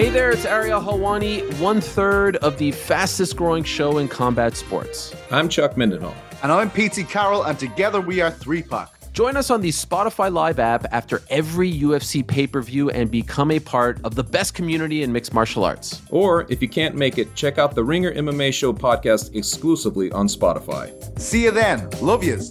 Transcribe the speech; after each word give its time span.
Hey 0.00 0.08
there, 0.08 0.30
it's 0.30 0.46
Ariel 0.46 0.80
Helwani, 0.80 1.60
one 1.60 1.78
third 1.78 2.36
of 2.36 2.56
the 2.56 2.72
fastest 2.72 3.36
growing 3.36 3.62
show 3.62 3.98
in 3.98 4.08
combat 4.08 4.56
sports. 4.56 5.14
I'm 5.30 5.46
Chuck 5.46 5.74
Mindenhall. 5.74 6.14
And 6.42 6.50
I'm 6.50 6.70
PT 6.70 7.06
Carroll, 7.06 7.42
and 7.42 7.58
together 7.58 8.00
we 8.00 8.22
are 8.22 8.30
3 8.30 8.62
Pack. 8.62 8.88
Join 9.12 9.36
us 9.36 9.50
on 9.50 9.60
the 9.60 9.68
Spotify 9.68 10.32
Live 10.32 10.58
app 10.58 10.86
after 10.90 11.20
every 11.28 11.70
UFC 11.70 12.26
pay 12.26 12.46
per 12.46 12.62
view 12.62 12.88
and 12.88 13.10
become 13.10 13.50
a 13.50 13.60
part 13.60 14.00
of 14.02 14.14
the 14.14 14.24
best 14.24 14.54
community 14.54 15.02
in 15.02 15.12
mixed 15.12 15.34
martial 15.34 15.64
arts. 15.64 16.00
Or 16.08 16.46
if 16.50 16.62
you 16.62 16.68
can't 16.70 16.94
make 16.94 17.18
it, 17.18 17.34
check 17.34 17.58
out 17.58 17.74
the 17.74 17.84
Ringer 17.84 18.14
MMA 18.14 18.54
Show 18.54 18.72
podcast 18.72 19.34
exclusively 19.34 20.10
on 20.12 20.28
Spotify. 20.28 21.20
See 21.20 21.44
you 21.44 21.50
then. 21.50 21.90
Love 22.00 22.24
yous. 22.24 22.50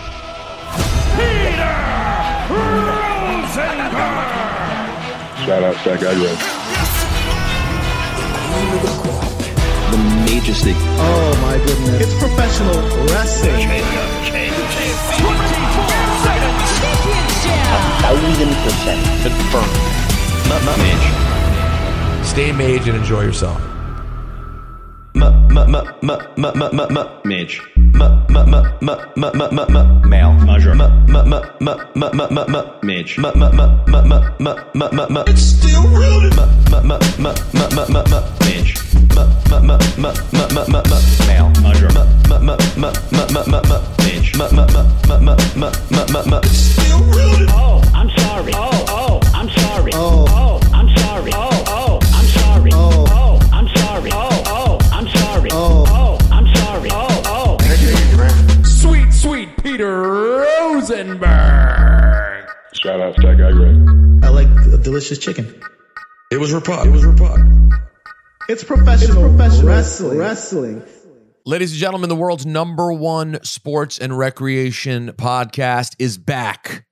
Shout 5.45 5.63
out 5.63 5.75
Stack 5.81 5.99
Aggro. 5.99 6.31
The 9.91 9.97
majesty. 10.25 10.73
Oh 10.75 11.39
my 11.41 11.57
goodness. 11.65 12.01
It's 12.01 12.15
professional 12.19 12.79
wrestling. 13.07 13.67
thousand 18.01 18.53
percent 18.63 19.01
confirmed. 19.23 19.77
Mage. 20.77 21.07
Stay 22.25 22.51
mage 22.51 22.87
and 22.87 22.97
enjoy 22.97 23.21
yourself. 23.23 23.59
Mage. 27.25 27.61
Male. 30.05 30.33
Measure. 30.33 30.75
Mage. 30.75 30.91
It's 35.29 35.41
still 35.41 35.83
rooted. 35.87 36.35
Mage. 36.35 36.49
Male. 41.27 41.49
Measure. 41.61 41.89
Mage. 41.89 42.07
It's 46.45 46.57
still 46.57 46.99
rooted. 47.03 47.49
Oh, 47.51 47.81
I'm 47.93 48.09
sorry. 48.17 48.53
Oh, 48.55 48.85
oh, 48.89 49.19
I'm 49.33 49.49
sorry. 49.49 49.91
Oh, 49.93 50.25
Peter 59.81 59.99
Rosenberg. 59.99 61.25
Shout 62.73 63.01
out 63.01 63.15
Stack 63.15 63.37
Aggro. 63.37 64.23
I 64.23 64.29
like 64.29 64.47
a 64.47 64.77
delicious 64.77 65.17
chicken. 65.17 65.59
It 66.31 66.37
was 66.37 66.53
Rapod. 66.53 66.85
It 66.85 66.91
was 66.91 67.01
Rapod. 67.01 67.71
It's 68.47 68.63
professional, 68.63 69.27
professional 69.29 69.65
wrestling. 69.65 70.19
wrestling. 70.19 70.83
Ladies 71.47 71.71
and 71.71 71.79
gentlemen, 71.79 72.09
the 72.09 72.15
world's 72.15 72.45
number 72.45 72.93
one 72.93 73.43
sports 73.43 73.97
and 73.97 74.15
recreation 74.15 75.13
podcast 75.13 75.95
is 75.97 76.19
back 76.19 76.85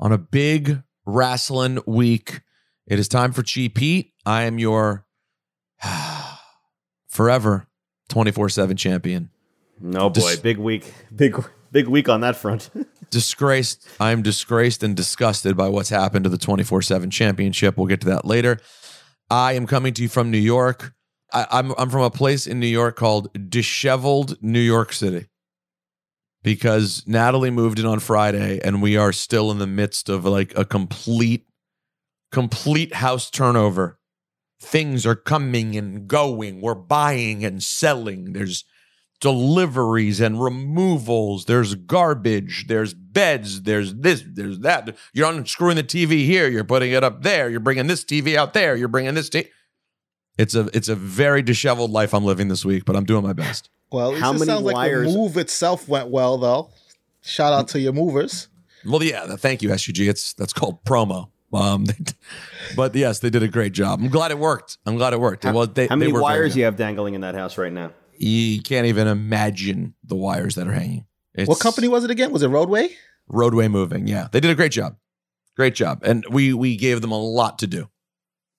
on 0.00 0.10
a 0.10 0.16
big 0.16 0.82
wrestling 1.04 1.80
week. 1.86 2.40
It 2.86 2.98
is 2.98 3.08
time 3.08 3.32
for 3.32 3.42
Cheap 3.42 3.76
Heat. 3.76 4.14
I 4.24 4.44
am 4.44 4.58
your 4.58 5.04
forever 7.08 7.66
24 8.08 8.48
7 8.48 8.74
champion. 8.78 9.28
No 9.78 10.08
boy, 10.08 10.30
Dis- 10.30 10.40
big 10.40 10.56
week, 10.56 10.94
big 11.14 11.36
big 11.72 11.88
week 11.88 12.08
on 12.08 12.20
that 12.20 12.36
front. 12.36 12.70
disgraced. 13.10 13.86
I'm 13.98 14.22
disgraced 14.22 14.82
and 14.82 14.96
disgusted 14.96 15.56
by 15.56 15.68
what's 15.68 15.88
happened 15.88 16.24
to 16.24 16.28
the 16.28 16.38
24 16.38 16.82
7 16.82 17.10
championship. 17.10 17.76
We'll 17.76 17.86
get 17.86 18.00
to 18.02 18.08
that 18.08 18.24
later. 18.24 18.58
I 19.30 19.54
am 19.54 19.66
coming 19.66 19.94
to 19.94 20.02
you 20.02 20.08
from 20.08 20.30
New 20.30 20.38
York. 20.38 20.92
I, 21.32 21.46
I'm, 21.50 21.72
I'm 21.78 21.90
from 21.90 22.02
a 22.02 22.10
place 22.10 22.46
in 22.46 22.60
New 22.60 22.66
York 22.66 22.96
called 22.96 23.28
Disheveled 23.48 24.36
New 24.42 24.60
York 24.60 24.92
City 24.92 25.26
because 26.42 27.04
Natalie 27.06 27.50
moved 27.50 27.78
in 27.78 27.86
on 27.86 28.00
Friday 28.00 28.60
and 28.62 28.82
we 28.82 28.96
are 28.96 29.12
still 29.12 29.50
in 29.50 29.58
the 29.58 29.66
midst 29.66 30.08
of 30.08 30.24
like 30.24 30.56
a 30.56 30.64
complete, 30.64 31.46
complete 32.30 32.96
house 32.96 33.30
turnover. 33.30 33.98
Things 34.60 35.06
are 35.06 35.16
coming 35.16 35.76
and 35.76 36.06
going. 36.06 36.60
We're 36.60 36.74
buying 36.74 37.44
and 37.44 37.62
selling. 37.62 38.32
There's 38.32 38.64
deliveries 39.22 40.20
and 40.20 40.42
removals. 40.42 41.46
There's 41.46 41.74
garbage. 41.74 42.66
There's 42.66 42.92
beds. 42.92 43.62
There's 43.62 43.94
this. 43.94 44.22
There's 44.26 44.58
that. 44.58 44.94
You're 45.14 45.30
unscrewing 45.30 45.76
the 45.76 45.84
TV 45.84 46.26
here. 46.26 46.48
You're 46.48 46.64
putting 46.64 46.92
it 46.92 47.02
up 47.02 47.22
there. 47.22 47.48
You're 47.48 47.60
bringing 47.60 47.86
this 47.86 48.04
TV 48.04 48.34
out 48.36 48.52
there. 48.52 48.76
You're 48.76 48.88
bringing 48.88 49.14
this. 49.14 49.30
T- 49.30 49.48
it's 50.36 50.54
a 50.54 50.68
it's 50.74 50.88
a 50.88 50.94
very 50.96 51.40
disheveled 51.40 51.90
life 51.90 52.12
I'm 52.12 52.24
living 52.24 52.48
this 52.48 52.64
week, 52.64 52.84
but 52.84 52.96
I'm 52.96 53.04
doing 53.04 53.22
my 53.24 53.32
best. 53.32 53.70
Well, 53.92 54.06
at 54.06 54.12
least 54.12 54.22
How 54.22 54.30
it 54.30 54.32
many 54.38 54.46
sounds 54.46 54.62
like 54.62 54.74
wires- 54.74 55.12
the 55.12 55.18
move 55.18 55.36
itself 55.36 55.86
went 55.86 56.08
well, 56.08 56.38
though. 56.38 56.70
Shout 57.20 57.52
out 57.52 57.68
to 57.68 57.78
your 57.78 57.92
movers. 57.92 58.48
Well, 58.86 59.02
yeah. 59.02 59.26
th- 59.26 59.38
Thank 59.38 59.60
you, 59.60 59.68
SUG. 59.68 60.08
It's 60.08 60.32
that's 60.32 60.54
called 60.54 60.82
promo. 60.86 61.28
Um, 61.52 61.84
they 61.84 61.94
but 62.74 62.94
yes, 62.94 63.18
they 63.18 63.28
did 63.28 63.42
a 63.42 63.48
great 63.48 63.74
job. 63.74 64.00
I'm 64.00 64.08
glad 64.08 64.30
it 64.30 64.38
worked. 64.38 64.78
I'm 64.86 64.96
glad 64.96 65.12
it 65.12 65.20
worked. 65.20 65.44
well, 65.44 65.66
they, 65.66 65.88
How 65.88 65.96
many 65.96 66.10
they 66.10 66.18
wires 66.18 66.56
you 66.56 66.64
have 66.64 66.76
dangling 66.76 67.12
in 67.12 67.20
that 67.20 67.34
house 67.34 67.58
right 67.58 67.70
now? 67.72 67.92
You 68.18 68.62
can't 68.62 68.86
even 68.86 69.06
imagine 69.06 69.94
the 70.04 70.16
wires 70.16 70.54
that 70.54 70.66
are 70.66 70.72
hanging. 70.72 71.06
It's 71.34 71.48
what 71.48 71.60
company 71.60 71.88
was 71.88 72.04
it 72.04 72.10
again? 72.10 72.32
Was 72.32 72.42
it 72.42 72.48
Roadway? 72.48 72.90
Roadway 73.28 73.68
Moving. 73.68 74.06
Yeah, 74.06 74.28
they 74.30 74.40
did 74.40 74.50
a 74.50 74.54
great 74.54 74.72
job. 74.72 74.96
Great 75.56 75.74
job. 75.74 76.02
And 76.04 76.24
we 76.30 76.52
we 76.52 76.76
gave 76.76 77.00
them 77.00 77.12
a 77.12 77.18
lot 77.18 77.58
to 77.60 77.66
do. 77.66 77.88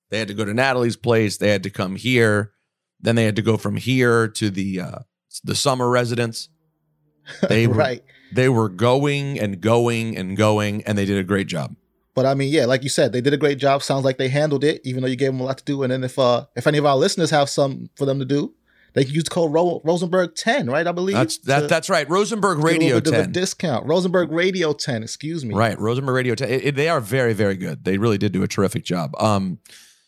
They 0.10 0.20
had 0.20 0.28
to 0.28 0.34
go 0.34 0.46
to 0.46 0.54
Natalie's 0.54 0.96
place. 0.96 1.38
They 1.38 1.50
had 1.50 1.64
to 1.64 1.70
come 1.70 1.96
here. 1.96 2.52
Then 3.00 3.16
they 3.16 3.26
had 3.26 3.36
to 3.36 3.42
go 3.42 3.58
from 3.58 3.78
here 3.78 4.28
to 4.28 4.50
the 4.50 4.80
uh, 4.80 5.00
the 5.44 5.56
summer 5.56 5.90
residence. 5.90 6.50
They 7.48 7.68
were, 7.68 7.76
right. 7.76 8.04
They 8.34 8.50
were 8.50 8.68
going 8.68 9.40
and 9.40 9.62
going 9.62 10.18
and 10.18 10.36
going, 10.36 10.84
and 10.84 10.98
they 10.98 11.06
did 11.06 11.18
a 11.18 11.24
great 11.24 11.48
job. 11.48 11.74
But 12.16 12.26
I 12.26 12.34
mean, 12.34 12.52
yeah, 12.52 12.66
like 12.66 12.84
you 12.84 12.90
said, 12.90 13.14
they 13.14 13.22
did 13.22 13.34
a 13.34 13.38
great 13.38 13.58
job. 13.58 13.82
Sounds 13.82 14.04
like 14.04 14.18
they 14.18 14.28
handled 14.28 14.64
it, 14.64 14.82
even 14.84 15.02
though 15.02 15.08
you 15.08 15.16
gave 15.16 15.32
them 15.32 15.40
a 15.40 15.44
lot 15.44 15.58
to 15.60 15.64
do. 15.64 15.84
And 15.84 15.92
then 15.92 16.04
if 16.04 16.20
uh 16.20 16.46
if 16.56 16.68
any 16.68 16.78
of 16.78 16.86
our 16.86 16.98
listeners 16.98 17.30
have 17.30 17.50
some 17.50 17.90
for 17.96 18.06
them 18.06 18.20
to 18.20 18.26
do, 18.26 18.54
They 18.94 19.04
can 19.06 19.14
use 19.14 19.24
the 19.24 19.30
code 19.32 19.52
Ro- 19.52 19.82
Rosenberg 19.84 20.36
ten, 20.36 20.70
right? 20.70 20.86
I 20.86 20.92
believe 20.92 21.16
That's 21.16 21.38
that. 21.40 21.62
to 21.62 21.68
That's 21.68 21.90
right. 21.90 22.08
Rosenberg 22.10 22.60
Radio 22.60 22.96
little 22.96 23.02
bit 23.02 23.14
of 23.14 23.20
a 23.22 23.24
10. 23.24 23.32
discount. 23.32 23.86
Rosenberg 23.88 24.32
Radio 24.32 24.74
ten. 24.74 25.02
Excuse 25.04 25.44
me. 25.44 25.56
Right, 25.56 25.80
Rosenberg 25.80 26.16
Radio. 26.16 26.36
10. 26.36 26.50
It- 26.50 26.64
it- 26.66 26.76
they 26.76 26.90
are 26.90 27.00
very, 27.00 27.34
very 27.34 27.56
good. 27.58 27.84
They 27.84 27.98
really 27.98 28.18
did 28.18 28.32
do 28.32 28.44
a 28.44 28.48
terrific 28.48 28.84
job. 28.84 29.16
Um, 29.20 29.60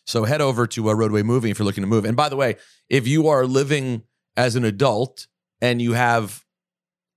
so 0.06 0.24
head 0.24 0.40
over 0.40 0.66
to 0.68 0.88
uh, 0.90 0.92
Roadway 0.94 1.22
Movie 1.22 1.50
if 1.50 1.58
you're 1.58 1.66
looking 1.66 1.82
to 1.82 1.88
move. 1.88 2.04
And 2.04 2.16
by 2.16 2.28
the 2.28 2.36
way, 2.36 2.56
if 2.88 3.08
you 3.08 3.26
are 3.28 3.44
living 3.44 4.02
as 4.36 4.54
an 4.54 4.64
adult 4.64 5.26
and 5.60 5.82
you 5.82 5.94
have 5.94 6.44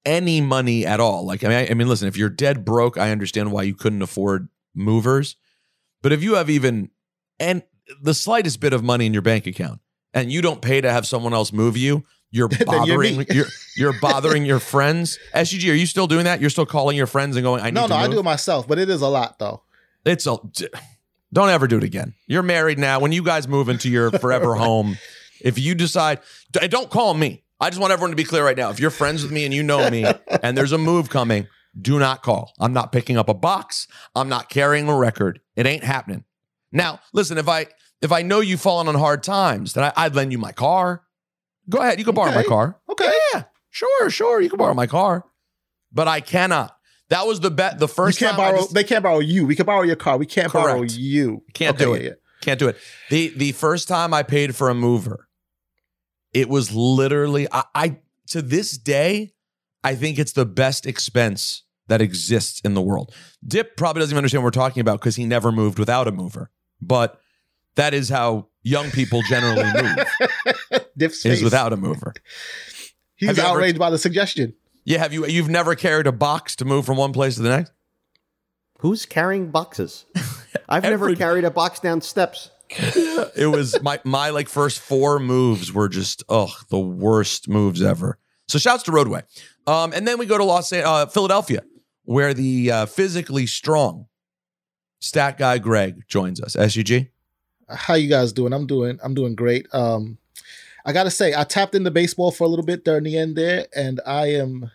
any 0.05 0.41
money 0.41 0.85
at 0.87 0.99
all, 0.99 1.25
like 1.25 1.43
I 1.43 1.47
mean, 1.49 1.57
I, 1.57 1.67
I 1.69 1.73
mean, 1.75 1.87
listen, 1.87 2.07
if 2.07 2.17
you're 2.17 2.29
dead 2.29 2.65
broke, 2.65 2.97
I 2.97 3.11
understand 3.11 3.51
why 3.51 3.63
you 3.63 3.75
couldn't 3.75 4.01
afford 4.01 4.49
movers. 4.73 5.35
But 6.01 6.13
if 6.13 6.23
you 6.23 6.35
have 6.35 6.49
even 6.49 6.89
and 7.39 7.61
the 8.01 8.13
slightest 8.13 8.59
bit 8.59 8.73
of 8.73 8.83
money 8.83 9.05
in 9.05 9.13
your 9.13 9.21
bank 9.21 9.45
account 9.45 9.81
and 10.13 10.31
you 10.31 10.41
don't 10.41 10.61
pay 10.61 10.81
to 10.81 10.91
have 10.91 11.05
someone 11.05 11.33
else 11.33 11.51
move 11.53 11.77
you, 11.77 12.03
you're 12.31 12.47
bothering 12.65 13.25
you're, 13.31 13.45
you're 13.75 13.99
bothering 13.99 14.45
your 14.45 14.59
friends. 14.59 15.17
SUG, 15.33 15.69
are 15.69 15.75
you 15.75 15.85
still 15.85 16.07
doing 16.07 16.25
that? 16.25 16.41
You're 16.41 16.49
still 16.49 16.65
calling 16.65 16.95
your 16.97 17.07
friends 17.07 17.35
and 17.35 17.43
going, 17.43 17.61
I 17.61 17.65
need 17.65 17.75
No, 17.75 17.83
to 17.83 17.89
no, 17.89 17.95
I 17.95 18.07
do 18.07 18.19
it 18.19 18.23
myself, 18.23 18.67
but 18.67 18.77
it 18.79 18.89
is 18.89 19.01
a 19.01 19.07
lot 19.07 19.39
though. 19.39 19.63
It's 20.05 20.25
a 20.27 20.37
don't 21.31 21.49
ever 21.49 21.67
do 21.67 21.77
it 21.77 21.83
again. 21.83 22.13
You're 22.27 22.43
married 22.43 22.79
now. 22.79 22.99
When 22.99 23.11
you 23.11 23.23
guys 23.23 23.47
move 23.47 23.69
into 23.69 23.89
your 23.89 24.11
forever 24.19 24.55
home, 24.55 24.97
if 25.41 25.59
you 25.59 25.75
decide, 25.75 26.19
don't 26.51 26.89
call 26.89 27.13
me. 27.13 27.43
I 27.59 27.69
just 27.69 27.79
want 27.79 27.91
everyone 27.91 28.11
to 28.11 28.15
be 28.15 28.23
clear 28.23 28.43
right 28.43 28.57
now. 28.57 28.69
If 28.69 28.79
you're 28.79 28.89
friends 28.89 29.21
with 29.21 29.31
me 29.31 29.45
and 29.45 29.53
you 29.53 29.61
know 29.61 29.89
me, 29.89 30.05
and 30.41 30.57
there's 30.57 30.71
a 30.71 30.77
move 30.77 31.09
coming, 31.09 31.47
do 31.79 31.99
not 31.99 32.23
call. 32.23 32.53
I'm 32.59 32.73
not 32.73 32.91
picking 32.91 33.17
up 33.17 33.29
a 33.29 33.33
box. 33.33 33.87
I'm 34.15 34.29
not 34.29 34.49
carrying 34.49 34.87
a 34.87 34.95
record. 34.95 35.41
It 35.55 35.67
ain't 35.67 35.83
happening. 35.83 36.23
Now, 36.71 36.99
listen. 37.13 37.37
If 37.37 37.47
I 37.49 37.67
if 38.01 38.11
I 38.11 38.21
know 38.21 38.39
you've 38.39 38.61
fallen 38.61 38.87
on 38.87 38.95
hard 38.95 39.23
times, 39.23 39.73
then 39.73 39.83
I, 39.85 39.93
I'd 39.95 40.15
lend 40.15 40.31
you 40.31 40.37
my 40.37 40.51
car. 40.51 41.03
Go 41.69 41.79
ahead. 41.79 41.99
You 41.99 42.05
can 42.05 42.15
borrow 42.15 42.31
my 42.33 42.43
car. 42.43 42.79
Okay. 42.89 43.11
Yeah, 43.33 43.43
sure, 43.69 44.09
sure. 44.09 44.41
You 44.41 44.49
can 44.49 44.57
borrow 44.57 44.73
my 44.73 44.87
car, 44.87 45.25
but 45.91 46.07
I 46.07 46.19
cannot. 46.21 46.75
That 47.09 47.25
was 47.27 47.39
the 47.39 47.51
bet. 47.51 47.79
The 47.79 47.87
You 47.87 47.93
first 47.93 48.19
can't 48.19 48.31
time 48.35 48.39
I 48.41 48.49
borrow. 48.51 48.61
just- 48.61 48.73
they 48.73 48.83
can't 48.83 49.03
borrow 49.03 49.19
you. 49.19 49.45
We 49.45 49.55
can 49.55 49.65
borrow 49.65 49.81
your 49.83 49.95
car. 49.95 50.17
We 50.17 50.25
can't 50.25 50.51
borrow 50.53 50.81
you. 50.83 51.43
Can't 51.53 51.75
Okay, 51.75 51.85
do 51.85 51.91
yeah, 51.91 51.95
it. 51.97 52.03
yeah. 52.03 52.11
Can't 52.41 52.59
do 52.59 52.67
it. 52.69 52.77
The 53.09 53.29
the 53.35 53.51
first 53.51 53.87
time 53.87 54.13
I 54.13 54.23
paid 54.23 54.55
for 54.55 54.69
a 54.69 54.73
mover, 54.75 55.27
it 56.33 56.47
was 56.49 56.71
literally 56.73 57.47
I, 57.51 57.63
I 57.75 57.97
to 58.27 58.41
this 58.41 58.77
day, 58.77 59.33
I 59.83 59.95
think 59.95 60.17
it's 60.19 60.31
the 60.33 60.45
best 60.45 60.85
expense 60.85 61.63
that 61.87 62.01
exists 62.01 62.61
in 62.61 62.75
the 62.75 62.81
world. 62.81 63.13
Dip 63.45 63.75
probably 63.75 64.01
doesn't 64.01 64.13
even 64.13 64.19
understand 64.19 64.43
what 64.43 64.47
we're 64.55 64.63
talking 64.63 64.81
about 64.81 64.99
because 64.99 65.15
he 65.15 65.25
never 65.25 65.51
moved 65.51 65.79
without 65.79 66.07
a 66.07 66.11
mover. 66.11 66.51
But 66.81 67.19
that 67.79 67.93
is 67.93 68.09
how 68.09 68.47
young 68.61 68.91
people 68.91 69.21
generally 69.29 69.63
move 69.81 70.83
Dip's 70.97 71.17
is 71.25 71.35
face. 71.39 71.43
without 71.43 71.73
a 71.73 71.77
mover. 71.77 72.13
He's 73.15 73.27
Have 73.29 73.37
you 73.37 73.43
ever- 73.43 73.51
outraged 73.51 73.79
by 73.79 73.89
the 73.89 73.97
suggestion. 73.97 74.53
Yeah, 74.85 74.99
have 74.99 75.13
you 75.13 75.25
you've 75.25 75.49
never 75.49 75.75
carried 75.75 76.07
a 76.07 76.11
box 76.11 76.55
to 76.57 76.65
move 76.65 76.85
from 76.85 76.97
one 76.97 77.13
place 77.13 77.35
to 77.35 77.41
the 77.41 77.49
next? 77.49 77.71
Who's 78.79 79.05
carrying 79.05 79.51
boxes? 79.51 80.05
I've 80.69 80.83
never 80.83 81.13
carried 81.15 81.43
a 81.43 81.51
box 81.51 81.79
down 81.79 82.01
steps. 82.01 82.49
it 83.35 83.49
was 83.51 83.81
my 83.81 83.99
my 84.03 84.29
like 84.29 84.47
first 84.47 84.79
four 84.79 85.19
moves 85.19 85.73
were 85.73 85.89
just 85.89 86.23
oh 86.29 86.53
the 86.69 86.79
worst 86.79 87.49
moves 87.49 87.81
ever. 87.81 88.17
So 88.47 88.57
shouts 88.57 88.83
to 88.83 88.91
Roadway, 88.91 89.23
um, 89.67 89.91
and 89.93 90.07
then 90.07 90.17
we 90.17 90.25
go 90.25 90.37
to 90.37 90.43
Los 90.43 90.71
An- 90.71 90.83
uh, 90.85 91.05
Philadelphia, 91.07 91.61
where 92.03 92.33
the 92.33 92.71
uh, 92.71 92.85
physically 92.87 93.45
strong 93.47 94.05
stat 95.01 95.37
guy 95.37 95.57
Greg 95.59 96.03
joins 96.07 96.39
us. 96.41 96.55
SUG, 96.55 97.09
How 97.69 97.95
you 97.95 98.09
guys 98.09 98.33
doing? 98.33 98.53
I'm 98.53 98.67
doing. 98.67 98.99
I'm 99.03 99.13
doing 99.13 99.35
great. 99.35 99.67
Um, 99.73 100.17
I 100.85 100.93
gotta 100.93 101.11
say, 101.11 101.33
I 101.35 101.43
tapped 101.43 101.75
into 101.75 101.91
baseball 101.91 102.31
for 102.31 102.43
a 102.43 102.47
little 102.47 102.65
bit 102.65 102.85
during 102.85 103.03
the 103.03 103.17
end 103.17 103.35
there, 103.35 103.67
and 103.75 103.99
I 104.05 104.27
am, 104.27 104.71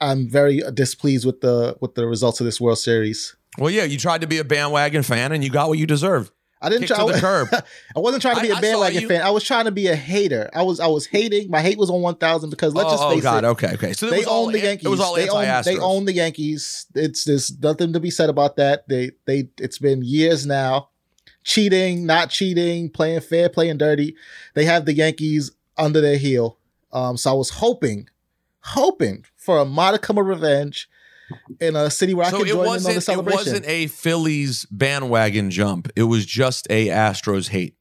I'm 0.00 0.28
very 0.28 0.62
displeased 0.72 1.26
with 1.26 1.40
the 1.40 1.76
with 1.80 1.94
the 1.94 2.06
results 2.06 2.40
of 2.40 2.46
this 2.46 2.60
World 2.60 2.78
Series. 2.78 3.34
well, 3.58 3.70
yeah, 3.70 3.84
you 3.84 3.98
tried 3.98 4.20
to 4.20 4.26
be 4.26 4.38
a 4.38 4.44
bandwagon 4.44 5.02
fan 5.02 5.32
and 5.32 5.42
you 5.42 5.50
got 5.50 5.68
what 5.68 5.78
you 5.78 5.86
deserve. 5.86 6.30
I 6.64 6.70
didn't 6.70 6.86
try 6.86 7.06
to 7.06 7.12
the 7.12 7.20
curb. 7.20 7.48
I 7.96 8.00
wasn't 8.00 8.22
trying 8.22 8.36
to 8.36 8.42
be 8.42 8.50
I- 8.50 8.58
a 8.58 8.60
bandwagon 8.60 9.02
you- 9.02 9.08
fan. 9.08 9.22
I 9.22 9.30
was 9.30 9.44
trying 9.44 9.66
to 9.66 9.70
be 9.70 9.88
a 9.88 9.96
hater. 9.96 10.48
I 10.54 10.62
was 10.62 10.80
I 10.80 10.86
was 10.86 11.06
hating. 11.06 11.50
My 11.50 11.60
hate 11.60 11.76
was 11.76 11.90
on 11.90 12.00
one 12.00 12.16
thousand 12.16 12.50
because 12.50 12.74
let's 12.74 12.88
oh, 12.88 12.92
just 12.92 13.02
face 13.08 13.24
it. 13.24 13.26
oh, 13.26 13.30
God, 13.30 13.44
it. 13.44 13.46
okay, 13.48 13.74
okay. 13.74 13.92
So 13.92 14.08
they 14.08 14.24
own 14.24 14.52
the 14.52 14.60
Yankees. 14.60 14.86
It 14.86 14.88
was 14.88 15.00
all 15.00 15.14
they 15.14 15.28
own, 15.28 15.62
they 15.64 15.78
own 15.78 16.04
the 16.06 16.14
Yankees. 16.14 16.86
It's 16.94 17.24
there's 17.24 17.58
nothing 17.60 17.92
to 17.92 18.00
be 18.00 18.10
said 18.10 18.30
about 18.30 18.56
that. 18.56 18.88
They 18.88 19.12
they 19.26 19.48
it's 19.58 19.78
been 19.78 20.02
years 20.02 20.46
now. 20.46 20.90
Cheating, 21.44 22.06
not 22.06 22.30
cheating, 22.30 22.90
playing 22.90 23.20
fair, 23.20 23.48
playing 23.48 23.78
dirty. 23.78 24.16
They 24.54 24.64
have 24.64 24.86
the 24.86 24.94
Yankees 24.94 25.52
under 25.76 26.00
their 26.00 26.16
heel. 26.16 26.58
Um, 26.92 27.16
so 27.16 27.30
I 27.30 27.34
was 27.34 27.50
hoping, 27.50 28.08
hoping 28.60 29.24
for 29.36 29.58
a 29.58 29.64
modicum 29.64 30.18
of 30.18 30.26
revenge 30.26 30.88
in 31.60 31.76
a 31.76 31.90
city 31.90 32.14
where 32.14 32.26
I 32.26 32.30
So 32.30 32.38
could 32.38 32.48
join 32.48 32.64
in 32.64 32.86
on 32.86 32.94
the 32.94 33.12
It 33.12 33.24
wasn't 33.24 33.66
a 33.66 33.86
Phillies 33.88 34.66
bandwagon 34.70 35.50
jump. 35.50 35.88
It 35.96 36.04
was 36.04 36.24
just 36.26 36.66
a 36.70 36.88
Astros 36.88 37.48
hate. 37.48 37.76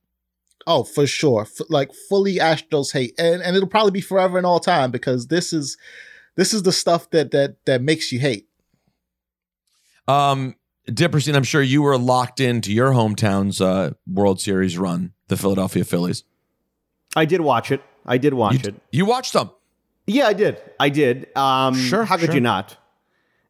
Oh, 0.66 0.84
for 0.84 1.06
sure. 1.06 1.42
F- 1.42 1.68
like 1.70 1.94
fully 2.10 2.36
Astros 2.36 2.94
hate. 2.94 3.14
And 3.18 3.42
and 3.42 3.56
it'll 3.56 3.70
probably 3.70 3.92
be 3.92 4.02
forever 4.02 4.38
and 4.38 4.48
all 4.48 4.60
time 4.60 4.92
because 4.92 5.28
this 5.28 5.54
is 5.54 5.78
this 6.36 6.54
is 6.54 6.64
the 6.64 6.72
stuff 6.72 7.10
that 7.12 7.32
that 7.32 7.58
that 7.66 7.82
makes 7.82 8.12
you 8.12 8.20
hate. 8.20 8.48
Um, 10.08 10.56
Dipperstein, 10.88 11.36
I'm 11.36 11.44
sure 11.44 11.62
you 11.62 11.82
were 11.82 11.98
locked 11.98 12.40
into 12.40 12.72
your 12.74 12.92
hometown's 12.92 13.62
uh, 13.62 13.92
World 14.06 14.42
Series 14.42 14.78
run, 14.78 15.14
the 15.28 15.38
Philadelphia 15.38 15.84
Phillies. 15.86 16.24
I 17.16 17.26
did 17.26 17.42
watch 17.42 17.72
it. 17.72 17.82
I 18.06 18.18
did 18.18 18.34
watch 18.34 18.54
You, 18.66 18.70
it. 18.70 18.76
you 18.92 19.06
watched 19.06 19.34
them. 19.34 19.50
Yeah, 20.08 20.28
I 20.28 20.34
did. 20.34 20.62
I 20.80 20.90
did. 20.90 21.30
Um, 21.38 21.76
Sure, 21.76 22.04
How 22.04 22.18
could 22.18 22.26
sure. 22.28 22.36
you 22.36 22.42
not? 22.42 22.76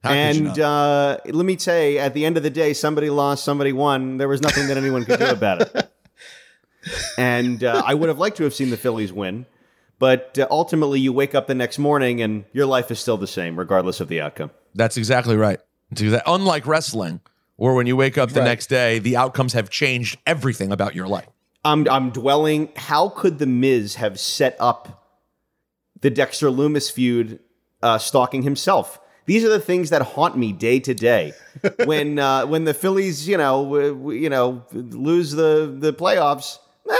How 0.03 0.11
and 0.11 0.59
uh, 0.59 1.17
let 1.25 1.45
me 1.45 1.57
say, 1.57 1.97
at 1.97 2.13
the 2.13 2.25
end 2.25 2.35
of 2.37 2.43
the 2.43 2.49
day, 2.49 2.73
somebody 2.73 3.09
lost, 3.09 3.43
somebody 3.45 3.71
won. 3.73 4.17
There 4.17 4.27
was 4.27 4.41
nothing 4.41 4.67
that 4.67 4.75
anyone 4.77 5.05
could 5.05 5.19
do 5.19 5.27
about 5.29 5.61
it. 5.61 5.89
And 7.17 7.63
uh, 7.63 7.81
I 7.85 7.93
would 7.93 8.09
have 8.09 8.19
liked 8.19 8.35
to 8.37 8.43
have 8.43 8.53
seen 8.53 8.69
the 8.69 8.75
Phillies 8.75 9.13
win, 9.13 9.45
but 9.99 10.37
uh, 10.37 10.47
ultimately, 10.51 10.99
you 10.99 11.13
wake 11.13 11.33
up 11.33 11.47
the 11.47 11.55
next 11.55 11.79
morning 11.79 12.21
and 12.21 12.43
your 12.51 12.65
life 12.65 12.91
is 12.91 12.99
still 12.99 13.15
the 13.15 13.25
same, 13.25 13.57
regardless 13.57 14.01
of 14.01 14.09
the 14.09 14.19
outcome. 14.19 14.51
That's 14.75 14.97
exactly 14.97 15.37
right. 15.37 15.61
It's 15.93 16.01
exa- 16.01 16.21
unlike 16.27 16.65
wrestling, 16.67 17.21
where 17.55 17.73
when 17.73 17.87
you 17.87 17.95
wake 17.95 18.17
up 18.17 18.31
the 18.31 18.39
Right. 18.41 18.45
next 18.47 18.67
day, 18.67 18.99
the 18.99 19.15
outcomes 19.17 19.53
have 19.53 19.69
changed 19.69 20.17
everything 20.25 20.71
about 20.71 20.95
your 20.95 21.07
life. 21.07 21.27
I'm 21.65 21.87
I'm 21.89 22.09
dwelling. 22.09 22.69
How 22.75 23.09
could 23.09 23.39
the 23.39 23.45
Miz 23.45 23.95
have 23.95 24.19
set 24.19 24.55
up 24.59 25.05
the 26.01 26.09
Dexter 26.09 26.47
Lumis 26.49 26.91
feud, 26.91 27.39
uh, 27.81 27.97
stalking 27.97 28.41
himself? 28.43 28.99
These 29.25 29.45
are 29.45 29.49
the 29.49 29.59
things 29.61 29.89
that 29.89 30.01
haunt 30.01 30.35
me 30.37 30.51
day 30.51 30.81
to 30.81 30.93
day. 30.93 31.31
when 31.85 32.19
uh, 32.19 32.45
when 32.45 32.65
the 32.65 32.73
Phillies, 32.73 33.25
you 33.27 33.37
know, 33.37 33.63
w- 33.63 33.93
w- 33.95 34.19
you 34.21 34.29
know, 34.29 34.65
lose 34.73 35.31
the 35.31 35.73
the 35.79 35.93
playoffs, 35.93 36.57
eh, 36.89 36.93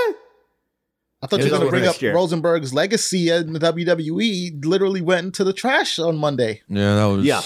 I 1.22 1.27
thought 1.27 1.39
you 1.39 1.46
were 1.46 1.50
going 1.58 1.62
to 1.63 1.70
bring 1.70 1.86
up 1.86 1.96
is, 1.96 2.00
Jared. 2.00 2.15
Rosenberg's 2.15 2.74
legacy 2.74 3.29
in 3.29 3.51
the 3.51 3.60
WWE. 3.60 4.63
Literally 4.65 5.01
went 5.01 5.25
into 5.25 5.44
the 5.44 5.51
trash 5.53 6.00
on 6.00 6.15
Monday, 6.18 6.62
Yeah, 6.70 6.96
that 6.96 7.06
was. 7.06 7.25
Yeah. 7.25 7.41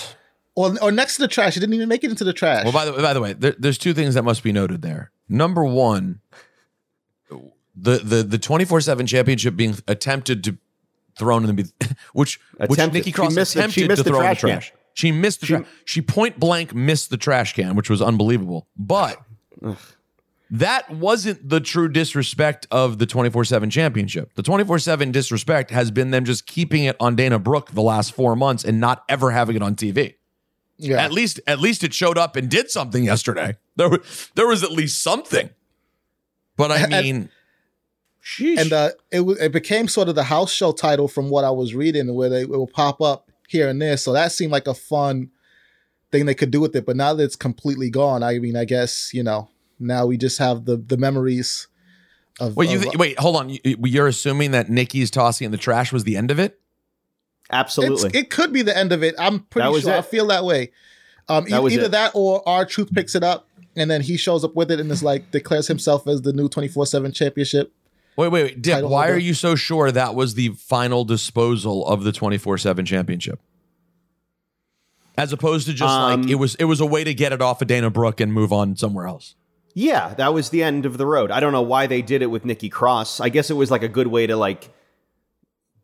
Or 0.58 0.74
or 0.82 0.92
next 0.92 1.16
to 1.18 1.22
the 1.22 1.28
trash. 1.28 1.56
It 1.56 1.60
didn't 1.62 1.76
even 1.76 1.88
make 1.88 2.04
it 2.04 2.10
into 2.10 2.24
the 2.24 2.34
trash. 2.34 2.64
Well, 2.64 2.74
by 2.74 2.86
the 2.86 2.92
by 2.94 3.14
the 3.14 3.22
way, 3.22 3.34
there, 3.34 3.56
there's 3.60 3.78
two 3.78 3.94
things 3.94 4.16
that 4.16 4.24
must 4.24 4.42
be 4.44 4.52
noted 4.52 4.82
there. 4.82 5.12
Number 5.30 5.64
one, 5.64 6.20
the 7.76 8.00
the 8.00 8.24
the 8.24 8.38
24 8.40 8.82
seven 8.82 9.06
championship 9.06 9.56
being 9.56 9.76
attempted 9.88 10.44
to 10.46 10.58
thrown 11.18 11.48
in 11.48 11.56
the 11.56 11.72
which 12.14 12.40
which 12.68 12.80
Nikki 12.80 13.04
She 13.04 13.12
Cross 13.12 13.36
missed 13.36 13.54
the- 13.54 13.60
attempted 13.60 13.82
she 13.82 13.88
missed 13.88 14.00
to 14.00 14.04
the 14.04 14.10
throw 14.10 14.22
in 14.22 14.30
the 14.30 14.36
trash 14.36 14.72
can. 14.72 14.78
She 14.94 15.12
missed 15.12 15.40
the 15.42 15.46
She- 15.46 15.54
trash. 15.54 15.66
She 15.86 16.02
point 16.02 16.40
blank 16.40 16.74
missed 16.74 17.12
the 17.12 17.18
trash 17.18 17.54
can, 17.54 17.76
which 17.76 17.90
was 17.90 18.02
unbelievable. 18.02 18.68
But 18.76 19.22
that 20.50 20.90
wasn't 20.90 21.48
the 21.48 21.60
true 21.60 21.90
disrespect 21.90 22.66
of 22.72 22.98
the 22.98 23.06
24 23.06 23.46
7 23.46 23.70
championship. 23.70 24.34
The 24.36 24.44
24 24.44 24.80
7 24.80 25.12
disrespect 25.12 25.70
has 25.72 25.92
been 25.92 26.10
them 26.12 26.26
just 26.26 26.48
keeping 26.48 26.86
it 26.86 26.96
on 27.00 27.16
Dana 27.16 27.38
Brooke 27.38 27.72
the 27.74 27.82
last 27.84 28.14
four 28.14 28.36
months 28.36 28.64
and 28.64 28.80
not 28.80 29.04
ever 29.10 29.30
having 29.32 29.56
it 29.56 29.62
on 29.62 29.76
TV. 29.76 30.16
Yeah, 30.78 31.04
At 31.04 31.12
least, 31.12 31.40
at 31.48 31.60
least 31.60 31.84
it 31.84 31.94
showed 31.94 32.18
up 32.18 32.36
and 32.36 32.50
did 32.50 32.70
something 32.72 33.04
yesterday. 33.04 33.58
There, 33.76 33.90
was, 33.90 34.32
there 34.36 34.48
was 34.48 34.64
at 34.64 34.72
least 34.72 35.02
something. 35.04 35.50
But 36.56 36.72
I 36.72 36.78
And- 36.80 36.90
mean, 36.92 37.30
sheesh. 38.24 38.58
and 38.60 38.74
uh, 38.74 38.90
it 39.12 39.22
wa- 39.22 39.36
it 39.40 39.52
became 39.52 39.88
sort 39.88 40.10
of 40.10 40.16
the 40.16 40.24
house 40.24 40.52
show 40.52 40.72
title 40.72 41.08
from 41.08 41.30
what 41.30 41.44
I 41.44 41.52
was 41.52 41.76
reading, 41.76 42.14
where 42.16 42.30
they 42.30 42.42
it 42.42 42.50
will 42.50 42.68
pop 42.68 43.02
up 43.02 43.30
here 43.48 43.70
and 43.70 43.82
there. 43.82 43.98
So 43.98 44.14
that 44.14 44.32
seemed 44.32 44.52
like 44.52 44.68
a 44.68 44.74
fun 44.74 45.30
thing 46.12 46.26
they 46.26 46.34
could 46.36 46.52
do 46.52 46.60
with 46.62 46.76
it. 46.76 46.86
But 46.86 46.96
now 46.96 47.14
that 47.14 47.24
it's 47.24 47.36
completely 47.36 47.90
gone, 47.90 48.24
I 48.24 48.40
mean, 48.40 48.56
I 48.58 48.66
guess 48.66 49.14
you 49.14 49.22
know 49.24 49.50
now 49.80 50.06
we 50.08 50.18
just 50.18 50.40
have 50.40 50.66
the 50.66 50.78
the 50.78 50.98
memories 50.98 51.68
of. 52.40 52.56
wait, 52.56 52.70
you 52.72 52.78
of- 52.78 52.84
th- 52.84 52.98
wait, 52.98 53.20
hold 53.20 53.36
on. 53.36 53.50
You- 53.50 53.60
You're 53.64 54.08
assuming 54.08 54.52
that 54.52 54.70
Nikki's 54.70 55.12
tossing 55.12 55.46
in 55.46 55.52
the 55.52 55.58
trash 55.58 55.92
was 55.94 56.04
the 56.04 56.18
end 56.18 56.32
of 56.32 56.40
it? 56.40 56.60
Absolutely. 57.52 58.08
It's, 58.10 58.18
it 58.18 58.30
could 58.30 58.52
be 58.52 58.62
the 58.62 58.76
end 58.78 58.92
of 58.92 59.04
it. 59.04 59.16
I'm 59.18 59.40
pretty 59.42 59.68
That 59.68 59.72
was 59.74 59.84
sure. 59.84 59.94
I 59.94 60.02
feel 60.02 60.28
that 60.28 60.44
way. 60.46 60.72
Um, 61.30 61.48
e- 61.48 61.52
That 61.52 61.64
was 61.64 61.74
either 61.74 61.86
it. 61.86 61.92
that 61.92 62.12
or 62.14 62.42
R-Truth 62.48 62.94
picks 62.94 63.16
it 63.16 63.24
up 63.24 63.48
and 63.76 63.90
then 63.92 64.02
he 64.02 64.18
shows 64.18 64.44
up 64.44 64.56
with 64.56 64.72
it 64.72 64.80
and 64.80 64.92
is 64.92 65.04
like 65.04 65.32
declares 65.32 65.68
himself 65.68 66.08
as 66.08 66.22
the 66.24 66.34
new 66.34 66.50
24 66.50 66.86
seven 66.86 67.12
championship 67.12 67.74
Wait, 68.16 68.30
wait, 68.30 68.44
wait. 68.44 68.62
Dip, 68.64 68.84
why 68.84 69.04
holder. 69.04 69.14
are 69.14 69.20
you 69.20 69.36
so 69.36 69.54
sure 69.56 69.92
that 69.92 70.16
was 70.16 70.34
the 70.34 70.50
final 70.50 71.06
disposal 71.06 71.86
of 71.86 72.04
the 72.04 72.12
24/7 72.12 72.84
championship? 72.88 73.40
As 75.18 75.34
opposed 75.34 75.68
to 75.68 75.74
just 75.74 75.92
Um, 75.94 76.22
like 76.24 76.30
it 76.32 76.36
was 76.36 76.56
it 76.56 76.66
was 76.66 76.80
a 76.80 76.86
way 76.86 77.04
to 77.04 77.14
get 77.14 77.32
it 77.32 77.42
off 77.42 77.62
of 77.62 77.68
Dana 77.68 77.90
Brooke 77.90 78.20
and 78.20 78.32
move 78.34 78.52
on 78.54 78.76
somewhere 78.76 79.08
else. 79.08 79.36
Yeah, 79.74 80.14
that 80.16 80.34
was 80.34 80.50
the 80.50 80.64
end 80.64 80.86
of 80.88 80.98
the 80.98 81.06
road. 81.06 81.30
I 81.30 81.40
don't 81.40 81.52
know 81.52 81.62
why 81.62 81.86
they 81.88 82.02
did 82.02 82.22
it 82.24 82.28
with 82.28 82.44
Nikki 82.46 82.70
Cross. 82.70 83.20
I 83.20 83.30
guess 83.30 83.50
it 83.52 83.54
was 83.56 83.70
like 83.70 83.84
a 83.84 83.88
good 83.88 84.08
way 84.08 84.26
to 84.28 84.36
like 84.36 84.70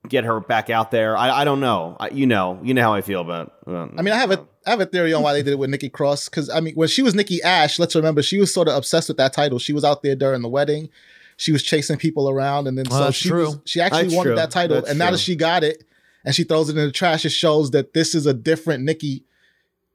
get 0.10 0.26
her 0.26 0.40
back 0.40 0.70
out 0.70 0.92
there. 0.92 1.16
I, 1.18 1.42
I 1.42 1.44
don't 1.46 1.60
know. 1.60 1.96
I, 2.00 2.10
you 2.10 2.26
know, 2.28 2.60
you 2.64 2.74
know 2.74 2.82
how 2.82 2.94
I 2.94 3.02
feel 3.02 3.22
about. 3.22 3.54
Uh, 3.66 3.88
I 3.98 4.02
mean, 4.02 4.14
I 4.14 4.18
have 4.18 4.32
a 4.32 4.46
I 4.66 4.72
have 4.72 4.80
a 4.82 4.86
theory 4.86 5.14
on 5.14 5.24
why 5.24 5.34
they 5.34 5.44
did 5.44 5.54
it 5.54 5.60
with 5.60 5.70
Nikki 5.70 5.90
Cross 5.90 6.30
because 6.30 6.50
I 6.50 6.60
mean, 6.60 6.76
when 6.76 6.88
she 6.88 7.02
was 7.02 7.16
Nikki 7.16 7.42
Ash, 7.42 7.80
let's 7.80 7.96
remember 7.96 8.22
she 8.22 8.38
was 8.40 8.54
sort 8.54 8.68
of 8.68 8.76
obsessed 8.76 9.08
with 9.08 9.18
that 9.18 9.34
title. 9.34 9.60
She 9.60 9.74
was 9.74 9.84
out 9.84 10.04
there 10.04 10.16
during 10.16 10.42
the 10.42 10.50
wedding, 10.50 10.90
she 11.38 11.52
was 11.52 11.64
chasing 11.64 11.98
people 11.98 12.30
around, 12.30 12.68
and 12.68 12.78
then 12.78 12.86
Well, 12.90 13.00
so 13.00 13.04
that's 13.06 13.18
she 13.18 13.30
true. 13.30 13.46
was 13.46 13.60
she 13.66 13.80
actually 13.82 14.04
That's 14.04 14.16
wanted 14.16 14.30
true. 14.30 14.36
that 14.36 14.52
title, 14.52 14.78
That's 14.78 14.90
and 14.90 15.00
now 15.00 15.12
that 15.12 15.20
she 15.20 15.36
got 15.36 15.64
it 15.64 15.84
and 16.26 16.34
she 16.36 16.44
throws 16.44 16.70
it 16.70 16.78
in 16.78 16.86
the 16.86 16.92
trash, 16.92 17.26
it 17.26 17.32
shows 17.32 17.72
that 17.72 17.94
this 17.94 18.14
is 18.16 18.26
a 18.26 18.34
different 18.34 18.84
Nikki 18.84 19.24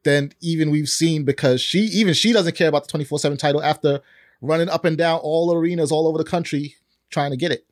than 0.05 0.33
even 0.41 0.71
we've 0.71 0.88
seen 0.88 1.25
because 1.25 1.61
she 1.61 1.81
even 1.81 2.15
she 2.15 2.33
doesn't 2.33 2.55
care 2.57 2.69
about 2.69 2.85
the 2.85 2.88
twenty 2.88 3.05
four 3.05 3.19
seven 3.19 3.37
title 3.37 3.62
after 3.62 4.00
running 4.41 4.69
up 4.69 4.85
and 4.85 4.97
down 4.97 5.19
all 5.23 5.53
arenas 5.53 5.91
all 5.93 6.07
over 6.07 6.17
the 6.19 6.25
country 6.25 6.77
trying 7.11 7.31
to 7.31 7.37
get 7.37 7.50
it. 7.53 7.65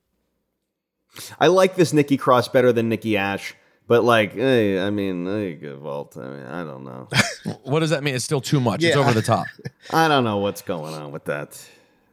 I 1.40 1.48
like 1.48 1.76
this 1.76 1.92
Nikki 1.92 2.16
Cross 2.16 2.48
better 2.48 2.72
than 2.72 2.88
Nikki 2.88 3.16
Ash, 3.16 3.54
but 3.86 4.04
like, 4.04 4.34
hey, 4.34 4.80
I 4.80 4.90
mean, 4.90 5.26
hey, 5.26 5.54
good 5.54 5.78
vault. 5.78 6.16
I 6.16 6.28
mean, 6.28 6.46
I 6.46 6.64
don't 6.64 6.84
know. 6.84 7.08
What 7.62 7.80
does 7.80 7.90
that 7.90 8.02
mean? 8.02 8.14
It's 8.16 8.24
still 8.24 8.40
too 8.40 8.58
much. 8.60 8.82
It's 8.82 8.96
over 8.96 9.12
the 9.12 9.22
top. 9.22 9.46
I 9.92 10.08
don't 10.08 10.24
know 10.24 10.38
what's 10.38 10.62
going 10.62 10.94
on 10.94 11.12
with 11.12 11.24
that. 11.26 11.64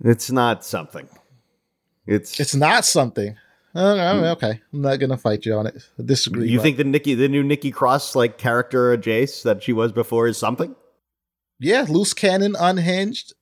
It's 0.04 0.30
not 0.32 0.64
something. 0.64 1.10
It's. 2.06 2.40
It's 2.40 2.54
not 2.56 2.86
something. 2.86 3.36
Uh, 3.76 4.36
okay, 4.38 4.62
I'm 4.72 4.82
not 4.82 5.00
gonna 5.00 5.18
fight 5.18 5.46
you 5.48 5.56
on 5.56 5.66
it. 5.66 5.76
I 6.00 6.04
disagree. 6.04 6.48
you 6.48 6.60
but- 6.60 6.64
think 6.64 6.78
the 6.78 6.84
Nikki, 6.84 7.16
the 7.16 7.28
new 7.28 7.42
Nikki 7.44 7.72
Cross 7.72 8.16
like 8.16 8.38
character 8.38 8.96
Jace 8.98 9.42
that 9.44 9.64
she 9.64 9.74
was 9.74 9.92
before 9.92 10.28
is 10.28 10.38
something? 10.38 10.76
Yeah, 11.60 11.86
loose 11.90 12.14
cannon, 12.14 12.56
unhinged. 12.60 13.34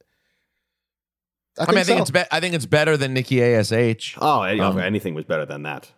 I, 1.59 1.63
I, 1.63 1.65
think 1.65 1.69
mean, 1.75 1.77
I 1.79 1.83
think 1.83 1.97
so. 1.97 2.01
it's 2.03 2.11
be- 2.11 2.23
I 2.31 2.39
think 2.39 2.55
it's 2.55 2.65
better 2.65 2.97
than 2.97 3.13
Nikki 3.13 3.43
Ash. 3.43 4.15
Oh, 4.19 4.41
any- 4.43 4.59
Um, 4.59 4.77
anything 4.79 5.13
was 5.13 5.25
better 5.25 5.45
than 5.45 5.63
that. 5.63 5.91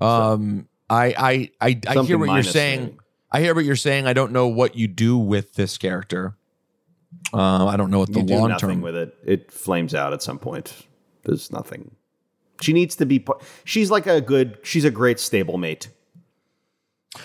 Um, 0.00 0.68
I 0.88 1.50
I 1.60 1.68
I, 1.68 1.80
I 1.86 2.02
hear 2.04 2.18
what 2.18 2.30
you're 2.32 2.42
saying. 2.42 2.80
maybe. 2.80 2.98
I 3.30 3.40
hear 3.42 3.54
what 3.54 3.64
you're 3.66 3.76
saying. 3.76 4.06
I 4.06 4.14
don't 4.14 4.32
know 4.32 4.46
what 4.48 4.74
you 4.76 4.88
do 4.88 5.18
with 5.18 5.54
this 5.54 5.76
character. 5.76 6.36
Uh, 7.34 7.66
I 7.66 7.76
don't 7.76 7.90
know 7.90 7.98
what 7.98 8.12
the 8.12 8.20
you 8.20 8.26
do 8.26 8.34
long 8.36 8.48
nothing 8.48 8.68
term. 8.70 8.80
with 8.80 8.96
it. 8.96 9.14
It 9.24 9.52
flames 9.52 9.94
out 9.94 10.12
at 10.14 10.22
some 10.22 10.38
point. 10.38 10.86
There's 11.24 11.52
nothing. 11.52 11.90
She 12.62 12.72
needs 12.72 12.96
to 12.96 13.04
be. 13.06 13.18
par- 13.18 13.38
She's 13.64 13.90
like 13.90 14.06
a 14.06 14.20
good. 14.22 14.58
She's 14.62 14.84
a 14.86 14.90
great 14.90 15.18
stablemate. 15.18 15.88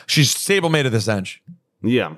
She's 0.06 0.34
stablemate 0.34 0.86
of 0.86 0.92
this 0.92 1.06
bench. 1.06 1.42
Yeah. 1.82 2.16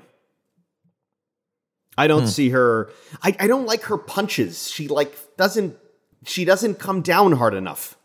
I 1.98 2.06
don't 2.06 2.22
Hmm. 2.22 2.26
see 2.28 2.50
her. 2.50 2.90
I, 3.22 3.34
I 3.40 3.46
don't 3.46 3.66
like 3.66 3.82
her 3.84 3.96
punches. 3.98 4.70
She 4.70 4.88
like 4.88 5.16
doesn't. 5.36 5.76
She 6.24 6.44
doesn't 6.44 6.78
come 6.78 7.02
down 7.02 7.32
hard 7.32 7.54
enough. 7.54 7.96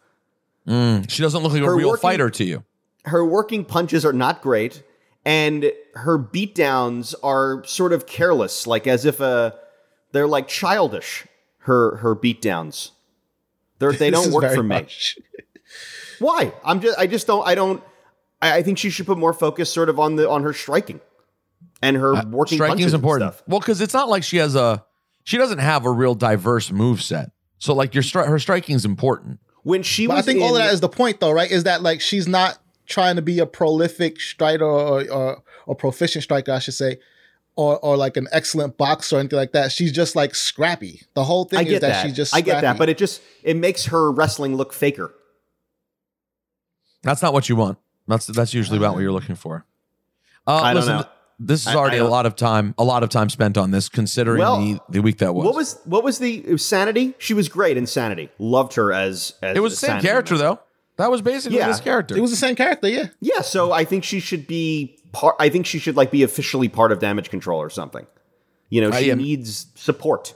Mm, 0.68 1.10
she 1.10 1.24
doesn't 1.24 1.42
look 1.42 1.54
like 1.54 1.62
a 1.64 1.74
real 1.74 1.90
working- 1.90 2.02
fighter 2.02 2.30
to 2.30 2.44
you. 2.44 2.64
Her 3.06 3.26
working 3.26 3.66
punches 3.66 4.06
are 4.06 4.14
not 4.14 4.42
great, 4.44 4.84
and 5.26 5.72
her 5.96 6.20
beatdowns 6.20 7.16
are 7.24 7.64
sort 7.66 7.94
of 7.94 8.06
careless, 8.06 8.68
like 8.68 8.86
as 8.86 9.06
if 9.06 9.20
a 9.20 9.56
they're 10.12 10.28
like 10.28 10.48
childish. 10.48 11.26
Her 11.66 11.98
her 11.98 12.16
beatdowns. 12.16 12.92
They're, 13.80 13.92
they 13.94 14.10
don't 14.12 14.32
work 14.32 14.54
for 14.54 14.62
me. 14.64 14.86
Why? 16.20 16.54
I'm 16.64 16.80
just. 16.82 16.98
I 17.00 17.08
just 17.08 17.26
don't. 17.28 17.46
I 17.48 17.56
don't. 17.56 17.84
I, 18.42 18.58
I 18.58 18.64
think 18.64 18.78
she 18.78 18.90
should 18.90 19.06
put 19.08 19.18
more 19.18 19.34
focus, 19.34 19.72
sort 19.74 19.90
of, 19.90 20.00
on 20.00 20.16
the 20.16 20.30
on 20.30 20.44
her 20.44 20.54
striking 20.54 21.00
and 21.82 21.98
her 21.98 22.24
working 22.26 22.58
Striking 22.58 22.86
is 22.86 22.94
important. 22.94 23.34
stuff. 23.34 23.44
Well, 23.48 23.60
because 23.60 23.82
it's 23.82 23.94
not 23.94 24.10
like 24.10 24.24
she 24.24 24.38
has 24.38 24.56
a. 24.56 24.84
She 25.24 25.38
doesn't 25.38 25.60
have 25.60 25.86
a 25.86 25.92
real 25.92 26.16
diverse 26.16 26.72
move 26.72 27.02
set. 27.02 27.32
So 27.60 27.74
like 27.76 27.94
your 27.94 28.04
stri- 28.04 28.28
her 28.28 28.40
striking 28.40 28.76
is 28.76 28.86
important. 28.86 29.40
When 29.64 29.84
she 29.84 30.08
But 30.08 30.14
I 30.14 30.16
was 30.18 30.26
think 30.26 30.42
all 30.42 30.56
of 30.56 30.64
that 30.64 30.74
is 30.74 30.80
the 30.80 30.90
point, 30.90 31.20
though, 31.20 31.32
right? 31.32 31.50
Is 31.50 31.66
that 31.66 31.84
like 31.84 32.02
she's 32.02 32.28
not 32.28 32.58
trying 32.88 33.16
to 33.18 33.22
be 33.22 33.40
a 33.40 33.46
prolific 33.46 34.20
striker 34.20 34.66
or 34.66 35.08
or, 35.12 35.44
or 35.68 35.76
proficient 35.76 36.24
striker, 36.24 36.52
I 36.52 36.60
should 36.60 36.74
say, 36.74 36.98
or 37.56 37.78
or 37.80 37.98
like 37.98 38.18
an 38.18 38.28
excellent 38.32 38.78
boxer 38.78 39.18
or 39.18 39.20
anything 39.20 39.38
like 39.38 39.52
that. 39.52 39.72
She's 39.72 39.92
just 39.92 40.16
like 40.16 40.34
scrappy. 40.34 41.04
The 41.14 41.24
whole 41.24 41.46
thing 41.46 41.60
I 41.60 41.64
is 41.64 41.82
that, 41.82 41.88
that. 41.88 42.06
she's 42.06 42.16
just. 42.16 42.36
I 42.36 42.42
get 42.42 42.62
that, 42.62 42.78
but 42.78 42.90
it 42.90 42.98
just 42.98 43.22
it 43.44 43.56
makes 43.56 43.86
her 43.86 44.12
wrestling 44.12 44.56
look 44.56 44.74
faker. 44.74 45.14
That's 47.04 47.22
not 47.22 47.34
what 47.34 47.50
you 47.50 47.56
want. 47.56 47.78
That's 48.08 48.26
that's 48.26 48.54
usually 48.54 48.78
about 48.78 48.96
what 48.96 49.02
you're 49.02 49.12
looking 49.12 49.36
for. 49.36 49.66
Uh, 50.48 50.56
I 50.56 50.74
don't 50.74 50.82
listen, 50.82 50.98
know. 50.98 51.06
Th- 51.42 51.48
This 51.48 51.68
is 51.68 51.76
already 51.76 51.96
I 51.98 52.00
a 52.00 52.04
don't- 52.04 52.12
lot 52.12 52.26
of 52.26 52.36
time. 52.36 52.74
A 52.78 52.84
lot 52.84 53.04
of 53.04 53.10
time 53.10 53.30
spent 53.30 53.58
on 53.58 53.72
this, 53.72 53.90
considering 53.90 54.40
Well, 54.40 54.60
the, 54.60 54.80
the 54.90 55.00
week 55.02 55.18
that 55.20 55.34
was. 55.34 55.46
What 55.46 55.56
was 55.56 55.80
what 55.86 56.04
was 56.04 56.20
the 56.20 56.36
it 56.48 56.52
was 56.52 56.66
Sanity? 56.66 57.14
She 57.18 57.34
was 57.34 57.50
great 57.50 57.78
in 57.78 57.86
Sanity. 57.88 58.30
Loved 58.40 58.74
her 58.76 58.92
as 58.94 59.34
as 59.42 59.56
it 59.58 59.60
was 59.60 59.74
the 59.74 59.78
same 59.78 59.88
Sanity 59.90 60.08
character 60.08 60.34
member. 60.36 60.44
though. 60.56 60.60
That 60.98 61.10
was 61.10 61.22
basically 61.22 61.58
Yeah. 61.58 61.68
his 61.68 61.80
character. 61.80 62.16
it 62.16 62.22
was 62.22 62.30
the 62.32 62.38
same 62.38 62.56
character, 62.56 62.88
yeah. 62.88 63.08
Yeah, 63.22 63.42
so 63.42 63.72
I 63.72 63.86
think 63.86 64.04
she 64.04 64.20
should 64.20 64.46
be 64.46 64.98
part. 65.14 65.36
I 65.40 65.50
think 65.50 65.66
she 65.66 65.80
should 65.80 65.96
like 65.96 66.12
be 66.12 66.22
officially 66.24 66.70
part 66.70 66.92
of 66.92 67.00
Damage 67.00 67.30
Control 67.30 67.60
or 67.60 67.70
something. 67.70 68.06
You 68.70 68.82
know, 68.82 68.92
she 68.92 69.14
needs 69.16 69.68
support. 69.76 70.36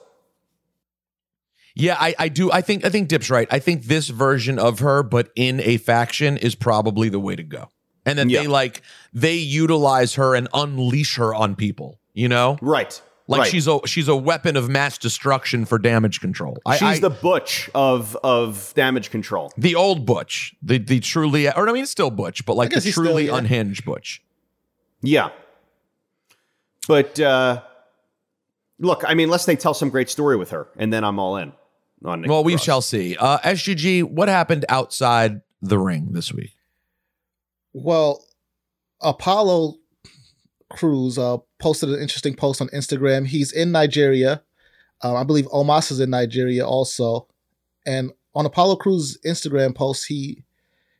Yeah, 1.78 1.98
I, 2.00 2.16
I 2.18 2.28
do. 2.30 2.52
I 2.52 2.62
think 2.62 2.86
I 2.86 2.90
think 2.90 3.10
Dip's 3.10 3.30
right. 3.30 3.48
I 3.52 3.60
think 3.60 3.84
this 3.84 4.08
version 4.08 4.58
of 4.58 4.80
her, 4.80 5.04
but 5.04 5.30
in 5.36 5.60
a 5.62 5.76
faction, 5.78 6.38
is 6.38 6.56
probably 6.56 7.10
the 7.10 7.20
way 7.20 7.36
to 7.36 7.44
go. 7.44 7.70
And 8.06 8.18
then 8.20 8.28
they 8.28 8.48
like 8.48 8.82
they 9.14 9.36
utilize 9.36 10.16
her 10.16 10.36
and 10.36 10.48
unleash 10.54 11.16
her 11.18 11.34
on 11.34 11.56
people. 11.56 12.00
You 12.14 12.30
know, 12.30 12.58
Right. 12.62 13.02
like 13.28 13.40
right. 13.42 13.52
she's 13.52 13.68
a 13.68 13.80
she's 13.86 14.08
a 14.08 14.16
weapon 14.16 14.56
of 14.56 14.70
mass 14.70 14.98
destruction 14.98 15.66
for 15.66 15.78
damage 15.78 16.22
control. 16.22 16.58
I, 16.66 16.76
she's 16.78 16.84
I- 16.84 17.00
the 17.00 17.10
butch 17.10 17.70
of 17.76 18.16
of 18.24 18.72
Damage 18.76 19.10
Control. 19.12 19.52
the 19.58 19.76
old 19.76 20.06
Butch, 20.06 20.54
the 20.62 20.78
the 20.78 21.00
truly, 21.00 21.48
or 21.50 21.68
I 21.68 21.74
mean, 21.74 21.86
still 21.88 22.12
Butch, 22.12 22.46
but 22.46 22.56
like 22.56 22.70
the 22.70 22.80
he's 22.80 22.94
still, 22.94 23.04
truly 23.06 23.26
yeah. 23.28 23.38
unhinged 23.38 23.84
Butch. 23.86 24.22
Yeah. 25.02 25.30
But 26.88 27.20
uh 27.20 27.64
look, 28.80 29.04
I 29.08 29.14
mean, 29.14 29.26
unless 29.26 29.46
they 29.46 29.56
tell 29.56 29.74
some 29.74 29.90
great 29.90 30.10
story 30.10 30.38
with 30.38 30.52
her, 30.52 30.68
and 30.78 30.94
then 30.94 31.04
I'm 31.04 31.20
all 31.20 31.38
in. 31.38 31.54
On 32.04 32.22
Well, 32.28 32.44
we 32.44 32.54
Cross. 32.54 32.64
shall 32.64 32.82
see. 32.82 33.16
Uh, 33.18 33.40
SGG, 33.40 34.04
what 34.04 34.28
happened 34.30 34.64
outside 34.70 35.42
the 35.62 35.80
ring 35.80 36.10
this 36.12 36.32
week? 36.32 36.52
Well, 37.78 38.26
Apollo 39.02 39.76
Crews 40.70 41.18
uh, 41.18 41.40
posted 41.60 41.90
an 41.90 42.00
interesting 42.00 42.34
post 42.34 42.62
on 42.62 42.70
Instagram. 42.70 43.28
He's 43.28 43.52
in 43.52 43.74
Nigeria. 43.74 44.42
Um, 45.02 45.18
I 45.18 45.26
believe 45.26 45.46
Omos 45.48 45.92
is 45.92 46.00
in 46.00 46.10
Nigeria 46.10 46.66
also. 46.66 47.28
And 47.86 48.12
on 48.34 48.46
Apollo 48.46 48.78
Crews's 48.78 49.20
Instagram 49.26 49.76
post, 49.76 50.08
he 50.08 50.46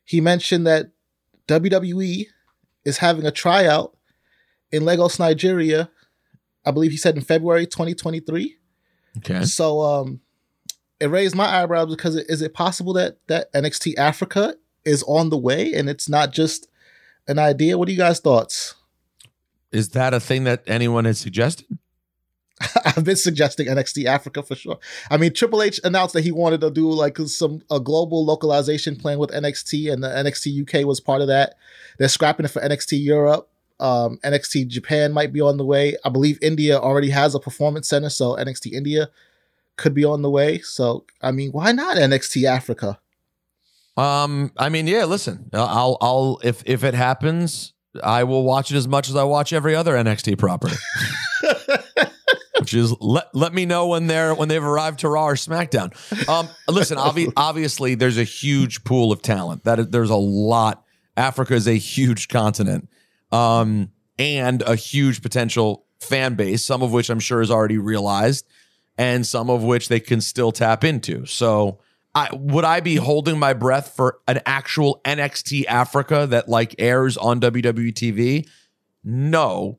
he 0.04 0.20
mentioned 0.20 0.66
that 0.66 0.90
WWE 1.48 2.26
is 2.84 2.98
having 2.98 3.24
a 3.24 3.30
tryout 3.30 3.96
in 4.70 4.84
Lagos, 4.84 5.18
Nigeria. 5.18 5.90
I 6.66 6.72
believe 6.72 6.90
he 6.90 6.98
said 6.98 7.16
in 7.16 7.22
February 7.22 7.64
2023. 7.64 8.54
Okay. 9.16 9.44
So 9.44 9.80
um 9.80 10.20
it 11.00 11.06
raised 11.06 11.34
my 11.34 11.62
eyebrows 11.62 11.88
because 11.88 12.16
it, 12.16 12.26
is 12.28 12.42
it 12.42 12.52
possible 12.52 12.92
that 12.92 13.16
that 13.28 13.50
NXT 13.54 13.96
Africa 13.96 14.56
is 14.86 15.02
on 15.04 15.30
the 15.30 15.36
way 15.36 15.74
and 15.74 15.90
it's 15.90 16.08
not 16.08 16.32
just 16.32 16.68
an 17.28 17.38
idea? 17.38 17.76
What 17.76 17.88
are 17.88 17.92
you 17.92 17.98
guys' 17.98 18.20
thoughts? 18.20 18.74
Is 19.72 19.90
that 19.90 20.14
a 20.14 20.20
thing 20.20 20.44
that 20.44 20.62
anyone 20.66 21.04
has 21.04 21.18
suggested? 21.18 21.66
I've 22.84 23.04
been 23.04 23.16
suggesting 23.16 23.66
NXT 23.66 24.06
Africa 24.06 24.42
for 24.42 24.54
sure. 24.54 24.78
I 25.10 25.18
mean, 25.18 25.34
Triple 25.34 25.62
H 25.62 25.78
announced 25.84 26.14
that 26.14 26.24
he 26.24 26.32
wanted 26.32 26.62
to 26.62 26.70
do 26.70 26.90
like 26.90 27.18
some 27.18 27.62
a 27.70 27.78
global 27.78 28.24
localization 28.24 28.96
plan 28.96 29.18
with 29.18 29.30
NXT, 29.30 29.92
and 29.92 30.02
the 30.02 30.08
NXT 30.08 30.62
UK 30.62 30.86
was 30.86 31.00
part 31.00 31.20
of 31.20 31.28
that. 31.28 31.56
They're 31.98 32.08
scrapping 32.08 32.46
it 32.46 32.50
for 32.50 32.62
NXT 32.62 33.02
Europe. 33.02 33.50
Um, 33.78 34.18
NXT 34.24 34.68
Japan 34.68 35.12
might 35.12 35.34
be 35.34 35.42
on 35.42 35.58
the 35.58 35.64
way. 35.64 35.96
I 36.04 36.08
believe 36.08 36.38
India 36.40 36.78
already 36.78 37.10
has 37.10 37.34
a 37.34 37.40
performance 37.40 37.88
center, 37.88 38.08
so 38.08 38.36
NXT 38.36 38.72
India 38.72 39.10
could 39.76 39.92
be 39.92 40.04
on 40.04 40.22
the 40.22 40.30
way. 40.30 40.60
So, 40.60 41.04
I 41.20 41.32
mean, 41.32 41.52
why 41.52 41.72
not 41.72 41.98
NXT 41.98 42.44
Africa? 42.44 42.98
Um, 43.96 44.52
I 44.58 44.68
mean, 44.68 44.86
yeah. 44.86 45.04
Listen, 45.04 45.48
I'll, 45.52 45.96
I'll, 46.00 46.40
if 46.44 46.62
if 46.66 46.84
it 46.84 46.94
happens, 46.94 47.72
I 48.02 48.24
will 48.24 48.44
watch 48.44 48.70
it 48.70 48.76
as 48.76 48.86
much 48.86 49.08
as 49.08 49.16
I 49.16 49.24
watch 49.24 49.52
every 49.52 49.74
other 49.74 49.94
NXT 49.94 50.38
property. 50.38 50.76
Which 52.58 52.74
is 52.74 52.94
let 53.00 53.32
let 53.34 53.54
me 53.54 53.64
know 53.64 53.86
when 53.86 54.06
they're 54.06 54.34
when 54.34 54.48
they've 54.48 54.62
arrived 54.62 55.00
to 55.00 55.08
Raw 55.08 55.28
or 55.28 55.34
SmackDown. 55.34 55.92
Um, 56.28 56.48
listen, 56.68 56.98
obvi- 56.98 57.32
obviously 57.36 57.94
there's 57.94 58.18
a 58.18 58.24
huge 58.24 58.82
pool 58.82 59.12
of 59.12 59.22
talent. 59.22 59.64
That 59.64 59.78
is, 59.78 59.88
there's 59.88 60.10
a 60.10 60.16
lot. 60.16 60.82
Africa 61.16 61.54
is 61.54 61.68
a 61.68 61.76
huge 61.76 62.28
continent, 62.28 62.88
um, 63.30 63.90
and 64.18 64.62
a 64.62 64.74
huge 64.74 65.22
potential 65.22 65.86
fan 66.00 66.34
base. 66.34 66.64
Some 66.64 66.82
of 66.82 66.92
which 66.92 67.08
I'm 67.08 67.20
sure 67.20 67.40
is 67.40 67.50
already 67.50 67.78
realized, 67.78 68.46
and 68.98 69.24
some 69.26 69.48
of 69.48 69.62
which 69.62 69.88
they 69.88 70.00
can 70.00 70.20
still 70.20 70.50
tap 70.50 70.82
into. 70.82 71.24
So 71.26 71.78
I, 72.16 72.30
would 72.32 72.64
I 72.64 72.80
be 72.80 72.96
holding 72.96 73.38
my 73.38 73.52
breath 73.52 73.94
for 73.94 74.20
an 74.26 74.40
actual 74.46 75.02
NXT 75.04 75.66
Africa 75.66 76.26
that 76.30 76.48
like 76.48 76.74
airs 76.78 77.18
on 77.18 77.42
WWE 77.42 77.92
TV? 77.92 78.48
No, 79.04 79.78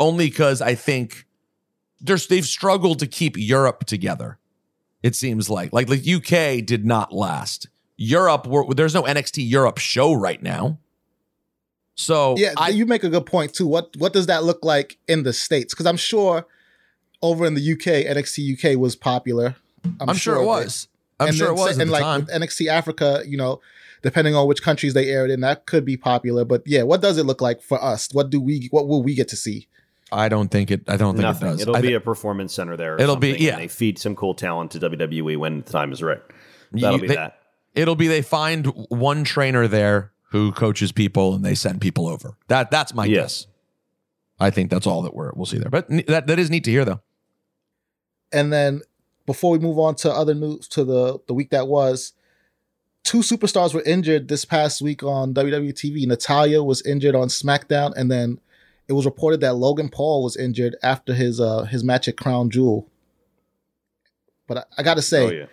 only 0.00 0.30
because 0.30 0.62
I 0.62 0.74
think 0.74 1.26
there's 2.00 2.28
they've 2.28 2.46
struggled 2.46 2.98
to 3.00 3.06
keep 3.06 3.36
Europe 3.36 3.84
together. 3.84 4.38
It 5.02 5.14
seems 5.14 5.50
like 5.50 5.74
like 5.74 5.88
the 5.88 6.14
UK 6.14 6.64
did 6.64 6.86
not 6.86 7.12
last. 7.12 7.68
Europe, 7.98 8.46
we're, 8.46 8.72
there's 8.72 8.94
no 8.94 9.02
NXT 9.02 9.48
Europe 9.48 9.76
show 9.76 10.14
right 10.14 10.42
now. 10.42 10.78
So 11.94 12.36
Yeah, 12.38 12.54
I, 12.56 12.70
you 12.70 12.86
make 12.86 13.04
a 13.04 13.10
good 13.10 13.26
point 13.26 13.52
too. 13.52 13.66
What 13.66 13.94
what 13.98 14.14
does 14.14 14.26
that 14.26 14.44
look 14.44 14.64
like 14.64 14.96
in 15.08 15.24
the 15.24 15.34
states? 15.34 15.74
Because 15.74 15.84
I'm 15.84 15.98
sure 15.98 16.46
over 17.20 17.44
in 17.44 17.52
the 17.52 17.72
UK, 17.72 18.06
NXT 18.16 18.64
UK 18.64 18.78
was 18.78 18.96
popular. 18.96 19.56
I'm, 20.00 20.16
sure, 20.16 20.36
it 20.36 20.44
was. 20.44 20.88
I'm 21.18 21.28
And 21.28 21.36
sure 21.36 21.48
it 21.48 21.54
was 21.54 21.70
say- 21.70 21.76
at 21.76 21.80
and 21.80 21.88
the 21.88 21.92
like 21.92 22.02
time. 22.02 22.20
with 22.26 22.30
NXT 22.30 22.68
Africa, 22.68 23.22
you 23.26 23.36
know, 23.36 23.60
depending 24.02 24.34
on 24.34 24.46
which 24.46 24.62
countries 24.62 24.92
they 24.94 25.08
aired 25.10 25.30
in, 25.30 25.40
that 25.40 25.66
could 25.66 25.84
be 25.84 25.96
popular. 25.96 26.44
But 26.44 26.62
yeah, 26.66 26.82
what 26.82 27.00
does 27.00 27.16
it 27.18 27.24
look 27.24 27.40
like 27.40 27.62
for 27.62 27.82
us? 27.82 28.08
What 28.12 28.30
do 28.30 28.40
we? 28.40 28.68
What 28.70 28.86
will 28.88 29.02
we 29.02 29.14
get 29.14 29.28
to 29.28 29.36
see? 29.36 29.68
I 30.12 30.28
don't 30.28 30.50
think 30.50 30.70
it. 30.70 30.82
I 30.88 30.96
don't 30.96 31.14
think 31.14 31.22
Nothing. 31.22 31.48
it 31.48 31.50
does. 31.52 31.60
It'll 31.62 31.76
I 31.76 31.80
be 31.80 31.94
a 31.94 32.00
performance 32.00 32.52
center 32.54 32.76
there. 32.76 33.00
It'll 33.00 33.16
be- 33.16 33.30
yeah. 33.38 33.54
and 33.54 33.62
They 33.62 33.68
feed 33.68 33.98
some 33.98 34.14
cool 34.14 34.34
talent 34.34 34.70
to 34.72 34.78
WWE 34.78 35.36
when 35.36 35.62
the 35.62 35.70
time 35.72 35.90
is 35.92 36.02
right. 36.02 36.20
That'll 36.72 36.96
You- 36.96 37.02
be 37.02 37.08
they- 37.08 37.14
that. 37.16 37.38
It'll 37.74 37.96
be 37.96 38.06
they 38.08 38.22
find 38.22 38.66
one 38.88 39.24
trainer 39.24 39.66
there 39.68 40.12
who 40.30 40.52
coaches 40.52 40.92
people 40.92 41.34
and 41.34 41.44
they 41.44 41.54
send 41.54 41.80
people 41.80 42.06
over. 42.08 42.36
That 42.48 42.70
that's 42.70 42.94
my 42.94 43.08
guess. 43.08 43.46
I 44.38 44.50
think 44.50 44.70
that's 44.70 44.86
all 44.86 45.02
that 45.02 45.14
we're 45.14 45.32
we'll 45.34 45.46
see 45.46 45.58
there. 45.58 45.70
But 45.70 45.88
that 46.06 46.26
that 46.26 46.38
is 46.38 46.50
neat 46.50 46.64
to 46.64 46.70
hear 46.70 46.84
though. 46.84 47.00
And 48.32 48.52
then 48.52 48.82
before 49.26 49.50
we 49.50 49.58
move 49.58 49.78
on 49.78 49.94
to 49.96 50.10
other 50.10 50.34
news 50.34 50.68
to 50.68 50.84
the 50.84 51.18
the 51.26 51.34
week 51.34 51.50
that 51.50 51.68
was, 51.68 52.12
two 53.04 53.18
superstars 53.18 53.74
were 53.74 53.82
injured 53.82 54.28
this 54.28 54.44
past 54.44 54.80
week 54.80 55.02
on 55.02 55.34
WWE 55.34 55.72
TV. 55.72 56.06
Natalya 56.06 56.62
was 56.62 56.82
injured 56.82 57.14
on 57.14 57.28
SmackDown, 57.28 57.92
and 57.96 58.10
then 58.10 58.40
it 58.88 58.92
was 58.92 59.04
reported 59.04 59.40
that 59.40 59.54
Logan 59.54 59.88
Paul 59.88 60.22
was 60.22 60.36
injured 60.36 60.76
after 60.82 61.12
his 61.12 61.40
uh 61.40 61.62
his 61.64 61.84
match 61.84 62.08
at 62.08 62.16
Crown 62.16 62.50
Jewel. 62.50 62.88
But 64.46 64.58
I, 64.58 64.64
I 64.78 64.82
got 64.82 64.94
to 64.94 65.02
say, 65.02 65.26
Oh 65.26 65.30
yeah. 65.30 65.46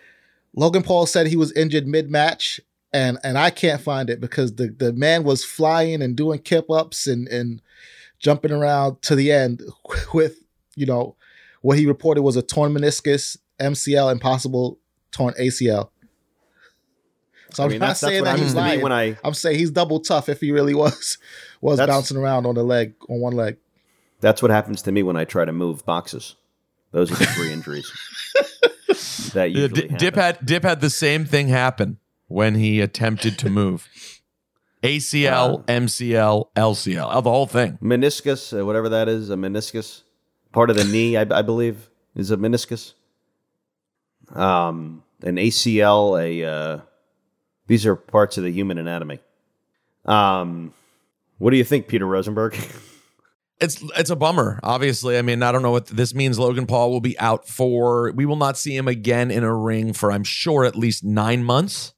Logan 0.56 0.84
Paul 0.84 1.06
said 1.06 1.28
he 1.28 1.36
was 1.36 1.52
injured 1.54 1.88
mid 1.88 2.10
match, 2.10 2.60
and 2.92 3.18
and 3.24 3.38
I 3.38 3.50
can't 3.50 3.82
find 3.82 4.10
it 4.10 4.22
because 4.22 4.56
the 4.56 4.68
the 4.68 4.94
man 4.94 5.24
was 5.24 5.44
flying 5.44 6.02
and 6.02 6.16
doing 6.16 6.40
kip 6.40 6.70
ups 6.70 7.08
and 7.08 7.28
and 7.28 7.62
jumping 8.20 8.52
around 8.52 9.02
to 9.02 9.16
the 9.16 9.32
end 9.32 9.62
with 10.14 10.44
you 10.76 10.86
know 10.86 11.16
what 11.62 11.78
he 11.78 11.86
reported 11.86 12.22
was 12.22 12.36
a 12.36 12.42
torn 12.42 12.74
meniscus, 12.74 13.38
MCL, 13.60 14.12
and 14.12 14.20
possible 14.22 14.80
torn 15.12 15.34
ACL. 15.40 15.90
So 17.54 17.64
I 17.64 17.66
I'm 17.66 17.72
mean, 17.72 17.80
not 17.80 17.86
that's- 17.88 18.02
that's 18.02 18.12
saying 18.12 18.22
what 18.24 18.26
that 18.32 18.40
he's 18.40 18.54
happens 18.54 18.54
to 18.56 18.62
me 18.62 18.68
lying. 18.70 18.82
when 18.82 18.92
I- 18.92 19.18
I'm 19.24 19.34
saying 19.34 19.60
he's 19.60 19.72
double 19.72 20.00
tough 20.00 20.28
if 20.30 20.42
he 20.42 20.52
really 20.52 20.74
was 20.74 21.18
was 21.62 21.78
bouncing 21.80 22.18
around 22.18 22.46
on 22.46 22.56
the 22.56 22.64
leg 22.64 22.94
on 23.10 23.20
one 23.20 23.34
leg. 23.34 23.58
That's 24.22 24.42
what 24.42 24.52
happens 24.52 24.82
to 24.84 24.92
me 24.92 25.04
when 25.04 25.18
I 25.18 25.26
try 25.26 25.46
to 25.46 25.52
move 25.54 25.86
boxes. 25.86 26.36
Those 26.92 27.12
are 27.12 27.16
the 27.16 27.26
three 27.26 27.52
injuries 27.58 27.92
that 29.34 29.52
Yeah, 29.52 29.64
usually 29.68 29.88
D- 29.90 29.96
Dip 29.98 30.16
had 30.16 30.46
Dip 30.46 30.64
had 30.64 30.82
the 30.82 30.90
same 30.90 31.26
thing 31.26 31.48
happen 31.50 31.98
when 32.28 32.56
he 32.56 32.80
attempted 32.82 33.38
to 33.40 33.50
move. 33.50 33.88
ACL, 34.82 35.64
MCL, 35.66 36.48
LCL, 36.56 37.10
oh, 37.14 37.22
the 37.22 37.30
whole 37.30 37.46
thing. 37.48 37.78
meniscus, 37.82 38.58
uh, 38.60 38.66
whatever 38.66 38.90
that 38.90 39.08
is, 39.08 39.30
a 39.30 39.36
meniscus, 39.36 40.02
part 40.52 40.70
of 40.70 40.76
the 40.76 40.84
knee, 40.84 41.16
I, 41.16 41.22
I 41.32 41.42
believe, 41.42 41.90
is 42.16 42.32
a 42.32 42.38
meniscus. 42.38 42.94
Um, 44.32 45.04
an 45.22 45.36
ACL, 45.38 46.22
a 46.22 46.46
uh, 46.46 46.80
these 47.68 47.86
are 47.86 47.96
parts 47.96 48.38
of 48.38 48.44
the 48.44 48.52
human 48.52 48.78
anatomy. 48.78 49.20
Um, 50.06 50.74
what 51.38 51.52
do 51.52 51.58
you 51.58 51.64
think, 51.64 51.88
Peter 51.88 52.06
Rosenberg? 52.06 52.56
It's 53.62 53.82
it's 53.96 54.10
a 54.10 54.16
bummer. 54.18 54.60
Obviously, 54.62 55.18
I 55.18 55.22
mean, 55.22 55.42
I 55.42 55.54
don't 55.54 55.62
know 55.62 55.72
what 55.72 55.86
this 55.86 56.14
means. 56.14 56.38
Logan 56.38 56.66
Paul 56.66 56.92
will 56.92 57.00
be 57.00 57.18
out 57.18 57.48
for. 57.48 58.12
We 58.12 58.26
will 58.26 58.36
not 58.36 58.58
see 58.58 58.76
him 58.76 58.90
again 58.90 59.32
in 59.32 59.44
a 59.46 59.56
ring 59.56 59.94
for, 59.94 60.12
I'm 60.12 60.26
sure, 60.26 60.66
at 60.66 60.76
least 60.76 61.06
nine 61.06 61.46
months. 61.46 61.94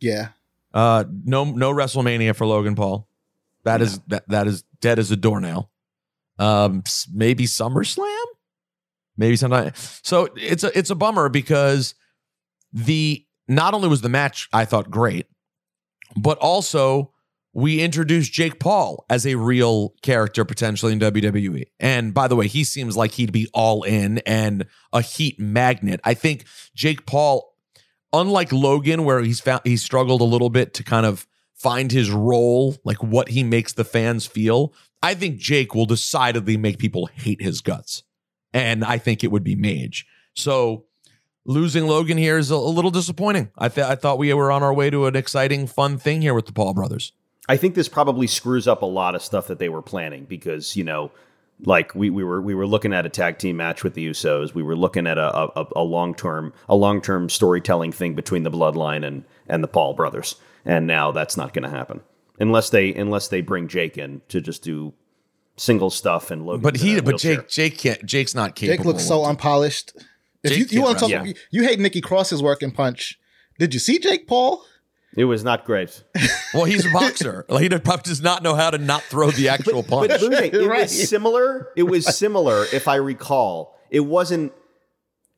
Yeah. 0.00 0.30
Uh, 0.74 1.04
no, 1.24 1.44
no 1.44 1.72
WrestleMania 1.72 2.34
for 2.34 2.44
Logan 2.44 2.74
Paul. 2.74 3.06
That 3.64 3.82
is 3.82 4.00
that 4.08 4.26
that 4.30 4.48
is 4.48 4.64
dead 4.80 4.98
as 4.98 5.12
a 5.12 5.16
doornail. 5.16 5.70
Um, 6.40 6.82
s- 6.84 7.06
maybe 7.12 7.44
SummerSlam, 7.44 8.24
maybe 9.18 9.36
sometime. 9.36 9.72
So 10.02 10.28
it's 10.36 10.64
a 10.64 10.76
it's 10.78 10.90
a 10.90 10.94
bummer 10.94 11.28
because 11.28 11.94
the 12.72 13.26
not 13.48 13.74
only 13.74 13.88
was 13.88 14.00
the 14.00 14.08
match 14.08 14.48
I 14.52 14.64
thought 14.64 14.90
great, 14.90 15.26
but 16.16 16.38
also 16.38 17.12
we 17.52 17.80
introduced 17.80 18.32
Jake 18.32 18.60
Paul 18.60 19.04
as 19.10 19.26
a 19.26 19.34
real 19.34 19.94
character 20.02 20.44
potentially 20.44 20.92
in 20.92 21.00
WWE. 21.00 21.64
And 21.80 22.14
by 22.14 22.28
the 22.28 22.36
way, 22.36 22.46
he 22.46 22.62
seems 22.62 22.96
like 22.96 23.12
he'd 23.12 23.32
be 23.32 23.48
all 23.52 23.82
in 23.82 24.18
and 24.18 24.66
a 24.92 25.00
heat 25.00 25.40
magnet. 25.40 26.00
I 26.04 26.14
think 26.14 26.44
Jake 26.74 27.04
Paul, 27.06 27.56
unlike 28.12 28.52
Logan, 28.52 29.04
where 29.04 29.20
he's 29.20 29.40
found 29.40 29.62
he 29.64 29.76
struggled 29.76 30.20
a 30.20 30.24
little 30.24 30.50
bit 30.50 30.74
to 30.74 30.84
kind 30.84 31.04
of 31.06 31.26
find 31.54 31.90
his 31.90 32.10
role, 32.10 32.76
like 32.84 33.02
what 33.02 33.30
he 33.30 33.42
makes 33.42 33.72
the 33.72 33.84
fans 33.84 34.26
feel. 34.26 34.72
I 35.02 35.14
think 35.14 35.38
Jake 35.38 35.74
will 35.74 35.86
decidedly 35.86 36.56
make 36.56 36.78
people 36.78 37.06
hate 37.06 37.40
his 37.42 37.60
guts. 37.60 38.02
And 38.52 38.84
I 38.84 38.98
think 38.98 39.22
it 39.22 39.30
would 39.30 39.44
be 39.44 39.54
Mage. 39.54 40.06
So 40.34 40.84
losing 41.44 41.86
Logan 41.86 42.18
here 42.18 42.38
is 42.38 42.50
a, 42.50 42.54
a 42.54 42.56
little 42.56 42.90
disappointing. 42.90 43.50
I, 43.58 43.68
th- 43.68 43.86
I 43.86 43.94
thought 43.94 44.18
we 44.18 44.32
were 44.32 44.50
on 44.50 44.62
our 44.62 44.72
way 44.72 44.90
to 44.90 45.06
an 45.06 45.16
exciting, 45.16 45.66
fun 45.66 45.98
thing 45.98 46.22
here 46.22 46.34
with 46.34 46.46
the 46.46 46.52
Paul 46.52 46.74
brothers. 46.74 47.12
I 47.48 47.56
think 47.56 47.74
this 47.74 47.88
probably 47.88 48.26
screws 48.26 48.68
up 48.68 48.82
a 48.82 48.86
lot 48.86 49.14
of 49.14 49.22
stuff 49.22 49.46
that 49.46 49.58
they 49.58 49.70
were 49.70 49.82
planning 49.82 50.26
because 50.26 50.76
you 50.76 50.84
know, 50.84 51.10
like 51.64 51.94
we, 51.94 52.10
we 52.10 52.22
were 52.22 52.42
we 52.42 52.54
were 52.54 52.66
looking 52.66 52.92
at 52.92 53.06
a 53.06 53.08
tag 53.08 53.38
team 53.38 53.56
match 53.56 53.82
with 53.82 53.94
the 53.94 54.06
Usos. 54.06 54.54
We 54.54 54.62
were 54.62 54.76
looking 54.76 55.06
at 55.06 55.16
a 55.16 55.58
a, 55.58 55.66
a 55.76 55.82
long 55.82 56.14
term 56.14 56.52
a 56.68 56.76
long 56.76 57.00
term 57.00 57.30
storytelling 57.30 57.92
thing 57.92 58.14
between 58.14 58.42
the 58.42 58.50
Bloodline 58.50 59.04
and 59.04 59.24
and 59.48 59.64
the 59.64 59.68
Paul 59.68 59.94
brothers. 59.94 60.36
And 60.64 60.86
now 60.86 61.10
that's 61.10 61.36
not 61.36 61.54
going 61.54 61.62
to 61.62 61.70
happen 61.70 62.02
unless 62.38 62.68
they 62.68 62.94
unless 62.94 63.28
they 63.28 63.40
bring 63.40 63.66
Jake 63.66 63.96
in 63.96 64.20
to 64.28 64.42
just 64.42 64.62
do 64.62 64.92
single 65.58 65.90
stuff 65.90 66.30
and 66.30 66.46
Logan. 66.46 66.62
But 66.62 66.76
he, 66.76 67.00
but 67.00 67.18
Jake, 67.18 67.48
Jake 67.48 67.78
can't. 67.78 68.04
Jake's 68.06 68.34
not 68.34 68.54
capable. 68.54 68.76
Jake 68.76 68.86
looks 68.86 69.04
so 69.06 69.24
unpolished. 69.24 69.92
If 70.42 70.52
Jake 70.52 70.58
you, 70.72 70.78
you 70.78 70.82
want 70.82 70.98
to 70.98 71.04
talk, 71.04 71.10
wrestle. 71.12 71.26
you, 71.28 71.34
you 71.50 71.62
hate 71.64 71.78
Nikki 71.80 72.00
Cross's 72.00 72.42
work 72.42 72.62
and 72.62 72.74
punch. 72.74 73.18
Did 73.58 73.74
you 73.74 73.80
see 73.80 73.98
Jake 73.98 74.26
Paul? 74.26 74.64
It 75.16 75.24
was 75.24 75.42
not 75.42 75.64
great. 75.64 76.02
Well, 76.54 76.64
he's 76.64 76.86
a 76.86 76.90
boxer. 76.90 77.44
like, 77.50 77.60
he 77.62 77.68
does 77.68 78.22
not 78.22 78.42
know 78.42 78.54
how 78.54 78.70
to 78.70 78.78
not 78.78 79.02
throw 79.02 79.30
the 79.30 79.50
actual 79.50 79.82
punch. 79.82 80.08
But 80.08 80.22
Luke, 80.22 80.32
it 80.54 80.66
Right. 80.66 80.82
was 80.82 81.08
similar. 81.08 81.68
It 81.76 81.82
was 81.82 82.06
similar, 82.16 82.64
if 82.72 82.88
I 82.88 82.94
recall. 82.96 83.78
It 83.90 84.00
wasn't 84.00 84.52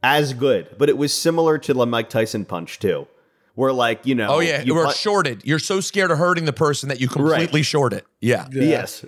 as 0.03 0.33
good, 0.35 0.69
but 0.79 0.89
it 0.89 0.97
was 0.97 1.13
similar 1.13 1.59
to 1.59 1.75
the 1.75 1.85
Mike 1.87 2.09
Tyson 2.11 2.45
punch 2.45 2.79
too, 2.79 3.09
where 3.55 3.73
like 3.73 4.07
you 4.07 4.15
know. 4.15 4.29
oh 4.29 4.39
yeah, 4.41 4.63
you 4.63 4.75
we're 4.75 4.85
pun- 4.85 4.95
shorted. 4.95 5.43
You're 5.45 5.59
so 5.59 5.81
scared 5.81 6.11
of 6.13 6.19
hurting 6.19 6.45
the 6.45 6.53
person 6.53 6.89
that 6.91 7.01
you 7.01 7.09
completely 7.09 7.63
short 7.63 7.93
it. 7.93 8.07
Yeah. 8.21 8.47
Yes. 8.53 9.05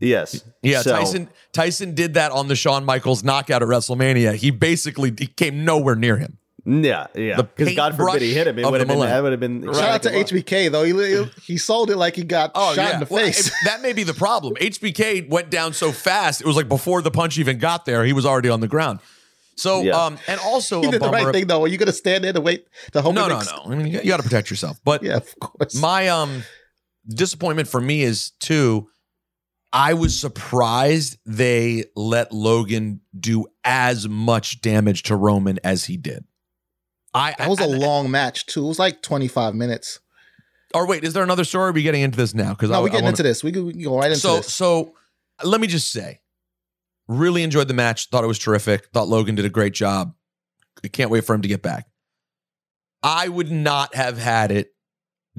Yes. 0.00 0.44
Yeah, 0.62 0.82
So- 0.82 0.92
Tyson 0.92 1.28
Tyson 1.52 1.94
did 1.94 2.14
that 2.14 2.32
on 2.32 2.48
the 2.48 2.56
Shawn 2.56 2.84
Michaels 2.84 3.22
knockout 3.24 3.62
at 3.62 3.68
WrestleMania. 3.68 4.34
He 4.34 4.50
basically 4.50 5.12
he 5.18 5.26
came 5.26 5.64
nowhere 5.64 5.94
near 5.94 6.16
him. 6.16 6.38
Yeah, 6.66 7.08
yeah. 7.14 7.42
Because 7.42 7.74
God 7.74 7.94
forbid 7.94 8.22
he 8.22 8.32
hit 8.32 8.46
him. 8.46 8.58
It 8.58 8.64
would 8.70 8.80
have 8.80 8.88
been. 8.88 8.98
That 8.98 9.22
would 9.22 9.32
have 9.32 9.40
been. 9.40 9.62
Shout 9.64 9.76
out 9.82 10.02
to 10.04 10.10
HBK 10.10 10.70
though. 10.72 10.82
He 10.82 11.30
he 11.46 11.58
sold 11.58 11.90
it 11.90 11.96
like 11.98 12.16
he 12.16 12.24
got 12.24 12.52
Oh 12.54 12.74
shot 12.74 12.82
yeah, 12.88 12.94
in 12.94 13.00
the 13.00 13.06
Well, 13.10 13.22
face. 13.24 13.48
it- 13.48 13.52
that 13.66 13.82
may 13.82 13.92
be 13.92 14.02
the 14.02 14.14
problem. 14.14 14.54
HBK 14.58 15.28
went 15.28 15.50
down 15.50 15.74
so 15.74 15.92
fast; 15.92 16.40
it 16.40 16.46
was 16.46 16.56
like 16.56 16.68
before 16.68 17.02
the 17.02 17.10
punch 17.10 17.38
even 17.38 17.58
got 17.58 17.84
there, 17.84 18.02
he 18.04 18.14
was 18.14 18.24
already 18.24 18.48
on 18.48 18.60
the 18.60 18.68
ground. 18.68 19.00
So, 19.56 19.82
Yeah. 19.82 19.92
um, 20.06 20.18
and 20.26 20.40
also 20.40 20.80
he 20.80 20.88
a 20.88 20.90
did 20.92 21.02
the 21.02 21.10
right 21.10 21.32
thing 21.34 21.46
though. 21.48 21.62
Are 21.64 21.68
you 21.68 21.76
gonna 21.76 21.92
stand 21.92 22.24
there 22.24 22.32
to 22.32 22.40
wait 22.40 22.66
to 22.92 23.02
hope? 23.02 23.14
no, 23.14 23.26
it 23.26 23.28
no, 23.28 23.34
makes- 23.36 23.52
no. 23.52 23.62
I 23.66 23.74
mean, 23.76 23.86
you 23.88 24.02
got 24.04 24.16
to 24.16 24.22
protect 24.22 24.48
yourself. 24.50 24.78
But 24.84 25.02
Yeah, 25.02 25.16
of 25.18 25.38
course. 25.40 25.74
my 25.74 26.08
um 26.08 26.42
disappointment 27.08 27.68
for 27.68 27.80
me 27.80 28.02
is 28.02 28.30
too 28.40 28.88
I 29.76 29.94
was 29.94 30.18
surprised 30.18 31.18
they 31.26 31.84
let 31.96 32.32
Logan 32.32 33.00
do 33.18 33.46
as 33.64 34.08
much 34.08 34.60
damage 34.60 35.02
to 35.04 35.16
Roman 35.16 35.58
as 35.64 35.84
he 35.86 35.96
did. 35.96 36.24
I 37.12 37.34
that 37.38 37.48
was 37.50 37.60
a 37.60 37.64
I- 37.64 37.66
long 37.66 38.10
match 38.10 38.46
too. 38.46 38.64
It 38.64 38.68
was 38.68 38.78
like 38.78 39.02
twenty 39.02 39.26
five 39.28 39.54
minutes. 39.54 39.98
or 40.72 40.86
wait, 40.86 41.02
is 41.04 41.12
there 41.12 41.22
another 41.24 41.44
story? 41.44 41.70
Are 41.70 41.72
we 41.72 41.82
getting 41.82 42.02
into 42.02 42.16
this 42.16 42.34
now? 42.34 42.50
Because 42.50 42.70
No, 42.70 42.78
I, 42.78 42.80
we're 42.82 42.88
getting 42.88 43.00
I 43.00 43.06
wanna- 43.06 43.08
into 43.10 43.22
this. 43.24 43.42
We 43.44 43.50
can, 43.52 43.66
we 43.66 43.72
can 43.72 43.82
go 43.82 43.98
right 43.98 44.06
into 44.12 44.18
so 44.20 44.36
this. 44.36 44.54
so 44.54 44.94
let 45.42 45.60
me 45.60 45.66
just 45.66 45.90
say, 45.90 46.20
really 47.08 47.42
enjoyed 47.42 47.66
the 47.68 47.74
match. 47.74 48.08
Thought 48.10 48.24
it 48.24 48.28
was 48.28 48.38
terrific. 48.38 48.86
Thought 48.92 49.08
Logan 49.08 49.34
did 49.34 49.44
a 49.44 49.50
great 49.50 49.74
job. 49.74 50.14
I 50.84 50.88
can't 50.88 51.10
wait 51.10 51.24
for 51.24 51.34
him 51.34 51.42
to 51.42 51.48
get 51.48 51.62
back. 51.62 51.86
I 53.02 53.28
would 53.28 53.50
not 53.50 53.94
have 53.96 54.18
had 54.18 54.50
it 54.52 54.72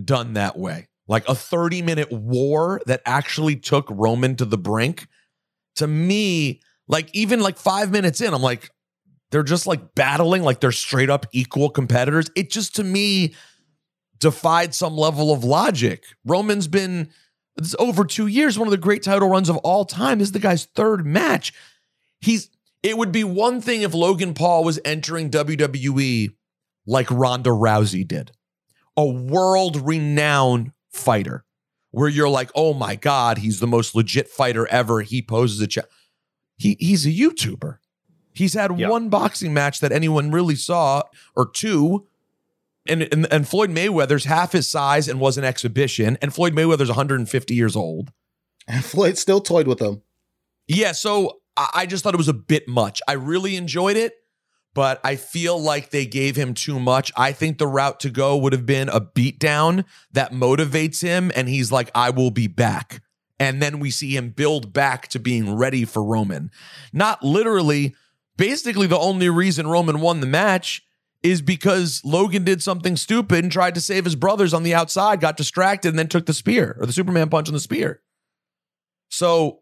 done 0.01 0.33
that 0.33 0.57
way. 0.57 0.87
Like 1.07 1.27
a 1.27 1.35
30 1.35 1.81
minute 1.81 2.11
war 2.11 2.81
that 2.87 3.01
actually 3.05 3.55
took 3.55 3.87
Roman 3.89 4.35
to 4.37 4.45
the 4.45 4.57
brink. 4.57 5.07
To 5.77 5.87
me, 5.87 6.61
like 6.87 7.13
even 7.13 7.41
like 7.41 7.57
five 7.57 7.91
minutes 7.91 8.21
in, 8.21 8.33
I'm 8.33 8.41
like, 8.41 8.71
they're 9.31 9.43
just 9.43 9.67
like 9.67 9.95
battling 9.95 10.43
like 10.43 10.61
they're 10.61 10.71
straight 10.71 11.09
up 11.09 11.25
equal 11.31 11.69
competitors. 11.69 12.29
It 12.35 12.49
just 12.49 12.75
to 12.77 12.83
me 12.83 13.35
defied 14.19 14.73
some 14.73 14.95
level 14.95 15.31
of 15.31 15.43
logic. 15.43 16.05
Roman's 16.25 16.67
been 16.67 17.09
over 17.79 18.05
two 18.05 18.27
years, 18.27 18.57
one 18.57 18.67
of 18.67 18.71
the 18.71 18.77
great 18.77 19.03
title 19.03 19.29
runs 19.29 19.49
of 19.49 19.57
all 19.57 19.85
time. 19.85 20.19
This 20.19 20.29
is 20.29 20.31
the 20.31 20.39
guy's 20.39 20.65
third 20.65 21.05
match. 21.05 21.53
He's 22.21 22.49
it 22.83 22.97
would 22.97 23.11
be 23.11 23.23
one 23.23 23.61
thing 23.61 23.81
if 23.81 23.93
Logan 23.93 24.33
Paul 24.33 24.63
was 24.63 24.79
entering 24.85 25.31
WWE 25.31 26.29
like 26.85 27.09
Ronda 27.09 27.49
Rousey 27.49 28.07
did, 28.07 28.31
a 28.95 29.05
world 29.05 29.87
renowned 29.87 30.71
fighter, 30.95 31.43
where 31.91 32.09
you're 32.09 32.29
like, 32.29 32.49
oh 32.55 32.73
my 32.73 32.95
God, 32.95 33.37
he's 33.39 33.59
the 33.59 33.67
most 33.67 33.95
legit 33.95 34.27
fighter 34.29 34.67
ever. 34.67 35.01
He 35.01 35.21
poses 35.21 35.59
a 35.61 35.67
challenge. 35.67 35.91
He, 36.57 36.77
he's 36.79 37.05
a 37.05 37.11
YouTuber. 37.11 37.77
He's 38.33 38.53
had 38.53 38.77
Yeah. 38.79 38.89
one 38.89 39.09
boxing 39.09 39.53
match 39.53 39.79
that 39.81 39.91
anyone 39.91 40.31
really 40.31 40.55
saw, 40.55 41.03
or 41.35 41.49
two. 41.49 42.07
And, 42.87 43.01
and, 43.03 43.27
and 43.31 43.47
Floyd 43.47 43.71
Mayweather's 43.71 44.25
half 44.25 44.51
his 44.51 44.69
size 44.69 45.07
and 45.07 45.19
was 45.19 45.37
an 45.37 45.43
exhibition. 45.43 46.17
And 46.21 46.33
Floyd 46.33 46.53
Mayweather's 46.53 46.89
150 46.89 47.53
years 47.55 47.75
old. 47.75 48.11
And 48.67 48.83
Floyd 48.93 49.17
still 49.17 49.41
toyed 49.41 49.67
with 49.67 49.79
him. 49.81 50.01
Yeah, 50.67 50.91
so 50.93 51.39
I 51.57 51.69
I 51.73 51.85
just 51.85 52.03
thought 52.03 52.13
it 52.13 52.17
was 52.17 52.27
a 52.27 52.33
bit 52.33 52.67
much. 52.67 53.01
I 53.07 53.13
really 53.13 53.55
enjoyed 53.55 53.97
it, 53.97 54.13
but 54.75 54.99
I 55.05 55.15
feel 55.15 55.59
like 55.59 55.89
they 55.89 56.05
gave 56.05 56.35
him 56.35 56.53
too 56.53 56.79
much. 56.79 57.11
I 57.15 57.31
think 57.31 57.57
the 57.57 57.65
route 57.65 58.01
to 58.01 58.09
go 58.11 58.37
would 58.37 58.53
have 58.53 58.65
been 58.65 58.89
a 58.89 58.99
beatdown 58.99 59.85
that 60.11 60.33
motivates 60.33 61.01
him, 61.01 61.31
and 61.33 61.47
he's 61.49 61.71
like, 61.71 61.89
I 61.95 62.11
will 62.11 62.29
be 62.29 62.47
back. 62.47 63.01
And 63.39 63.61
then 63.61 63.79
we 63.79 63.89
see 63.89 64.15
him 64.15 64.29
build 64.29 64.73
back 64.73 65.07
to 65.09 65.19
being 65.19 65.55
ready 65.55 65.85
for 65.85 66.03
Roman. 66.03 66.51
Not 66.93 67.23
literally, 67.23 67.95
basically, 68.37 68.85
the 68.85 68.99
only 68.99 69.29
reason 69.29 69.65
Roman 69.65 70.01
won 70.01 70.19
the 70.19 70.27
match 70.27 70.85
is 71.23 71.41
because 71.41 72.01
Logan 72.03 72.43
did 72.43 72.61
something 72.61 72.97
stupid 72.97 73.43
and 73.43 73.51
tried 73.51 73.75
to 73.75 73.81
save 73.81 74.03
his 74.03 74.15
brothers 74.15 74.53
on 74.53 74.63
the 74.63 74.75
outside, 74.75 75.21
got 75.21 75.37
distracted, 75.37 75.89
and 75.89 75.97
then 75.97 76.09
took 76.09 76.25
the 76.25 76.33
spear 76.33 76.77
or 76.79 76.85
the 76.85 76.93
Superman 76.93 77.29
punch 77.29 77.47
on 77.47 77.53
the 77.53 77.59
spear. 77.61 78.01
So 79.09 79.61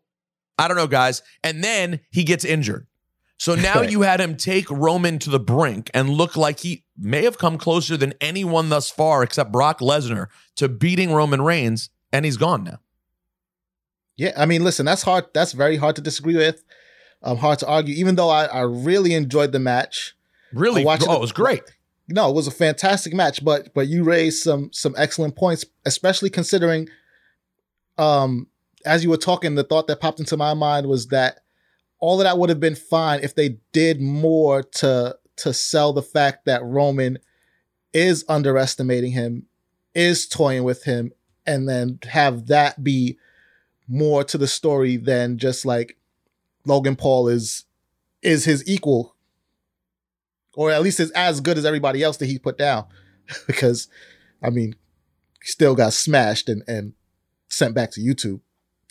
I 0.57 0.67
don't 0.67 0.77
know, 0.77 0.87
guys. 0.87 1.21
And 1.43 1.63
then 1.63 1.99
he 2.11 2.23
gets 2.23 2.43
injured. 2.43 2.87
So 3.37 3.55
now 3.55 3.81
you 3.81 4.01
had 4.01 4.21
him 4.21 4.37
take 4.37 4.69
Roman 4.69 5.19
to 5.19 5.29
the 5.29 5.39
brink 5.39 5.89
and 5.93 6.09
look 6.09 6.37
like 6.37 6.59
he 6.59 6.85
may 6.97 7.23
have 7.23 7.37
come 7.37 7.57
closer 7.57 7.97
than 7.97 8.13
anyone 8.21 8.69
thus 8.69 8.89
far 8.89 9.23
except 9.23 9.51
Brock 9.51 9.79
Lesnar 9.79 10.27
to 10.55 10.69
beating 10.69 11.13
Roman 11.13 11.41
Reigns, 11.41 11.89
and 12.11 12.25
he's 12.25 12.37
gone 12.37 12.63
now. 12.63 12.79
Yeah, 14.15 14.33
I 14.37 14.45
mean, 14.45 14.63
listen, 14.63 14.85
that's 14.85 15.03
hard. 15.03 15.25
That's 15.33 15.53
very 15.53 15.77
hard 15.77 15.95
to 15.95 16.01
disagree 16.01 16.35
with. 16.35 16.63
Um, 17.23 17.37
hard 17.37 17.59
to 17.59 17.67
argue. 17.67 17.95
Even 17.95 18.15
though 18.15 18.29
I, 18.29 18.45
I 18.45 18.61
really 18.61 19.13
enjoyed 19.13 19.51
the 19.51 19.59
match. 19.59 20.15
Really? 20.51 20.85
Oh, 20.85 20.93
it 20.93 21.21
was 21.21 21.31
great. 21.31 21.63
No, 22.07 22.29
it 22.29 22.35
was 22.35 22.47
a 22.47 22.51
fantastic 22.51 23.13
match. 23.13 23.43
But 23.43 23.73
but 23.73 23.87
you 23.87 24.03
raised 24.03 24.43
some 24.43 24.69
some 24.71 24.93
excellent 24.97 25.35
points, 25.35 25.65
especially 25.85 26.29
considering, 26.29 26.89
um, 27.97 28.47
as 28.85 29.03
you 29.03 29.09
were 29.09 29.17
talking, 29.17 29.55
the 29.55 29.63
thought 29.63 29.87
that 29.87 30.01
popped 30.01 30.19
into 30.19 30.37
my 30.37 30.53
mind 30.53 30.87
was 30.87 31.07
that 31.07 31.39
all 32.03 32.19
of 32.19 32.25
that 32.25 32.37
would 32.37 32.49
have 32.49 32.59
been 32.59 32.75
fine 32.75 33.21
if 33.23 33.33
they 33.33 33.59
did 33.71 34.01
more 34.01 34.61
to 34.61 35.17
to 35.37 35.53
sell 35.53 35.93
the 35.93 36.01
fact 36.01 36.43
that 36.43 36.61
Roman 36.61 37.17
is 37.93 38.25
underestimating 38.27 39.13
him, 39.13 39.45
is 39.95 40.27
toying 40.27 40.65
with 40.65 40.83
him, 40.83 41.13
and 41.45 41.67
then 41.69 41.99
have 42.09 42.47
that 42.47 42.83
be 42.83 43.17
more 43.87 44.25
to 44.25 44.37
the 44.37 44.49
story 44.49 44.97
than 44.97 45.37
just 45.37 45.65
like 45.65 45.97
Logan 46.65 46.97
Paul 46.97 47.29
is 47.29 47.63
is 48.21 48.43
his 48.43 48.67
equal, 48.67 49.15
or 50.55 50.71
at 50.71 50.81
least 50.81 50.99
is 50.99 51.11
as 51.11 51.39
good 51.39 51.57
as 51.57 51.63
everybody 51.63 52.03
else 52.03 52.17
that 52.17 52.25
he 52.25 52.37
put 52.37 52.57
down. 52.57 52.85
because, 53.47 53.87
I 54.41 54.49
mean, 54.49 54.75
he 55.41 55.47
still 55.47 55.73
got 55.73 55.93
smashed 55.93 56.49
and 56.49 56.63
and 56.67 56.95
sent 57.47 57.73
back 57.73 57.91
to 57.91 58.01
YouTube. 58.01 58.41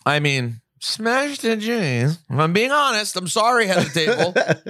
I 0.07 0.19
mean, 0.19 0.62
smashed 0.83 1.45
it, 1.45 1.61
jeez. 1.61 2.19
If 2.31 2.39
I'm 2.39 2.53
being 2.53 2.73
honest, 2.73 3.17
I'm 3.17 3.29
sorry, 3.29 3.67
head 3.67 3.79
of 3.79 3.93
the 3.93 4.05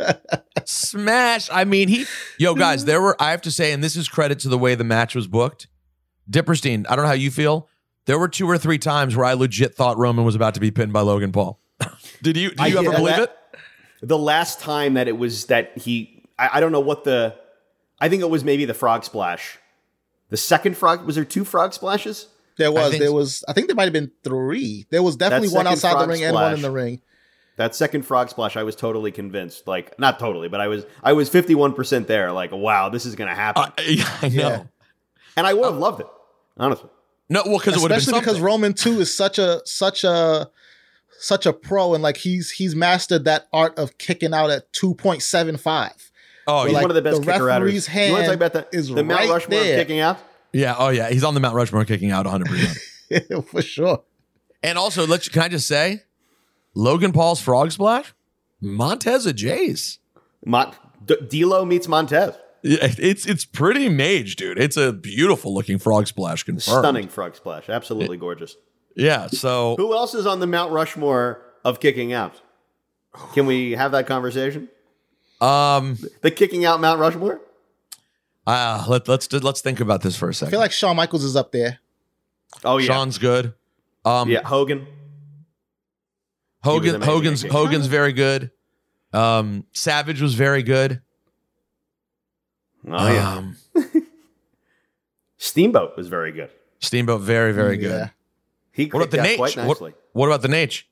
table. 0.04 0.20
Smash. 0.64 1.48
I 1.50 1.64
mean, 1.64 1.88
he, 1.88 2.04
yo, 2.38 2.54
guys, 2.54 2.84
there 2.84 3.00
were, 3.00 3.16
I 3.20 3.30
have 3.30 3.42
to 3.42 3.50
say, 3.50 3.72
and 3.72 3.82
this 3.82 3.96
is 3.96 4.08
credit 4.08 4.38
to 4.40 4.48
the 4.48 4.58
way 4.58 4.74
the 4.74 4.84
match 4.84 5.14
was 5.14 5.26
booked. 5.26 5.66
Dipperstein, 6.30 6.86
I 6.88 6.94
don't 6.96 7.04
know 7.04 7.08
how 7.08 7.14
you 7.14 7.30
feel. 7.30 7.68
There 8.06 8.18
were 8.18 8.28
two 8.28 8.46
or 8.48 8.58
three 8.58 8.78
times 8.78 9.16
where 9.16 9.24
I 9.24 9.32
legit 9.34 9.74
thought 9.74 9.96
Roman 9.98 10.24
was 10.24 10.34
about 10.34 10.54
to 10.54 10.60
be 10.60 10.70
pinned 10.70 10.92
by 10.92 11.00
Logan 11.00 11.32
Paul. 11.32 11.60
did 12.22 12.36
you, 12.36 12.50
did 12.50 12.58
you 12.72 12.78
I- 12.78 12.80
ever 12.80 12.82
yeah, 12.90 12.96
believe 12.98 13.16
that- 13.16 13.22
it? 13.22 13.36
The 14.04 14.18
last 14.18 14.58
time 14.60 14.94
that 14.94 15.06
it 15.06 15.16
was 15.16 15.46
that 15.46 15.78
he, 15.78 16.24
I, 16.36 16.50
I 16.54 16.60
don't 16.60 16.72
know 16.72 16.80
what 16.80 17.04
the, 17.04 17.36
I 18.00 18.08
think 18.08 18.22
it 18.22 18.28
was 18.30 18.42
maybe 18.42 18.64
the 18.64 18.74
frog 18.74 19.04
splash. 19.04 19.58
The 20.28 20.36
second 20.36 20.76
frog, 20.76 21.04
was 21.06 21.14
there 21.14 21.24
two 21.24 21.44
frog 21.44 21.72
splashes? 21.72 22.26
There 22.58 22.70
was, 22.72 22.98
there 22.98 23.12
was, 23.12 23.44
I 23.48 23.52
think 23.52 23.66
there 23.66 23.76
might 23.76 23.84
have 23.84 23.92
been 23.92 24.10
three. 24.22 24.86
There 24.90 25.02
was 25.02 25.16
definitely 25.16 25.48
one 25.48 25.66
outside 25.66 25.92
the 25.92 25.96
frog 25.96 26.08
ring 26.08 26.24
and 26.24 26.34
one 26.34 26.54
in 26.54 26.62
the 26.62 26.70
ring. 26.70 27.00
That 27.56 27.74
second 27.74 28.02
frog 28.02 28.30
splash, 28.30 28.56
I 28.56 28.62
was 28.62 28.76
totally 28.76 29.12
convinced. 29.12 29.66
Like, 29.66 29.98
not 29.98 30.18
totally, 30.18 30.48
but 30.48 30.60
I 30.60 30.68
was, 30.68 30.84
I 31.02 31.12
was 31.12 31.28
51% 31.28 32.06
there. 32.06 32.32
Like, 32.32 32.50
wow, 32.52 32.88
this 32.88 33.04
is 33.06 33.14
going 33.14 33.28
to 33.28 33.34
happen. 33.34 33.62
Uh, 33.62 33.72
I 34.22 34.28
know. 34.28 34.68
And 35.36 35.46
I 35.46 35.54
would 35.54 35.64
have 35.64 35.76
loved 35.76 36.00
it, 36.00 36.06
honestly. 36.56 36.88
No, 37.28 37.42
well, 37.46 37.58
because 37.58 37.76
it 37.76 37.82
would 37.82 37.90
have 37.90 38.00
been 38.00 38.14
especially 38.14 38.20
because. 38.20 38.40
Roman 38.40 38.74
too 38.74 39.00
is 39.00 39.16
such 39.16 39.38
a 39.38 39.62
such 39.64 40.04
a 40.04 40.50
such 41.18 41.46
a 41.46 41.52
pro 41.52 41.94
and 41.94 42.02
like 42.02 42.18
he's 42.18 42.50
he's 42.50 42.74
mastered 42.74 43.24
that 43.24 43.46
art 43.52 43.78
of 43.78 43.96
kicking 43.96 44.34
out 44.34 44.50
at 44.50 44.70
two 44.72 44.94
point 44.94 45.22
seven 45.22 45.56
five. 45.56 46.10
Oh, 46.46 46.64
He's 46.64 46.74
one 46.74 46.90
of 46.90 46.94
the 46.94 47.02
best 47.02 47.22
kicker 47.22 47.44
referee's 47.44 47.88
outers. 47.88 48.06
You 48.06 48.12
want 48.12 48.24
to 48.24 48.26
talk 48.26 48.36
about 48.36 48.52
the, 48.52 48.76
is 48.76 48.88
the 48.88 49.04
Mount 49.04 49.20
right 49.20 49.30
Rushmore 49.30 49.60
of 49.60 49.64
there. 49.64 49.78
kicking 49.78 50.00
out? 50.00 50.18
Yeah, 50.52 50.74
oh 50.78 50.88
yeah, 50.88 51.10
he's 51.10 51.24
on 51.24 51.34
the 51.34 51.40
Mount 51.40 51.54
Rushmore 51.54 51.84
kicking 51.84 52.10
out 52.10 52.26
100%. 52.26 53.44
for 53.46 53.62
sure. 53.62 54.02
And 54.62 54.78
also, 54.78 55.06
let's 55.06 55.28
can 55.28 55.42
I 55.42 55.48
just 55.48 55.66
say, 55.66 56.02
Logan 56.74 57.12
Paul's 57.12 57.40
frog 57.40 57.72
splash, 57.72 58.14
Montez 58.60 59.26
a 59.26 59.32
Jace. 59.34 59.98
Mon- 60.44 60.74
D- 61.04 61.16
D'Lo 61.28 61.64
meets 61.64 61.88
Montez. 61.88 62.34
Yeah, 62.62 62.78
it's 62.98 63.26
it's 63.26 63.44
pretty 63.44 63.88
mage, 63.88 64.36
dude. 64.36 64.56
It's 64.58 64.76
a 64.76 64.92
beautiful 64.92 65.52
looking 65.52 65.78
frog 65.78 66.06
splash. 66.06 66.44
Confirmed. 66.44 66.84
Stunning 66.84 67.08
frog 67.08 67.34
splash. 67.34 67.68
Absolutely 67.68 68.16
gorgeous. 68.16 68.56
Yeah. 68.94 69.26
So 69.26 69.74
Who 69.78 69.94
else 69.94 70.14
is 70.14 70.26
on 70.26 70.38
the 70.38 70.46
Mount 70.46 70.70
Rushmore 70.70 71.42
of 71.64 71.80
kicking 71.80 72.12
out? 72.12 72.40
Can 73.34 73.46
we 73.46 73.72
have 73.72 73.92
that 73.92 74.06
conversation? 74.06 74.68
Um, 75.40 75.98
the 76.20 76.30
kicking 76.30 76.64
out 76.64 76.80
Mount 76.80 77.00
Rushmore. 77.00 77.40
Uh, 78.46 78.84
let 78.88 79.08
let's 79.08 79.32
let's 79.32 79.60
think 79.60 79.80
about 79.80 80.02
this 80.02 80.16
for 80.16 80.28
a 80.28 80.34
second. 80.34 80.48
I 80.48 80.50
feel 80.52 80.60
like 80.60 80.72
Shawn 80.72 80.96
Michaels 80.96 81.24
is 81.24 81.36
up 81.36 81.52
there. 81.52 81.78
Oh 82.64 82.78
yeah, 82.78 82.86
Shawn's 82.86 83.18
good. 83.18 83.54
Um, 84.04 84.28
yeah. 84.28 84.42
Hogan. 84.46 84.86
Hogan 86.62 87.00
Hogan's 87.02 87.44
at. 87.44 87.50
Hogan's 87.50 87.86
very 87.86 88.12
good. 88.12 88.50
Um, 89.12 89.66
Savage 89.72 90.20
was 90.20 90.34
very 90.34 90.62
good. 90.62 91.00
Oh 92.88 93.12
yeah. 93.12 93.36
Um, 93.36 93.56
Steamboat 95.38 95.96
was 95.96 96.08
very 96.08 96.32
good. 96.32 96.50
Steamboat 96.80 97.20
very 97.20 97.52
very 97.52 97.76
Yeah. 97.80 97.88
good. 97.88 98.10
He 98.72 98.86
What 98.86 99.02
about 99.02 99.10
the 99.10 99.16
kicked 99.18 99.56
Nate? 99.56 99.66
What, 99.66 99.92
what 100.12 100.26
about 100.26 100.42
the 100.42 100.48
Nate? 100.48 100.84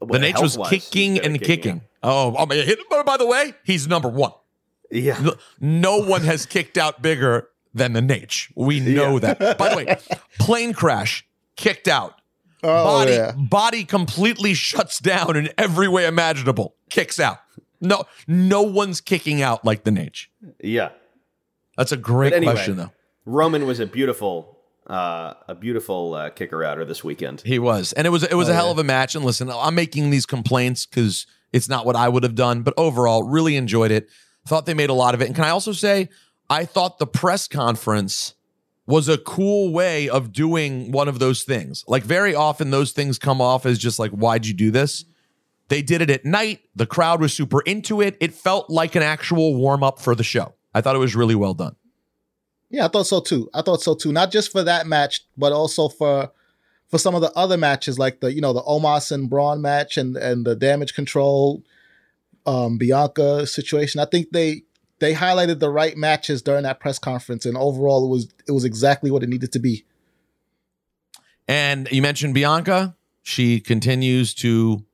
The 0.00 0.18
Nate 0.18 0.38
was 0.40 0.58
kicking 0.68 1.18
and 1.18 1.38
kicking 1.40 1.56
kicking. 1.62 1.80
Oh, 2.02 2.34
oh, 2.38 2.46
man, 2.46 2.64
hit- 2.66 2.78
by 3.04 3.16
the 3.16 3.26
way, 3.26 3.54
he's 3.64 3.88
number 3.88 4.08
one. 4.08 4.32
Yeah. 4.90 5.18
No- 5.20 5.34
No 5.60 5.96
one 5.98 6.22
has 6.22 6.46
kicked 6.46 6.78
out 6.78 7.02
bigger 7.02 7.48
than 7.74 7.92
the 7.92 8.02
Nate. 8.02 8.48
We 8.54 8.80
know 8.80 9.14
Yeah. 9.14 9.34
that. 9.34 9.58
By 9.58 9.68
the 9.70 9.76
way, 9.76 9.96
plane 10.38 10.72
crash, 10.72 11.26
kicked 11.56 11.88
out. 11.88 12.20
Oh 12.62 12.84
body 12.84 13.12
yeah. 13.12 13.32
body 13.36 13.84
completely 13.84 14.54
shuts 14.54 14.98
down 14.98 15.36
in 15.36 15.50
every 15.58 15.88
way 15.88 16.06
imaginable. 16.06 16.74
Kicks 16.90 17.20
out. 17.20 17.38
No, 17.80 18.04
no 18.26 18.62
one's 18.62 19.00
kicking 19.02 19.42
out 19.42 19.64
like 19.64 19.84
the 19.84 19.90
Nate. 19.90 20.26
Yeah. 20.62 20.88
That's 21.76 21.92
a 21.92 21.96
great 21.98 22.32
anyway, 22.32 22.54
question, 22.54 22.76
though. 22.78 22.92
Roman 23.26 23.66
was 23.66 23.78
a 23.80 23.86
beautiful, 23.86 24.58
uh, 24.86 25.34
a 25.46 25.54
beautiful 25.54 26.14
uh, 26.14 26.30
kicker 26.30 26.64
outer 26.64 26.86
this 26.86 27.04
weekend. 27.04 27.42
He 27.42 27.58
was, 27.58 27.92
and 27.92 28.06
it 28.06 28.10
was 28.10 28.22
it 28.24 28.34
was 28.34 28.48
Oh, 28.48 28.52
a 28.52 28.54
hell 28.54 28.64
yeah. 28.66 28.70
of 28.72 28.78
a 28.78 28.84
match. 28.84 29.14
And 29.14 29.22
listen, 29.24 29.50
I'm 29.50 29.74
making 29.74 30.08
these 30.10 30.24
complaints 30.24 30.86
because 30.86 31.26
it's 31.52 31.68
not 31.68 31.84
what 31.84 31.94
I 31.96 32.08
would 32.08 32.22
have 32.22 32.34
done, 32.34 32.62
but 32.62 32.72
overall, 32.78 33.24
really 33.24 33.56
enjoyed 33.56 33.90
it. 33.90 34.08
Thought 34.46 34.66
they 34.66 34.74
made 34.74 34.90
a 34.90 34.94
lot 34.94 35.14
of 35.14 35.20
it. 35.20 35.26
And 35.26 35.34
can 35.34 35.44
I 35.44 35.50
also 35.50 35.72
say, 35.72 36.08
I 36.48 36.64
thought 36.64 36.98
the 36.98 37.06
press 37.06 37.48
conference 37.48 38.34
was 38.86 39.08
a 39.08 39.18
cool 39.18 39.72
way 39.72 40.08
of 40.08 40.32
doing 40.32 40.92
one 40.92 41.08
of 41.08 41.18
those 41.18 41.42
things. 41.42 41.84
Like 41.88 42.04
very 42.04 42.34
often, 42.34 42.70
those 42.70 42.92
things 42.92 43.18
come 43.18 43.40
off 43.40 43.66
as 43.66 43.78
just 43.78 43.98
like, 43.98 44.12
why'd 44.12 44.46
you 44.46 44.54
do 44.54 44.70
this? 44.70 45.04
They 45.68 45.82
did 45.82 46.00
it 46.00 46.10
at 46.10 46.24
night. 46.24 46.60
The 46.76 46.86
crowd 46.86 47.20
was 47.20 47.34
super 47.34 47.60
into 47.62 48.00
it. 48.00 48.16
It 48.20 48.32
felt 48.32 48.70
like 48.70 48.94
an 48.94 49.02
actual 49.02 49.56
warm 49.56 49.82
up 49.82 49.98
for 49.98 50.14
the 50.14 50.22
show. 50.22 50.54
I 50.72 50.80
thought 50.80 50.94
it 50.94 51.00
was 51.00 51.16
really 51.16 51.34
well 51.34 51.54
done. 51.54 51.74
Yeah, 52.70 52.84
I 52.84 52.88
thought 52.88 53.06
so 53.06 53.20
too. 53.20 53.48
I 53.54 53.62
thought 53.62 53.82
so 53.82 53.94
too. 53.94 54.12
Not 54.12 54.30
just 54.30 54.52
for 54.52 54.62
that 54.62 54.86
match, 54.86 55.24
but 55.36 55.52
also 55.52 55.88
for 55.88 56.30
for 56.88 56.98
some 56.98 57.14
of 57.16 57.20
the 57.20 57.32
other 57.32 57.56
matches, 57.56 57.98
like 57.98 58.20
the 58.20 58.32
you 58.32 58.40
know 58.40 58.52
the 58.52 58.62
Omos 58.62 59.10
and 59.10 59.28
Braun 59.30 59.60
match 59.60 59.96
and 59.96 60.16
and 60.16 60.44
the 60.44 60.54
Damage 60.54 60.94
Control 60.94 61.62
um, 62.46 62.78
Bianca 62.78 63.46
situation. 63.46 64.00
I 64.00 64.04
think 64.06 64.28
they 64.32 64.62
they 64.98 65.12
highlighted 65.14 65.58
the 65.60 65.70
right 65.70 65.96
matches 65.96 66.40
during 66.42 66.62
that 66.62 66.80
press 66.80 66.98
conference, 66.98 67.44
and 67.44 67.56
overall, 67.56 68.04
it 68.06 68.08
was 68.08 68.32
it 68.48 68.52
was 68.52 68.64
exactly 68.64 69.10
what 69.10 69.22
it 69.22 69.28
needed 69.28 69.52
to 69.52 69.58
be. 69.58 69.84
And 71.48 71.88
you 71.90 72.02
mentioned 72.02 72.34
Bianca. 72.34 72.96
She 73.22 73.60
continues 73.60 74.34
to 74.34 74.84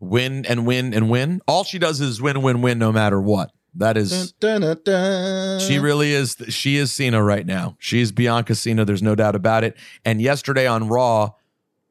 win 0.00 0.44
and 0.46 0.66
win 0.66 0.94
and 0.94 1.10
win. 1.10 1.40
All 1.46 1.64
she 1.64 1.78
does 1.78 2.00
is 2.00 2.20
win, 2.20 2.42
win, 2.42 2.62
win, 2.62 2.78
no 2.78 2.92
matter 2.92 3.20
what. 3.20 3.50
That 3.74 3.96
is, 3.96 4.32
Dun, 4.32 4.60
dun, 4.60 4.76
dun. 4.84 5.60
she 5.60 5.78
really 5.78 6.12
is. 6.12 6.36
She 6.48 6.76
is 6.76 6.92
Cena 6.92 7.22
right 7.22 7.46
now. 7.46 7.76
She's 7.78 8.12
Bianca 8.12 8.54
Cena. 8.54 8.84
There's 8.84 9.02
no 9.02 9.14
doubt 9.14 9.34
about 9.34 9.64
it. 9.64 9.76
And 10.04 10.20
yesterday 10.20 10.66
on 10.66 10.88
Raw, 10.88 11.30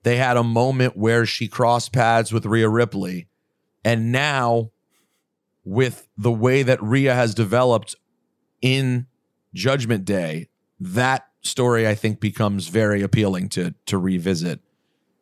they 0.04 0.18
had 0.18 0.38
a 0.38 0.44
moment 0.44 0.96
where 0.96 1.26
she 1.26 1.48
crossed 1.48 1.92
paths 1.92 2.32
with 2.32 2.46
Rhea 2.46 2.70
Ripley. 2.70 3.28
And 3.84 4.12
now, 4.12 4.70
with 5.64 6.08
the 6.18 6.32
way 6.32 6.64
that 6.64 6.82
Rhea 6.82 7.14
has 7.14 7.34
developed 7.36 7.96
in 8.62 9.08
Judgment 9.54 10.06
Day, 10.06 10.50
that 10.80 11.28
story 11.42 11.88
I 11.88 11.96
think 11.96 12.20
becomes 12.20 12.68
very 12.68 13.02
appealing 13.02 13.50
to 13.50 13.74
to 13.88 13.98
revisit. 13.98 14.60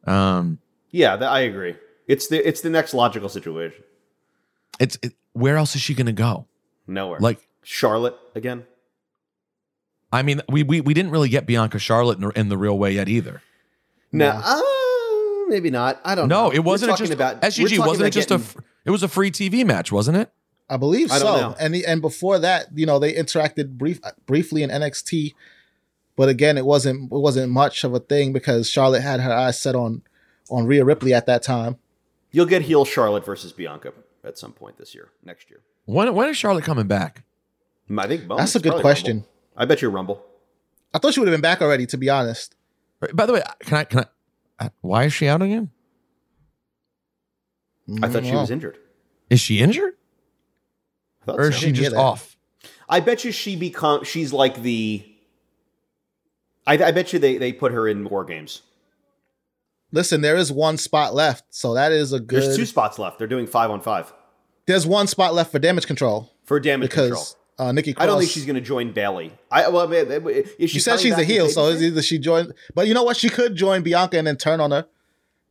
Um, 0.06 0.60
Yeah, 0.92 1.16
I 1.16 1.42
agree. 1.42 1.76
It's 2.08 2.28
the 2.28 2.46
it's 2.48 2.62
the 2.62 2.70
next 2.70 2.94
logical 2.94 3.30
situation. 3.30 3.84
it's 4.80 4.98
it, 5.02 5.14
where 5.34 5.58
else 5.58 5.76
is 5.76 5.82
she 5.82 5.94
going 5.94 6.08
to 6.08 6.12
go? 6.14 6.48
Nowhere. 6.88 7.20
Like 7.20 7.48
Charlotte 7.64 8.16
again. 8.36 8.66
I 10.12 10.24
mean, 10.24 10.42
we 10.50 10.64
we, 10.64 10.82
we 10.82 10.94
didn't 10.94 11.12
really 11.12 11.30
get 11.30 11.46
Bianca 11.46 11.78
Charlotte 11.80 12.20
in, 12.20 12.32
in 12.36 12.50
the 12.50 12.58
real 12.58 12.78
way 12.78 12.92
yet 12.94 13.08
either. 13.08 13.42
No, 14.12 14.30
uh, 14.44 15.50
maybe 15.50 15.70
not. 15.70 16.02
I 16.04 16.16
don't 16.16 16.28
know. 16.30 16.48
No, 16.48 16.52
it 16.52 16.60
wasn't 16.60 16.98
just 16.98 17.14
about 17.14 17.42
SGG. 17.42 17.78
Wasn't 17.86 18.08
it 18.08 18.12
just 18.12 18.32
a? 18.32 18.38
getting- 18.38 18.46
fr- 18.46 18.60
It 18.90 18.92
was 18.92 19.04
a 19.04 19.08
free 19.08 19.30
TV 19.30 19.64
match, 19.64 19.92
wasn't 19.92 20.18
it? 20.18 20.32
I 20.68 20.76
believe 20.76 21.12
I 21.12 21.20
so. 21.20 21.26
know. 21.26 21.56
And 21.60 21.76
the, 21.76 21.86
and 21.86 22.02
before 22.02 22.40
that, 22.40 22.70
you 22.74 22.88
know, 22.88 22.98
they 22.98 23.14
interacted 23.14 23.78
brief 23.78 24.00
briefly 24.26 24.64
in 24.64 24.72
NXT, 24.72 25.36
but 26.16 26.28
again, 26.28 26.58
it 26.58 26.66
wasn't 26.66 27.04
it 27.04 27.20
wasn't 27.20 27.52
much 27.52 27.84
of 27.84 27.94
a 27.94 28.00
thing 28.00 28.34
because 28.34 28.68
Charlotte 28.68 29.02
had 29.04 29.20
her 29.20 29.32
eyes 29.32 29.62
set 29.62 29.76
on 29.76 30.02
on 30.50 30.66
Rhea 30.66 30.84
Ripley 30.84 31.14
at 31.14 31.28
that 31.28 31.44
time. 31.44 31.78
You'll 32.32 32.48
get 32.48 32.64
heel 32.64 32.84
Charlotte 32.84 33.24
versus 33.24 33.52
Bianca 33.52 33.94
at 34.24 34.40
some 34.40 34.54
point 34.54 34.80
this 34.80 34.96
year, 34.96 35.10
next 35.24 35.52
year. 35.52 35.60
When 35.86 36.12
when 36.16 36.28
is 36.28 36.38
Charlotte 36.38 36.64
coming 36.64 36.88
back? 36.88 37.26
I 37.96 38.08
think 38.08 38.28
well, 38.28 38.40
That's 38.40 38.56
a 38.56 38.60
good 38.60 38.70
probably 38.70 38.82
question. 38.82 39.18
Rumble. 39.18 39.30
I 39.56 39.66
bet 39.66 39.84
you 39.84 39.90
Rumble. 39.90 40.26
I 40.96 40.98
thought 40.98 41.14
she 41.14 41.20
would 41.20 41.28
have 41.30 41.36
been 41.36 41.42
back 41.42 41.62
already, 41.62 41.86
to 41.86 41.98
be 41.98 42.10
honest. 42.10 42.56
By 43.14 43.28
the 43.28 43.34
way, 43.34 43.44
can 43.60 43.78
I 43.78 43.84
can 43.84 44.00
I? 44.00 44.66
uh, 44.66 44.70
Why 44.82 45.04
is 45.04 45.14
she 45.14 45.28
out 45.28 45.44
again? 45.44 45.70
I 48.02 48.08
thought 48.10 48.26
she 48.26 48.34
was 48.36 48.52
injured. 48.52 48.78
Is 49.30 49.40
she 49.40 49.60
injured 49.60 49.94
I 51.22 51.26
thought 51.26 51.40
or 51.40 51.50
is 51.50 51.56
so. 51.56 51.62
she 51.62 51.72
just 51.72 51.96
off? 51.96 52.36
I 52.88 53.00
bet 53.00 53.24
you 53.24 53.32
she 53.32 53.56
become. 53.56 54.04
She's 54.04 54.34
like 54.34 54.62
the. 54.64 55.06
I, 56.66 56.74
I 56.74 56.92
bet 56.92 57.14
you 57.14 57.20
they 57.20 57.38
they 57.38 57.54
put 57.54 57.72
her 57.72 57.88
in 57.88 58.04
war 58.08 58.24
games. 58.26 58.62
Listen, 59.92 60.22
there 60.22 60.36
is 60.36 60.52
one 60.52 60.78
spot 60.78 61.14
left, 61.16 61.46
so 61.50 61.74
that 61.74 61.92
is 61.92 62.14
a 62.14 62.20
good. 62.20 62.44
There's 62.44 62.56
two 62.56 62.66
spots 62.66 63.00
left. 63.00 63.18
They're 63.18 63.28
doing 63.28 63.48
five 63.48 63.72
on 63.72 63.82
five 63.82 64.14
There's 64.68 64.86
one 64.86 65.08
spot 65.08 65.34
left 65.34 65.52
for 65.52 65.60
damage 65.60 65.88
control 65.88 66.32
for 66.44 66.60
damage 66.60 66.92
control. 66.92 67.24
uh, 67.58 67.72
Nikki 67.72 67.94
Cross. 67.94 68.04
I 68.04 68.08
don't 68.08 68.20
think 68.20 68.32
she's 68.32 68.46
going 68.46 68.56
to 68.56 68.62
join 68.62 68.92
Bayley. 68.92 69.32
I 69.52 69.68
well, 69.70 69.88
I 69.88 70.04
mean, 70.04 70.28
is 70.28 70.50
she 70.60 70.68
She 70.68 70.80
said 70.80 71.00
she's 71.00 71.18
a 71.18 71.24
heel, 71.24 71.48
so 71.50 71.68
it's 71.70 71.82
either 71.82 72.02
she 72.02 72.20
joined. 72.20 72.54
But 72.76 72.88
you 72.88 72.94
know 72.94 73.04
what? 73.04 73.18
She 73.18 73.30
could 73.30 73.56
join 73.56 73.82
Bianca 73.82 74.18
and 74.18 74.28
then 74.28 74.38
turn 74.38 74.60
on 74.60 74.72
her, 74.72 74.86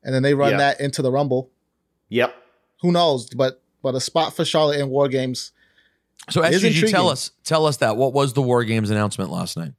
and 0.05 0.15
then 0.15 0.23
they 0.23 0.35
run 0.35 0.53
Yeah. 0.53 0.59
that 0.59 0.81
into 0.81 1.03
the 1.03 1.11
Rumble. 1.11 1.51
Yep. 2.09 2.35
Who 2.83 2.93
knows? 2.93 3.29
But 3.31 3.63
but 3.83 3.95
a 3.95 4.01
spot 4.01 4.35
for 4.35 4.45
Charlotte 4.45 4.81
in 4.81 4.89
War 4.89 5.09
Games. 5.09 5.53
So 6.31 6.43
It 6.43 6.55
is 6.55 6.65
SGG, 6.65 6.91
tell 6.91 7.09
us 7.09 7.31
tell 7.45 7.67
us 7.67 7.79
that. 7.79 7.97
What 7.97 8.13
was 8.13 8.33
the 8.33 8.43
War 8.43 8.65
Games 8.65 8.91
announcement 8.91 9.31
last 9.31 9.57
night? 9.57 9.73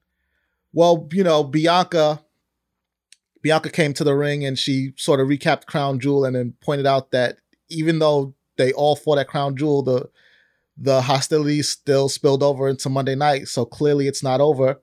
Well, 0.73 1.07
you 1.11 1.23
know, 1.23 1.43
Bianca. 1.43 2.23
Bianca 3.41 3.69
came 3.69 3.93
to 3.93 4.03
the 4.03 4.15
ring 4.15 4.43
and 4.43 4.59
she 4.59 4.91
sort 4.97 5.21
of 5.21 5.27
recapped 5.29 5.65
Crown 5.65 6.01
Jewel 6.01 6.25
and 6.25 6.35
then 6.35 6.55
pointed 6.61 6.85
out 6.85 7.11
that 7.11 7.37
even 7.69 7.99
though 7.99 8.33
they 8.57 8.73
all 8.73 8.97
fought 8.97 9.17
at 9.17 9.29
Crown 9.29 9.55
Jewel, 9.55 9.81
the 9.81 10.09
the 10.75 11.01
hostilities 11.01 11.69
still 11.69 12.09
spilled 12.09 12.43
over 12.43 12.67
into 12.69 12.89
Monday 12.89 13.15
night. 13.15 13.47
So 13.47 13.65
clearly 13.65 14.07
it's 14.07 14.23
not 14.23 14.41
over. 14.41 14.81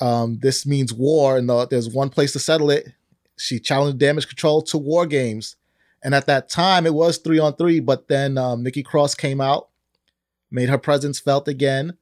Um, 0.00 0.38
this 0.42 0.66
means 0.66 0.92
war, 0.92 1.38
and 1.38 1.48
the, 1.48 1.66
there's 1.66 1.88
one 1.88 2.10
place 2.10 2.32
to 2.32 2.38
settle 2.38 2.70
it. 2.70 2.92
She 3.38 3.58
challenged 3.58 3.98
damage 3.98 4.28
control 4.28 4.62
to 4.62 4.78
war 4.78 5.06
games. 5.06 5.56
And 6.06 6.14
at 6.14 6.26
that 6.26 6.48
time, 6.48 6.86
it 6.86 6.94
was 6.94 7.18
three 7.18 7.40
on 7.40 7.56
three, 7.56 7.80
but 7.80 8.06
then 8.06 8.38
um, 8.38 8.62
Nikki 8.62 8.84
Cross 8.84 9.16
came 9.16 9.40
out, 9.40 9.70
made 10.52 10.68
her 10.68 10.78
presence 10.78 11.18
felt 11.18 11.48
again, 11.48 11.98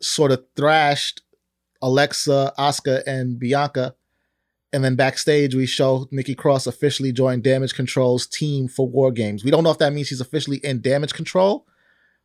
sort 0.00 0.32
of 0.32 0.42
thrashed 0.56 1.20
Alexa, 1.82 2.54
Asuka, 2.58 3.02
and 3.06 3.38
Bianca. 3.38 3.94
And 4.72 4.82
then 4.82 4.96
backstage, 4.96 5.54
we 5.54 5.66
show 5.66 6.08
Nikki 6.10 6.34
Cross 6.34 6.66
officially 6.66 7.12
joined 7.12 7.42
Damage 7.42 7.74
Control's 7.74 8.26
team 8.26 8.68
for 8.68 8.88
War 8.88 9.12
Games. 9.12 9.44
We 9.44 9.50
don't 9.50 9.64
know 9.64 9.70
if 9.70 9.78
that 9.80 9.92
means 9.92 10.08
she's 10.08 10.22
officially 10.22 10.56
in 10.64 10.80
Damage 10.80 11.12
Control, 11.12 11.66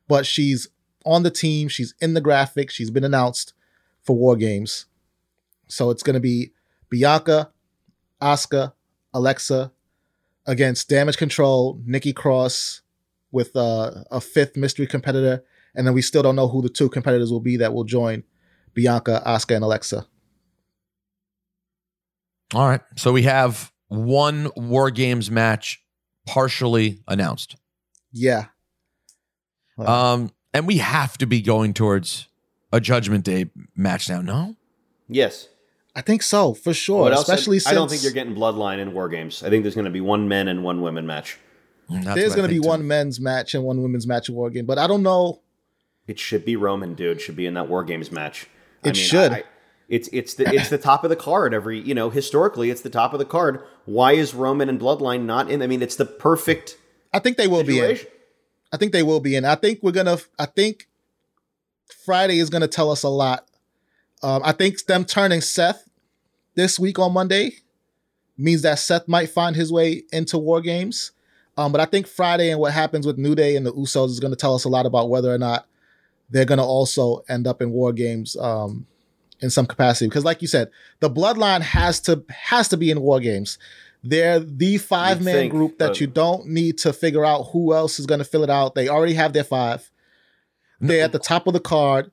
but 0.07 0.25
she's 0.25 0.69
on 1.05 1.23
the 1.23 1.29
team. 1.29 1.67
She's 1.67 1.93
in 1.99 2.13
the 2.13 2.21
graphic. 2.21 2.71
She's 2.71 2.89
been 2.89 3.03
announced 3.03 3.51
for 4.01 4.15
War 4.15 4.37
Games. 4.37 4.85
So 5.67 5.89
it's 5.89 6.03
going 6.03 6.13
to 6.13 6.21
be 6.21 6.53
Bianca, 6.89 7.51
Asuka, 8.21 8.71
Alexa 9.13 9.73
against 10.45 10.89
Damage 10.89 11.17
Control, 11.17 11.79
Nikki 11.85 12.13
Cross 12.13 12.81
with 13.31 13.55
uh, 13.55 14.03
a 14.11 14.19
fifth 14.19 14.57
mystery 14.57 14.87
competitor. 14.87 15.43
And 15.73 15.87
then 15.87 15.93
we 15.93 16.01
still 16.01 16.21
don't 16.21 16.35
know 16.35 16.47
who 16.47 16.61
the 16.61 16.69
two 16.69 16.89
competitors 16.89 17.31
will 17.31 17.39
be 17.39 17.57
that 17.57 17.73
will 17.73 17.85
join 17.85 18.23
Bianca, 18.73 19.21
Asuka, 19.25 19.55
and 19.55 19.63
Alexa. 19.63 20.05
All 22.53 22.67
right. 22.67 22.81
So 22.97 23.13
we 23.13 23.23
have 23.23 23.71
one 23.87 24.51
War 24.55 24.91
Games 24.91 25.31
match 25.31 25.81
partially 26.25 27.01
announced. 27.07 27.55
Yeah. 28.11 28.45
Um, 29.77 30.31
and 30.53 30.67
we 30.67 30.77
have 30.77 31.17
to 31.19 31.25
be 31.25 31.41
going 31.41 31.73
towards 31.73 32.27
a 32.71 32.81
Judgment 32.81 33.23
Day 33.23 33.49
match 33.75 34.09
now. 34.09 34.21
No, 34.21 34.55
Yes. 35.07 35.49
I 35.95 36.01
think 36.01 36.23
so, 36.23 36.53
for 36.53 36.73
sure. 36.73 37.01
What? 37.01 37.13
Especially 37.13 37.57
I, 37.57 37.59
since 37.59 37.71
I 37.71 37.73
don't 37.73 37.89
think 37.89 38.03
you're 38.03 38.13
getting 38.13 38.35
Bloodline 38.35 38.79
in 38.79 38.93
War 38.93 39.09
Games. 39.09 39.43
I 39.43 39.49
think 39.49 39.63
there's 39.63 39.75
going 39.75 39.85
to 39.85 39.91
be 39.91 40.01
one 40.01 40.27
men 40.27 40.47
and 40.47 40.63
one 40.63 40.81
women 40.81 41.05
match. 41.05 41.37
Mm, 41.89 42.03
that's 42.05 42.15
there's 42.15 42.35
going 42.35 42.47
to 42.47 42.53
be 42.53 42.61
too. 42.61 42.67
one 42.67 42.87
men's 42.87 43.19
match 43.19 43.53
and 43.53 43.63
one 43.63 43.81
women's 43.81 44.07
match 44.07 44.29
in 44.29 44.35
War 44.35 44.49
Game, 44.49 44.65
but 44.65 44.77
I 44.77 44.87
don't 44.87 45.03
know. 45.03 45.41
It 46.07 46.17
should 46.17 46.45
be 46.45 46.55
Roman, 46.55 46.93
dude. 46.93 47.21
Should 47.21 47.35
be 47.35 47.45
in 47.45 47.53
that 47.55 47.67
War 47.67 47.83
Games 47.83 48.11
match. 48.11 48.47
It 48.83 48.95
should. 48.95 49.31
I- 49.31 49.43
it's 49.91 50.07
it's 50.13 50.35
the 50.35 50.47
it's 50.55 50.69
the 50.69 50.77
top 50.77 51.03
of 51.03 51.09
the 51.09 51.17
card. 51.17 51.53
Every 51.53 51.77
you 51.77 51.93
know 51.93 52.09
historically, 52.09 52.69
it's 52.69 52.79
the 52.79 52.89
top 52.89 53.11
of 53.11 53.19
the 53.19 53.25
card. 53.25 53.61
Why 53.83 54.13
is 54.13 54.33
Roman 54.33 54.69
and 54.69 54.79
Bloodline 54.79 55.25
not 55.25 55.51
in? 55.51 55.61
I 55.61 55.67
mean, 55.67 55.81
it's 55.81 55.97
the 55.97 56.05
perfect. 56.05 56.77
I 57.11 57.19
think 57.19 57.35
they 57.35 57.45
will 57.47 57.65
be 57.65 57.79
in. 57.79 57.99
I 58.71 58.77
think 58.77 58.93
they 58.93 59.03
will 59.03 59.19
be 59.19 59.35
in. 59.35 59.43
I 59.43 59.55
think 59.55 59.79
we're 59.83 59.91
gonna. 59.91 60.17
I 60.39 60.45
think 60.45 60.87
Friday 62.05 62.39
is 62.39 62.49
gonna 62.49 62.69
tell 62.69 62.89
us 62.89 63.03
a 63.03 63.09
lot. 63.09 63.45
Um, 64.23 64.41
I 64.43 64.51
think 64.51 64.85
them 64.85 65.05
turning 65.05 65.41
Seth 65.41 65.87
this 66.55 66.79
week 66.79 66.99
on 66.99 67.13
Monday 67.13 67.57
means 68.37 68.61
that 68.63 68.79
Seth 68.79 69.07
might 69.07 69.29
find 69.29 69.55
his 69.55 69.71
way 69.71 70.03
into 70.11 70.37
War 70.37 70.61
Games. 70.61 71.11
Um, 71.57 71.71
but 71.71 71.81
I 71.81 71.85
think 71.85 72.07
Friday 72.07 72.49
and 72.49 72.59
what 72.59 72.73
happens 72.73 73.05
with 73.05 73.17
New 73.17 73.35
Day 73.35 73.55
and 73.55 73.65
the 73.65 73.73
Usos 73.73 74.09
is 74.09 74.19
going 74.19 74.31
to 74.31 74.37
tell 74.37 74.55
us 74.55 74.63
a 74.63 74.69
lot 74.69 74.85
about 74.85 75.09
whether 75.09 75.33
or 75.33 75.37
not 75.37 75.67
they're 76.29 76.45
going 76.45 76.59
to 76.59 76.63
also 76.63 77.23
end 77.27 77.45
up 77.45 77.61
in 77.61 77.71
War 77.71 77.91
Games 77.93 78.37
um, 78.37 78.87
in 79.41 79.49
some 79.49 79.65
capacity. 79.65 80.07
Because, 80.07 80.23
like 80.23 80.41
you 80.41 80.47
said, 80.47 80.69
the 81.01 81.09
Bloodline 81.09 81.61
has 81.61 81.99
to 82.01 82.23
has 82.29 82.67
to 82.69 82.77
be 82.77 82.89
in 82.89 83.01
War 83.01 83.19
Games. 83.19 83.57
They're 84.03 84.39
the 84.39 84.77
five 84.77 85.21
man 85.21 85.49
group 85.49 85.77
that 85.77 85.89
but- 85.89 86.01
you 86.01 86.07
don't 86.07 86.47
need 86.47 86.77
to 86.79 86.93
figure 86.93 87.25
out 87.25 87.49
who 87.51 87.73
else 87.73 87.99
is 87.99 88.05
going 88.05 88.19
to 88.19 88.25
fill 88.25 88.43
it 88.43 88.49
out. 88.49 88.73
They 88.73 88.87
already 88.87 89.13
have 89.13 89.33
their 89.33 89.43
five. 89.43 89.91
They're 90.79 91.03
at 91.03 91.11
the 91.11 91.19
top 91.19 91.45
of 91.45 91.53
the 91.53 91.59
card. 91.59 92.11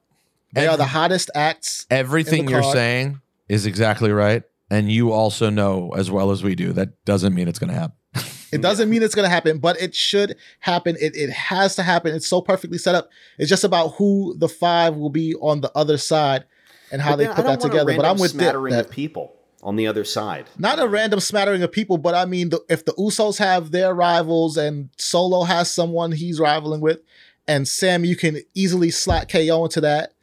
They 0.52 0.66
are 0.66 0.76
the 0.76 0.86
hottest 0.86 1.30
acts. 1.34 1.86
Everything 1.90 2.40
in 2.40 2.46
the 2.46 2.52
you're 2.52 2.62
card. 2.62 2.74
saying 2.74 3.20
is 3.48 3.66
exactly 3.66 4.12
right. 4.12 4.42
And 4.70 4.90
you 4.90 5.12
also 5.12 5.50
know 5.50 5.92
as 5.96 6.10
well 6.10 6.30
as 6.30 6.42
we 6.42 6.54
do 6.54 6.72
that 6.74 7.04
doesn't 7.04 7.34
mean 7.34 7.48
it's 7.48 7.58
going 7.58 7.72
to 7.72 7.78
happen. 7.78 7.96
It 8.50 8.62
doesn't 8.62 8.88
mean 8.88 9.02
it's 9.02 9.14
going 9.14 9.26
to 9.26 9.30
happen, 9.30 9.58
but 9.58 9.78
it 9.78 9.94
should 9.94 10.34
happen. 10.60 10.96
It, 10.98 11.14
it 11.14 11.28
has 11.28 11.76
to 11.76 11.82
happen. 11.82 12.14
It's 12.14 12.26
so 12.26 12.40
perfectly 12.40 12.78
set 12.78 12.94
up. 12.94 13.10
It's 13.36 13.50
just 13.50 13.62
about 13.62 13.88
who 13.96 14.34
the 14.38 14.48
five 14.48 14.96
will 14.96 15.10
be 15.10 15.34
on 15.34 15.60
the 15.60 15.70
other 15.76 15.98
side 15.98 16.44
and 16.90 17.02
how 17.02 17.10
But 17.10 17.16
they 17.16 17.26
put 17.26 17.44
that 17.44 17.60
together. 17.60 17.94
But 17.94 18.06
I'm 18.06 18.16
with 18.18 18.32
Dick 18.32 18.40
smattering 18.40 18.72
that 18.72 18.86
of 18.86 18.90
people 18.90 19.34
on 19.62 19.76
the 19.76 19.86
other 19.86 20.02
side. 20.02 20.46
not 20.56 20.78
a 20.78 20.88
random 20.88 21.20
smattering 21.20 21.62
of 21.62 21.70
people, 21.72 21.98
but 21.98 22.14
I 22.14 22.24
mean, 22.24 22.48
the, 22.48 22.60
if 22.70 22.86
the 22.86 22.92
Usos 22.92 23.36
have 23.38 23.70
their 23.70 23.94
rivals 23.94 24.56
and 24.56 24.88
Solo 24.96 25.42
has 25.42 25.70
someone 25.70 26.12
he's 26.12 26.40
rivaling 26.40 26.80
with, 26.80 27.00
and 27.46 27.68
Sam, 27.68 28.02
you 28.04 28.16
can 28.16 28.38
easily 28.54 28.90
slot 28.90 29.28
KO 29.30 29.64
into 29.64 29.82
that. 29.82 30.14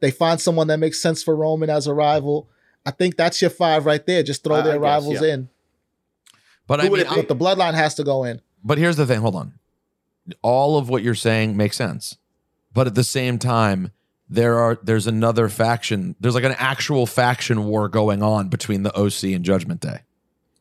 They 0.00 0.10
find 0.10 0.40
someone 0.40 0.66
that 0.68 0.78
makes 0.78 1.00
sense 1.00 1.22
for 1.22 1.36
Roman 1.36 1.70
as 1.70 1.86
a 1.86 1.94
rival. 1.94 2.48
I 2.86 2.90
think 2.90 3.16
that's 3.16 3.40
your 3.40 3.50
five 3.50 3.84
right 3.86 4.04
there. 4.06 4.22
Just 4.22 4.42
throw 4.44 4.56
I- 4.56 4.60
I 4.60 4.62
their 4.62 4.72
guess, 4.74 4.82
rivals 4.82 5.22
yeah. 5.22 5.34
in. 5.34 5.48
But 6.66 6.80
Who 6.80 6.86
I 6.86 6.90
mean, 6.90 7.00
it? 7.00 7.08
But 7.08 7.28
the 7.28 7.36
bloodline 7.36 7.74
has 7.74 7.94
to 7.96 8.04
go 8.04 8.24
in. 8.24 8.40
but 8.64 8.78
here's 8.78 8.96
the 8.96 9.06
thing. 9.06 9.20
Hold 9.20 9.36
on. 9.36 9.54
all 10.42 10.78
of 10.78 10.88
what 10.88 11.02
you're 11.02 11.14
saying 11.14 11.56
makes 11.56 11.76
sense. 11.76 12.16
But 12.72 12.86
at 12.86 12.94
the 12.94 13.02
same 13.04 13.38
time, 13.38 13.90
there 14.28 14.58
are 14.58 14.78
there's 14.82 15.08
another 15.08 15.48
faction. 15.48 16.14
There's 16.20 16.34
like 16.36 16.44
an 16.44 16.54
actual 16.58 17.04
faction 17.06 17.64
war 17.64 17.88
going 17.88 18.22
on 18.22 18.48
between 18.48 18.84
the 18.84 18.96
OC 18.96 19.34
and 19.34 19.44
Judgment 19.44 19.80
Day. 19.80 20.02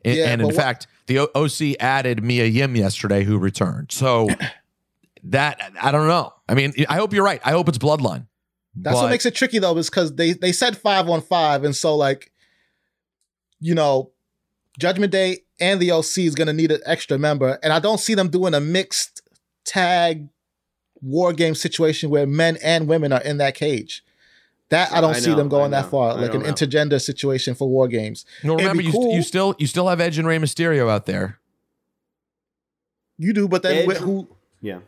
And, 0.04 0.16
Yeah, 0.16 0.30
and 0.32 0.42
in 0.42 0.48
but 0.48 0.56
what- 0.56 0.64
fact, 0.64 0.88
the 1.06 1.20
O- 1.20 1.30
OC 1.36 1.76
added 1.80 2.24
Mia 2.24 2.46
Yim 2.46 2.76
yesterday, 2.76 3.24
who 3.24 3.38
returned. 3.38 3.92
So 3.92 4.28
that 5.26 5.72
I 5.80 5.92
don't 5.92 6.08
know. 6.08 6.34
I 6.48 6.56
mean, 6.56 6.74
I 6.90 6.96
hope 6.96 7.14
you're 7.14 7.24
right. 7.24 7.42
I 7.46 7.52
hope 7.52 7.70
it's 7.70 7.78
Bloodline. 7.78 8.26
That's 8.82 8.96
But- 8.96 9.04
what 9.04 9.10
makes 9.10 9.26
it 9.26 9.36
tricky 9.36 9.60
though, 9.60 9.78
is 9.78 9.90
because 9.90 10.16
they 10.16 10.34
they 10.34 10.52
said 10.52 10.78
five 10.78 11.10
on 11.10 11.22
five, 11.22 11.64
and 11.64 11.76
so 11.76 11.96
like, 11.96 12.32
you 13.60 13.76
know, 13.76 14.12
Judgment 14.80 15.12
Day 15.12 15.40
and 15.60 15.80
the 15.82 15.92
OC 15.92 16.26
is 16.26 16.36
gonna 16.36 16.54
need 16.54 16.72
an 16.72 16.80
extra 16.86 17.18
member, 17.18 17.60
and 17.62 17.74
I 17.74 17.80
don't 17.80 18.00
see 18.00 18.14
them 18.14 18.30
doing 18.30 18.54
a 18.54 18.60
mixed 18.62 19.22
tag 19.66 20.28
war 21.02 21.34
game 21.34 21.56
situation 21.56 22.10
where 22.10 22.26
men 22.28 22.58
and 22.64 22.88
women 22.88 23.12
are 23.12 23.22
in 23.22 23.38
that 23.38 23.56
cage. 23.56 24.04
That 24.70 24.92
I 24.94 25.02
don't 25.02 25.16
I 25.16 25.20
see 25.20 25.32
know, 25.32 25.36
them 25.38 25.50
going 25.50 25.72
that 25.72 25.90
far, 25.90 26.12
I 26.12 26.14
like 26.22 26.34
an 26.36 26.44
know. 26.44 26.52
intergender 26.52 27.02
situation 27.02 27.56
for 27.56 27.68
war 27.68 27.88
games. 27.88 28.24
No, 28.44 28.56
remember 28.56 28.84
be 28.84 28.86
you, 28.86 28.92
st- 28.92 29.14
you 29.16 29.22
still 29.24 29.56
you 29.58 29.66
still 29.68 29.88
have 29.88 30.00
Edge 30.00 30.18
and 30.20 30.28
Rey 30.28 30.38
Mysterio 30.38 30.90
out 30.90 31.06
there. 31.08 31.40
You 33.18 33.34
do, 33.34 33.48
but 33.48 33.64
then 33.64 33.90
Edge- 33.90 33.98
who 33.98 34.28
Yeah. 34.62 34.80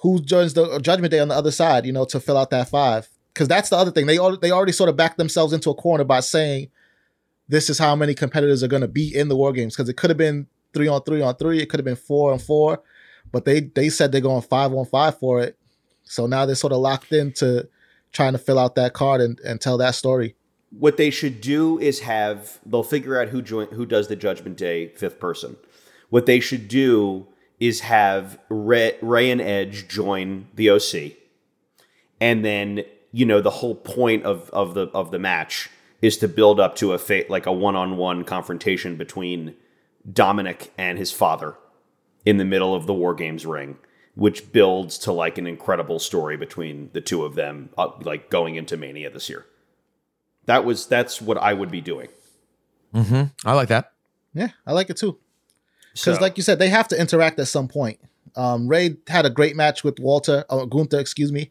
who 0.00 0.20
joins 0.20 0.52
the 0.54 0.78
Judgment 0.80 1.10
Day 1.10 1.18
on 1.18 1.28
the 1.28 1.34
other 1.34 1.50
side, 1.50 1.86
you 1.86 1.92
know, 1.92 2.04
to 2.04 2.20
fill 2.20 2.36
out 2.36 2.50
that 2.50 2.68
five. 2.68 3.08
Because 3.36 3.48
that's 3.48 3.68
the 3.68 3.76
other 3.76 3.90
thing. 3.90 4.06
They 4.06 4.16
al- 4.16 4.38
they 4.38 4.50
already 4.50 4.72
sort 4.72 4.88
of 4.88 4.96
backed 4.96 5.18
themselves 5.18 5.52
into 5.52 5.68
a 5.68 5.74
corner 5.74 6.04
by 6.04 6.20
saying 6.20 6.70
this 7.48 7.68
is 7.68 7.78
how 7.78 7.94
many 7.94 8.14
competitors 8.14 8.62
are 8.62 8.68
going 8.68 8.80
to 8.80 8.88
be 8.88 9.14
in 9.14 9.28
the 9.28 9.36
war 9.36 9.52
games. 9.52 9.76
Because 9.76 9.90
it 9.90 9.98
could 9.98 10.08
have 10.08 10.16
been 10.16 10.46
three 10.72 10.88
on 10.88 11.02
three 11.02 11.20
on 11.20 11.36
three, 11.36 11.60
it 11.60 11.66
could 11.68 11.78
have 11.78 11.84
been 11.84 11.96
four 11.96 12.32
on 12.32 12.38
four, 12.38 12.82
but 13.30 13.44
they 13.44 13.60
they 13.60 13.90
said 13.90 14.10
they're 14.10 14.22
going 14.22 14.40
five 14.40 14.72
on 14.72 14.86
five 14.86 15.18
for 15.18 15.42
it. 15.42 15.58
So 16.04 16.26
now 16.26 16.46
they're 16.46 16.54
sort 16.54 16.72
of 16.72 16.78
locked 16.78 17.12
into 17.12 17.68
trying 18.10 18.32
to 18.32 18.38
fill 18.38 18.58
out 18.58 18.74
that 18.76 18.94
card 18.94 19.20
and, 19.20 19.38
and 19.40 19.60
tell 19.60 19.76
that 19.76 19.94
story. 19.94 20.34
What 20.70 20.96
they 20.96 21.10
should 21.10 21.42
do 21.42 21.78
is 21.78 22.00
have 22.00 22.58
they'll 22.64 22.82
figure 22.82 23.20
out 23.20 23.28
who 23.28 23.42
join 23.42 23.66
who 23.66 23.84
does 23.84 24.08
the 24.08 24.16
Judgment 24.16 24.56
Day 24.56 24.88
fifth 24.88 25.20
person. 25.20 25.56
What 26.08 26.24
they 26.24 26.40
should 26.40 26.68
do 26.68 27.26
is 27.60 27.80
have 27.80 28.38
Rey, 28.48 28.96
Rey 29.02 29.30
and 29.30 29.42
Edge 29.42 29.88
join 29.88 30.48
the 30.54 30.70
OC, 30.70 31.18
and 32.18 32.42
then 32.42 32.82
you 33.16 33.24
know 33.24 33.40
the 33.40 33.50
whole 33.50 33.74
point 33.74 34.24
of 34.24 34.50
of 34.50 34.74
the 34.74 34.88
of 34.88 35.10
the 35.10 35.18
match 35.18 35.70
is 36.02 36.18
to 36.18 36.28
build 36.28 36.60
up 36.60 36.76
to 36.76 36.92
a 36.92 36.98
fa- 36.98 37.24
like 37.30 37.46
a 37.46 37.52
one 37.52 37.74
on 37.74 37.96
one 37.96 38.22
confrontation 38.24 38.96
between 38.96 39.54
Dominic 40.12 40.70
and 40.76 40.98
his 40.98 41.10
father 41.10 41.54
in 42.26 42.36
the 42.36 42.44
middle 42.44 42.74
of 42.74 42.86
the 42.86 42.92
War 42.92 43.14
Games 43.14 43.46
ring, 43.46 43.78
which 44.14 44.52
builds 44.52 44.98
to 44.98 45.12
like 45.12 45.38
an 45.38 45.46
incredible 45.46 45.98
story 45.98 46.36
between 46.36 46.90
the 46.92 47.00
two 47.00 47.24
of 47.24 47.34
them, 47.34 47.70
uh, 47.78 47.88
like 48.02 48.28
going 48.28 48.56
into 48.56 48.76
Mania 48.76 49.08
this 49.10 49.30
year. 49.30 49.46
That 50.44 50.64
was 50.66 50.86
that's 50.86 51.22
what 51.22 51.38
I 51.38 51.54
would 51.54 51.70
be 51.70 51.80
doing. 51.80 52.08
Mm-hmm. 52.94 53.48
I 53.48 53.52
like 53.54 53.68
that. 53.68 53.92
Yeah, 54.34 54.48
I 54.66 54.72
like 54.72 54.90
it 54.90 54.98
too. 54.98 55.18
Because, 55.94 56.16
So- 56.16 56.22
like 56.22 56.36
you 56.36 56.42
said, 56.42 56.58
they 56.58 56.68
have 56.68 56.88
to 56.88 57.00
interact 57.00 57.38
at 57.40 57.48
some 57.48 57.68
point. 57.68 57.98
Um, 58.36 58.68
Rey 58.68 58.96
had 59.08 59.24
a 59.26 59.30
great 59.30 59.56
match 59.56 59.82
with 59.82 59.98
Walter, 59.98 60.44
uh, 60.50 60.64
Gunther, 60.66 60.98
excuse 61.00 61.32
me. 61.32 61.50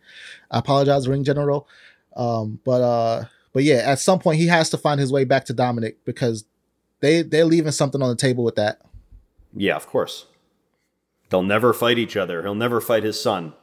I 0.51 0.59
apologize, 0.59 1.07
Ring 1.07 1.23
General. 1.23 1.67
Um, 2.15 2.59
but 2.63 2.81
uh, 2.81 3.25
but 3.53 3.63
yeah, 3.63 3.81
at 3.85 3.99
some 3.99 4.19
point 4.19 4.39
he 4.39 4.47
has 4.47 4.69
to 4.69 4.77
find 4.77 4.99
his 4.99 5.11
way 5.11 5.23
back 5.23 5.45
to 5.45 5.53
Dominic 5.53 6.03
because 6.05 6.45
they 7.01 7.21
they're 7.21 7.45
leaving 7.45 7.71
something 7.71 8.01
on 8.01 8.09
the 8.09 8.15
table 8.15 8.43
with 8.43 8.55
that. 8.55 8.81
Yeah, 9.55 9.75
of 9.75 9.87
course. 9.87 10.25
They'll 11.29 11.43
never 11.43 11.73
fight 11.73 11.97
each 11.97 12.15
other. 12.15 12.43
He'll 12.43 12.55
never 12.55 12.79
fight 12.79 13.03
his 13.03 13.19
son. 13.19 13.53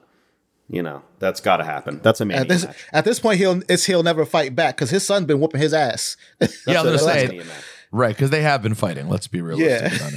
You 0.69 0.83
know 0.83 1.03
that's 1.19 1.41
got 1.41 1.59
to 1.59 1.65
happen. 1.65 2.01
That's 2.03 2.21
a 2.21 2.25
Mania 2.25 2.43
At 2.43 2.49
this 2.49 2.65
match. 2.65 2.87
at 2.93 3.05
this 3.05 3.21
point, 3.21 3.39
he'll 3.39 3.63
it's 3.69 3.85
he'll 3.85 4.03
never 4.03 4.25
fight 4.25 4.55
back 4.55 4.77
because 4.77 4.91
his 4.91 5.07
son's 5.07 5.27
been 5.27 5.39
whooping 5.39 5.61
his 5.61 5.75
ass. 5.75 6.17
yeah, 6.41 6.81
I 6.81 6.83
was 6.83 6.85
gonna 6.85 6.99
say 6.99 7.43
right 7.91 8.15
because 8.15 8.31
they 8.31 8.43
have 8.43 8.63
been 8.63 8.75
fighting. 8.75 9.09
Let's 9.09 9.27
be 9.29 9.41
realistic 9.43 10.01
Yeah. 10.01 10.11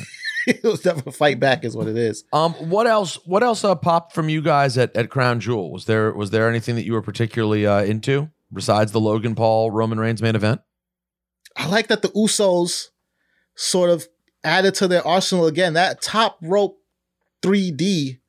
he'll 0.62 0.78
never 0.86 1.12
fight 1.12 1.40
back, 1.40 1.64
is 1.64 1.76
what 1.76 1.88
it 1.88 1.98
is. 1.98 2.24
Um, 2.34 2.54
what 2.54 2.88
else? 2.88 3.16
What 3.26 3.44
else 3.44 3.64
uh, 3.64 3.76
popped 3.76 4.14
from 4.14 4.30
you 4.30 4.42
guys 4.42 4.78
at, 4.78 4.96
at 4.96 5.10
Crown 5.10 5.40
Jewel? 5.40 5.72
Was 5.72 5.86
there 5.86 6.12
was 6.14 6.30
there 6.32 6.50
anything 6.50 6.76
that 6.76 6.86
you 6.86 6.94
were 6.94 7.02
particularly 7.02 7.66
uh, 7.66 7.82
into 7.84 8.30
besides 8.54 8.92
the 8.92 9.00
Logan 9.00 9.36
Paul 9.36 9.72
Roman 9.72 10.00
Reigns 10.00 10.22
main 10.22 10.36
event? 10.36 10.62
I 11.58 11.68
like 11.68 11.88
that 11.88 12.02
the 12.02 12.10
Usos 12.10 12.90
sort 13.56 13.90
of 13.90 14.08
added 14.44 14.76
to 14.76 14.88
their 14.88 15.06
arsenal 15.08 15.48
again. 15.48 15.74
That 15.74 16.02
top 16.02 16.38
rope 16.42 16.78
3D 17.42 18.20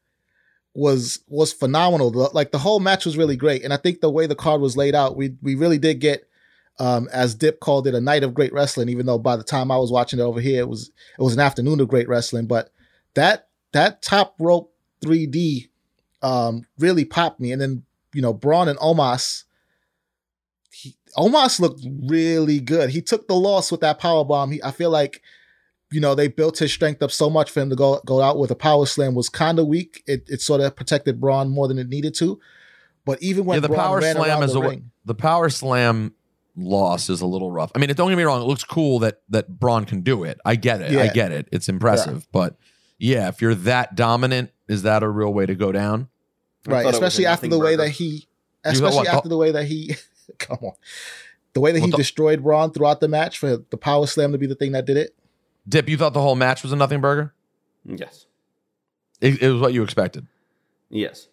was 0.74 1.20
was 1.29 1.52
phenomenal. 1.52 2.11
The- 2.11 2.31
Like 2.33 2.52
the 2.52 2.59
whole 2.59 2.81
match 2.81 3.05
was 3.05 3.16
really 3.16 3.37
great, 3.37 3.64
and 3.64 3.72
I 3.72 3.76
think 3.79 4.00
the 4.00 4.11
way 4.11 4.26
the 4.26 4.35
card 4.35 4.61
was 4.61 4.76
laid 4.76 4.94
out, 4.94 5.16
we 5.16 5.35
we 5.42 5.55
really 5.55 5.79
did 5.79 6.00
get, 6.00 6.29
um, 6.78 7.08
as 7.12 7.34
Dip 7.34 7.60
called 7.60 7.86
it, 7.86 7.94
a 7.94 8.00
night 8.00 8.22
of 8.22 8.34
great 8.34 8.52
wrestling. 8.52 8.88
Even 8.88 9.06
though 9.06 9.18
by 9.18 9.36
the 9.36 9.44
time 9.44 9.70
I 9.70 9.78
was 9.78 9.92
watching 9.92 10.18
it 10.18 10.22
over 10.22 10.40
here, 10.40 10.60
it 10.60 10.68
was 10.68 10.90
it 11.18 11.22
was 11.22 11.34
an 11.34 11.40
afternoon 11.40 11.80
of 11.80 11.88
great 11.88 12.08
wrestling. 12.08 12.46
But 12.46 12.70
that 13.14 13.48
that 13.72 14.02
top 14.02 14.34
rope 14.38 14.72
3D 15.04 15.68
um, 16.22 16.66
really 16.78 17.04
popped 17.04 17.40
me, 17.40 17.52
and 17.52 17.60
then 17.60 17.84
you 18.12 18.22
know 18.22 18.32
Braun 18.32 18.68
and 18.68 18.78
Omos 18.78 19.44
he, 20.76 20.94
Omos 21.16 21.58
looked 21.60 21.82
really 22.08 22.60
good. 22.60 22.90
He 22.90 23.00
took 23.00 23.28
the 23.28 23.34
loss 23.34 23.70
with 23.70 23.80
that 23.80 23.98
power 23.98 24.24
bomb. 24.24 24.52
He, 24.52 24.62
I 24.62 24.70
feel 24.70 24.90
like, 24.90 25.22
you 25.90 26.00
know, 26.00 26.14
they 26.14 26.28
built 26.28 26.58
his 26.58 26.72
strength 26.72 27.02
up 27.02 27.10
so 27.10 27.30
much 27.30 27.50
for 27.50 27.60
him 27.60 27.70
to 27.70 27.76
go 27.76 28.00
go 28.04 28.20
out 28.20 28.38
with 28.38 28.50
a 28.50 28.56
power 28.56 28.86
slam 28.86 29.14
was 29.14 29.28
kind 29.28 29.58
of 29.58 29.66
weak. 29.66 30.02
It, 30.06 30.24
it 30.28 30.40
sort 30.42 30.60
of 30.60 30.76
protected 30.76 31.20
Braun 31.20 31.48
more 31.48 31.68
than 31.68 31.78
it 31.78 31.88
needed 31.88 32.14
to. 32.16 32.38
But 33.04 33.22
even 33.22 33.44
when 33.44 33.56
yeah, 33.56 33.60
the 33.60 33.68
Braun 33.68 33.80
power 33.80 34.00
slam 34.02 34.42
is 34.42 34.52
the 34.52 34.60
a 34.60 34.68
ring, 34.68 34.90
the 35.04 35.14
power 35.14 35.48
slam 35.48 36.14
loss 36.57 37.09
is 37.11 37.21
a 37.21 37.27
little 37.27 37.51
rough. 37.51 37.71
I 37.75 37.79
mean, 37.79 37.92
don't 37.95 38.09
get 38.09 38.16
me 38.16 38.25
wrong; 38.25 38.40
it 38.40 38.47
looks 38.47 38.64
cool 38.64 38.99
that 39.01 39.21
that 39.29 39.59
Braun 39.59 39.85
can 39.85 40.03
do 40.03 40.25
it. 40.25 40.38
I 40.45 40.57
get 40.57 40.81
it. 40.81 40.97
I 40.97 41.09
get 41.09 41.33
it. 41.33 41.49
It's 41.53 41.69
impressive, 41.69 42.27
but 42.33 42.57
yeah, 42.99 43.29
if 43.29 43.40
you're 43.40 43.55
that 43.55 43.95
dominant, 43.95 44.51
is 44.69 44.83
that 44.83 45.03
a 45.03 45.09
real 45.09 45.33
way 45.33 45.47
to 45.47 45.55
go 45.55 45.73
down? 45.73 46.09
right? 46.66 46.83
thought 46.83 46.85
it 46.85 46.87
was 46.87 46.95
a 46.95 47.07
Especially 47.07 47.27
after 47.27 47.47
the 47.47 47.59
nothing 47.59 47.64
way 47.64 47.77
that 47.77 47.90
he, 47.90 48.27
especially 48.64 49.09
after 49.09 49.29
the 49.29 49.37
way 49.37 49.53
that 49.53 49.64
he, 49.64 49.97
come 50.38 50.59
on, 50.62 50.73
the 51.53 51.61
way 51.61 51.73
that 51.73 51.81
he 51.81 51.90
the- 51.90 51.97
destroyed 51.97 52.42
Braun 52.42 52.73
throughout 52.73 53.01
the 53.01 53.09
match 53.09 53.38
for 53.38 53.57
the 53.57 53.77
power 53.77 54.07
slam 54.07 54.33
to 54.33 54.38
be 54.38 54.47
the 54.47 54.55
thing 54.55 54.73
that 54.73 54.85
did 54.85 54.97
it. 54.97 55.14
Dip, 55.69 55.88
you 55.88 55.97
thought 55.97 56.12
the 56.12 56.23
whole 56.23 56.37
match 56.37 56.62
was 56.62 56.73
a 56.73 56.77
nothing 56.77 57.01
burger? 57.01 57.35
Yes. 57.85 58.27
It, 59.21 59.42
it 59.42 59.51
was 59.51 59.61
what 59.61 59.73
you 59.73 59.83
expected. 59.83 60.27
Yes. 60.90 61.29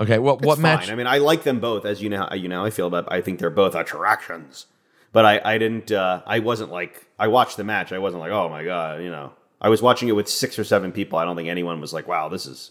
Okay, 0.00 0.18
what 0.18 0.38
It's 0.38 0.46
what 0.46 0.56
fine. 0.56 0.62
match? 0.62 0.90
I 0.90 0.94
mean, 0.94 1.06
I 1.06 1.18
like 1.18 1.42
them 1.44 1.60
both, 1.60 1.84
as 1.84 2.02
you 2.02 2.08
know. 2.08 2.26
You 2.32 2.48
know, 2.48 2.64
I 2.64 2.70
feel 2.70 2.86
about. 2.86 3.12
I 3.12 3.20
think 3.20 3.38
they're 3.38 3.50
both 3.50 3.74
attractions, 3.74 4.66
but 5.12 5.24
I, 5.26 5.40
I 5.44 5.58
didn't. 5.58 5.92
Uh, 5.92 6.22
I 6.26 6.38
wasn't 6.38 6.70
like. 6.72 7.06
I 7.18 7.28
watched 7.28 7.56
the 7.58 7.64
match. 7.64 7.92
I 7.92 7.98
wasn't 7.98 8.20
like, 8.22 8.32
oh 8.32 8.48
my 8.48 8.64
god, 8.64 9.02
you 9.02 9.10
know. 9.10 9.32
I 9.60 9.68
was 9.68 9.82
watching 9.82 10.08
it 10.08 10.12
with 10.16 10.26
six 10.26 10.58
or 10.58 10.64
seven 10.64 10.90
people. 10.90 11.18
I 11.18 11.24
don't 11.26 11.36
think 11.36 11.50
anyone 11.50 11.82
was 11.82 11.92
like, 11.92 12.08
wow, 12.08 12.30
this 12.30 12.46
is, 12.46 12.70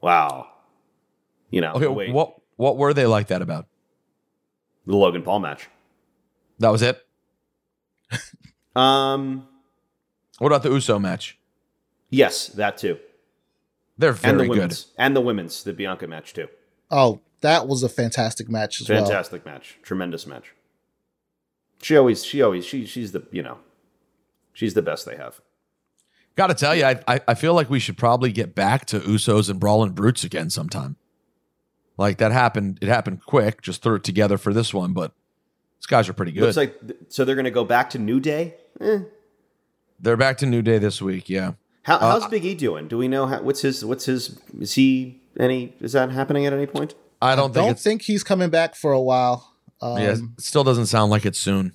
wow. 0.00 0.48
You 1.50 1.60
know, 1.60 1.72
okay, 1.74 1.86
way- 1.88 2.10
what 2.10 2.40
what 2.56 2.78
were 2.78 2.94
they 2.94 3.04
like 3.06 3.26
that 3.28 3.42
about? 3.42 3.66
the 4.86 4.96
Logan 4.96 5.22
Paul 5.22 5.40
match. 5.40 5.68
That 6.60 6.70
was 6.70 6.80
it. 6.80 7.04
Um, 8.74 9.46
What 10.38 10.48
about 10.48 10.62
the 10.62 10.70
Uso 10.70 10.98
match? 10.98 11.38
yes, 12.10 12.48
that 12.48 12.78
too, 12.78 12.98
They're 13.98 14.10
and 14.10 14.18
very 14.20 14.36
the 14.36 14.44
good. 14.44 14.50
women's, 14.50 14.86
and 14.98 15.16
the 15.16 15.20
women's, 15.20 15.62
the 15.64 15.72
Bianca 15.72 16.06
match 16.06 16.34
too. 16.34 16.48
Oh, 16.90 17.20
that 17.40 17.66
was 17.66 17.82
a 17.82 17.88
fantastic 17.88 18.48
match 18.48 18.80
as 18.80 18.88
well. 18.88 19.04
Fantastic 19.04 19.44
match, 19.46 19.78
tremendous 19.82 20.26
match. 20.26 20.52
She 21.82 21.96
always, 21.96 22.24
she 22.24 22.42
always, 22.42 22.64
she, 22.64 22.86
she's 22.86 23.12
the, 23.12 23.26
you 23.30 23.42
know, 23.42 23.58
she's 24.52 24.74
the 24.74 24.82
best 24.82 25.06
they 25.06 25.16
have. 25.16 25.40
Got 26.36 26.48
to 26.48 26.54
tell 26.54 26.74
you, 26.74 26.84
I, 26.84 27.00
I 27.08 27.20
I 27.28 27.34
feel 27.34 27.54
like 27.54 27.70
we 27.70 27.80
should 27.80 27.96
probably 27.96 28.30
get 28.30 28.54
back 28.54 28.84
to 28.86 29.00
Usos 29.00 29.48
and 29.48 29.58
Brawling 29.58 29.92
Brutes 29.92 30.22
again 30.22 30.50
sometime. 30.50 30.96
Like 31.96 32.18
that 32.18 32.30
happened. 32.30 32.78
It 32.82 32.88
happened 32.88 33.24
quick. 33.24 33.62
Just 33.62 33.82
threw 33.82 33.94
it 33.94 34.04
together 34.04 34.36
for 34.36 34.52
this 34.52 34.74
one, 34.74 34.92
but 34.92 35.12
these 35.78 35.86
guys 35.86 36.10
are 36.10 36.12
pretty 36.12 36.32
good. 36.32 36.42
Looks 36.42 36.58
like 36.58 36.78
so 37.08 37.24
they're 37.24 37.36
going 37.36 37.46
to 37.46 37.50
go 37.50 37.64
back 37.64 37.88
to 37.90 37.98
New 37.98 38.20
Day. 38.20 38.54
Eh. 38.82 38.98
They're 39.98 40.18
back 40.18 40.36
to 40.38 40.46
New 40.46 40.60
Day 40.60 40.76
this 40.76 41.00
week. 41.00 41.30
Yeah. 41.30 41.52
How, 41.86 41.98
Uh, 41.98 42.18
how's 42.18 42.26
Big 42.26 42.44
E 42.44 42.56
doing? 42.56 42.88
Do 42.88 42.98
we 42.98 43.06
know 43.06 43.26
how, 43.26 43.40
what's 43.42 43.60
his 43.60 43.84
what's 43.84 44.06
his 44.06 44.40
is 44.58 44.74
he 44.74 45.20
any 45.38 45.72
is 45.80 45.92
that 45.92 46.10
happening 46.10 46.44
at 46.44 46.52
any 46.52 46.66
point? 46.66 46.96
I 47.22 47.36
don't 47.36 47.54
think 47.54 47.64
Don't 47.64 47.78
think 47.78 48.02
he's 48.02 48.24
coming 48.24 48.50
back 48.50 48.74
for 48.74 48.90
a 48.90 49.00
while. 49.00 49.54
Um, 49.80 49.98
yeah, 49.98 50.14
it 50.14 50.20
still 50.38 50.64
doesn't 50.64 50.86
sound 50.86 51.12
like 51.12 51.24
it's 51.24 51.38
soon. 51.38 51.74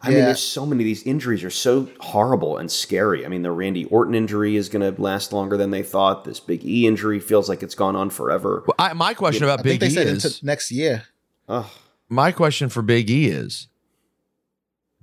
I 0.00 0.10
mean, 0.10 0.18
there's 0.18 0.42
so 0.42 0.64
many. 0.64 0.84
These 0.84 1.02
injuries 1.04 1.42
are 1.42 1.50
so 1.50 1.88
horrible 1.98 2.56
and 2.56 2.70
scary. 2.70 3.24
I 3.26 3.28
mean, 3.28 3.42
the 3.42 3.50
Randy 3.50 3.84
Orton 3.86 4.14
injury 4.14 4.54
is 4.54 4.68
going 4.68 4.94
to 4.94 5.00
last 5.00 5.32
longer 5.32 5.56
than 5.56 5.70
they 5.70 5.82
thought. 5.82 6.24
This 6.24 6.38
Big 6.38 6.64
E 6.64 6.86
injury 6.86 7.18
feels 7.18 7.48
like 7.48 7.64
it's 7.64 7.74
gone 7.74 7.96
on 7.96 8.10
forever. 8.10 8.62
Well, 8.66 8.74
I, 8.78 8.92
my 8.92 9.12
question 9.12 9.42
I 9.42 9.46
about 9.46 9.64
think 9.64 9.80
Big 9.80 9.80
they 9.80 9.86
E 9.88 9.90
said 9.90 10.06
is 10.06 10.24
into 10.24 10.46
next 10.46 10.70
year. 10.70 11.04
Ugh. 11.48 11.66
my 12.08 12.30
question 12.30 12.68
for 12.68 12.82
Big 12.82 13.10
E 13.10 13.26
is: 13.26 13.66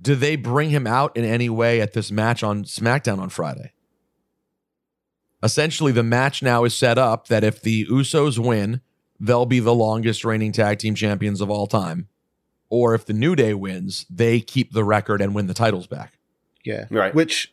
Do 0.00 0.14
they 0.14 0.36
bring 0.36 0.70
him 0.70 0.86
out 0.86 1.14
in 1.14 1.24
any 1.26 1.50
way 1.50 1.80
at 1.82 1.92
this 1.92 2.10
match 2.10 2.42
on 2.42 2.64
SmackDown 2.64 3.18
on 3.18 3.28
Friday? 3.28 3.72
Essentially 5.42 5.92
the 5.92 6.02
match 6.02 6.42
now 6.42 6.64
is 6.64 6.74
set 6.76 6.98
up 6.98 7.28
that 7.28 7.44
if 7.44 7.60
the 7.62 7.86
Usos 7.86 8.38
win, 8.38 8.80
they'll 9.18 9.46
be 9.46 9.60
the 9.60 9.74
longest 9.74 10.24
reigning 10.24 10.52
tag 10.52 10.78
team 10.78 10.94
champions 10.94 11.40
of 11.40 11.50
all 11.50 11.66
time. 11.66 12.08
Or 12.68 12.94
if 12.94 13.04
the 13.04 13.12
New 13.12 13.34
Day 13.34 13.54
wins, 13.54 14.06
they 14.08 14.40
keep 14.40 14.72
the 14.72 14.84
record 14.84 15.20
and 15.20 15.34
win 15.34 15.46
the 15.46 15.54
titles 15.54 15.86
back. 15.86 16.18
Yeah. 16.64 16.86
Right. 16.90 17.14
Which, 17.14 17.52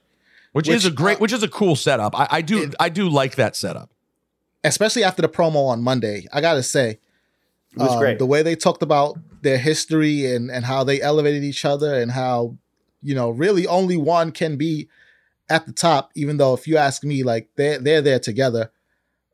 Which, 0.52 0.68
is 0.68 0.86
a 0.86 0.92
great, 0.92 1.18
uh, 1.18 1.20
which 1.20 1.34
is 1.34 1.42
a 1.44 1.48
cool 1.48 1.76
setup. 1.76 2.18
I, 2.18 2.28
I 2.30 2.42
do, 2.42 2.72
I 2.80 2.90
do 2.90 3.10
like 3.10 3.36
that 3.36 3.56
setup. 3.56 3.90
especially 4.64 5.04
after 5.04 5.22
the 5.22 5.30
promo 5.30 5.68
on 5.68 5.82
Monday, 5.82 6.28
I 6.32 6.42
gotta 6.42 6.64
say, 6.64 7.00
It 7.72 7.80
was 7.80 7.92
um, 7.94 8.00
great. 8.00 8.20
The 8.20 8.26
way 8.26 8.44
they 8.44 8.56
talked 8.56 8.84
about 8.84 9.18
their 9.42 9.58
history 9.58 10.26
and 10.26 10.52
and 10.52 10.66
how 10.66 10.84
they 10.84 11.02
elevated 11.02 11.44
each 11.44 11.64
other 11.64 11.94
and 11.94 12.12
how 12.12 12.58
you 13.02 13.16
know 13.16 13.30
really 13.30 13.66
only 13.68 13.96
one 13.98 14.32
can 14.32 14.58
be 14.58 14.90
at 15.50 15.66
the 15.66 15.74
top. 15.74 16.12
Even 16.16 16.38
though 16.38 16.54
if 16.54 16.68
you 16.68 16.78
ask 16.78 17.04
me, 17.04 17.24
like 17.24 17.50
they're 17.56 17.80
they're 17.80 18.02
there 18.02 18.20
together. 18.20 18.72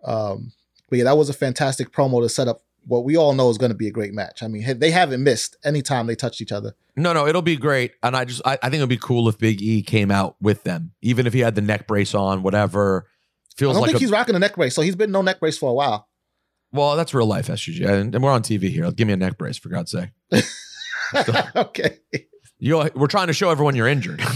Um, 0.04 0.52
but 0.90 0.98
yeah, 1.00 1.06
that 1.06 1.18
was 1.18 1.30
a 1.30 1.34
fantastic 1.34 1.92
promo 1.92 2.22
to 2.22 2.30
set 2.30 2.48
up 2.48 2.62
what 2.86 3.04
we 3.06 3.16
all 3.16 3.34
know 3.34 3.50
is 3.50 3.58
going 3.58 3.72
to 3.72 3.78
be 3.78 3.88
a 3.88 3.92
great 3.92 4.14
match. 4.14 4.44
I 4.44 4.48
mean, 4.48 4.78
they 4.80 4.92
haven't 4.92 5.24
missed 5.24 5.56
any 5.64 5.82
time 5.82 6.08
they 6.08 6.16
touched 6.16 6.42
each 6.42 6.52
other. 6.52 6.76
No, 6.96 7.14
no, 7.14 7.26
it'll 7.26 7.42
be 7.42 7.56
great. 7.56 7.94
And 8.04 8.16
I 8.16 8.26
just, 8.26 8.42
I, 8.46 8.54
I 8.62 8.70
think 8.70 8.76
it'd 8.76 8.90
be 8.90 8.98
cool 8.98 9.28
if 9.30 9.38
Big 9.38 9.62
E 9.62 9.82
came 9.82 10.12
out 10.12 10.36
with 10.42 10.64
them, 10.64 10.92
even 11.02 11.26
if 11.26 11.34
he 11.34 11.40
had 11.40 11.56
the 11.56 11.62
neck 11.62 11.88
brace 11.88 12.14
on, 12.14 12.44
whatever. 12.44 13.08
I 13.08 13.54
Feels 13.56 13.76
don't 13.76 13.82
like 13.82 13.92
think 13.92 13.98
a, 13.98 14.00
he's 14.02 14.12
rocking 14.12 14.36
a 14.36 14.40
neck 14.40 14.56
brace, 14.56 14.76
so 14.76 14.82
he's 14.82 14.96
been 14.96 15.12
no 15.12 15.22
neck 15.22 15.40
brace 15.40 15.58
for 15.58 15.70
a 15.70 15.74
while. 15.74 16.08
well, 16.72 16.96
that's 16.96 17.14
real 17.14 17.26
life 17.26 17.48
SGG, 17.48 17.88
and, 17.88 18.14
and 18.14 18.24
we're 18.24 18.32
on 18.32 18.44
TV 18.44 18.70
here. 18.70 18.92
Give 18.92 19.08
me 19.08 19.14
a 19.14 19.18
neck 19.18 19.38
brace 19.38 19.58
for 19.58 19.70
God's 19.70 19.92
sake. 19.92 20.10
okay, 21.56 22.00
You, 22.60 22.90
we're 22.96 23.08
trying 23.08 23.28
to 23.28 23.34
show 23.34 23.50
everyone 23.50 23.76
you're 23.76 23.88
injured. 23.88 24.22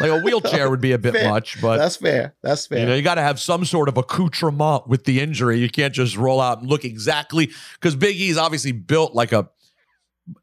like 0.00 0.10
a 0.10 0.18
wheelchair 0.20 0.70
would 0.70 0.80
be 0.80 0.92
a 0.92 0.98
bit 0.98 1.14
Fair. 1.14 1.28
much, 1.28 1.60
but 1.60 1.78
that's 1.78 1.96
fair. 1.96 2.34
That's 2.42 2.66
fair. 2.66 2.80
You 2.80 2.86
know, 2.86 2.94
you 2.94 3.02
got 3.02 3.16
to 3.16 3.22
have 3.22 3.40
some 3.40 3.64
sort 3.64 3.88
of 3.88 3.96
accoutrement 3.96 4.86
with 4.88 5.04
the 5.04 5.20
injury. 5.20 5.58
You 5.58 5.68
can't 5.70 5.94
just 5.94 6.16
roll 6.16 6.40
out 6.40 6.60
and 6.60 6.68
look 6.68 6.84
exactly 6.84 7.50
because 7.74 7.96
Big 7.96 8.16
E's 8.16 8.36
obviously 8.38 8.72
built 8.72 9.14
like 9.14 9.32
a 9.32 9.48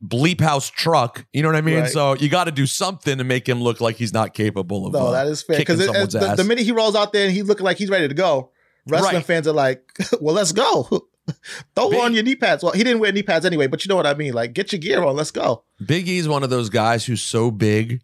bleep 0.03 0.41
house 0.41 0.69
truck. 0.69 1.25
You 1.33 1.41
know 1.43 1.49
what 1.49 1.55
I 1.55 1.61
mean? 1.61 1.81
Right. 1.81 1.89
So 1.91 2.15
you 2.15 2.29
got 2.29 2.45
to 2.45 2.51
do 2.51 2.65
something 2.65 3.17
to 3.17 3.23
make 3.23 3.47
him 3.47 3.61
look 3.61 3.81
like 3.81 3.97
he's 3.97 4.13
not 4.13 4.33
capable 4.33 4.87
of. 4.87 4.93
No, 4.93 5.07
uh, 5.07 5.11
that 5.11 5.27
is 5.27 5.41
fair 5.43 5.57
because 5.57 5.79
the, 5.79 6.33
the 6.37 6.43
minute 6.43 6.65
he 6.65 6.71
rolls 6.71 6.95
out 6.95 7.13
there 7.13 7.25
and 7.25 7.33
he's 7.33 7.45
looking 7.45 7.65
like 7.65 7.77
he's 7.77 7.89
ready 7.89 8.07
to 8.07 8.13
go, 8.13 8.51
wrestling 8.87 9.15
Right. 9.15 9.25
fans 9.25 9.47
are 9.47 9.53
like, 9.53 9.83
"Well, 10.21 10.35
let's 10.35 10.51
go." 10.51 11.07
Throw 11.75 11.89
Big- 11.89 11.99
on 11.99 12.13
your 12.13 12.21
knee 12.23 12.35
pads. 12.35 12.63
Well, 12.63 12.73
he 12.73 12.83
didn't 12.83 12.99
wear 12.99 13.11
knee 13.11 13.23
pads 13.23 13.45
anyway, 13.45 13.65
but 13.67 13.83
you 13.83 13.89
know 13.89 13.95
what 13.95 14.05
I 14.05 14.13
mean. 14.13 14.33
Like, 14.33 14.53
get 14.53 14.71
your 14.71 14.79
gear 14.79 15.03
on. 15.03 15.15
Let's 15.15 15.31
go. 15.31 15.63
Big 15.83 16.07
E's 16.07 16.27
one 16.27 16.43
of 16.43 16.51
those 16.51 16.69
guys 16.69 17.05
who's 17.05 17.21
so 17.23 17.49
big, 17.49 18.01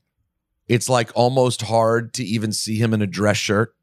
it's 0.68 0.90
like 0.90 1.12
almost 1.16 1.64
hard 1.64 2.14
to 2.16 2.24
even 2.24 2.52
see 2.52 2.78
him 2.78 2.94
in 2.94 3.02
a 3.02 3.08
dress 3.08 3.38
shirt. 3.38 3.76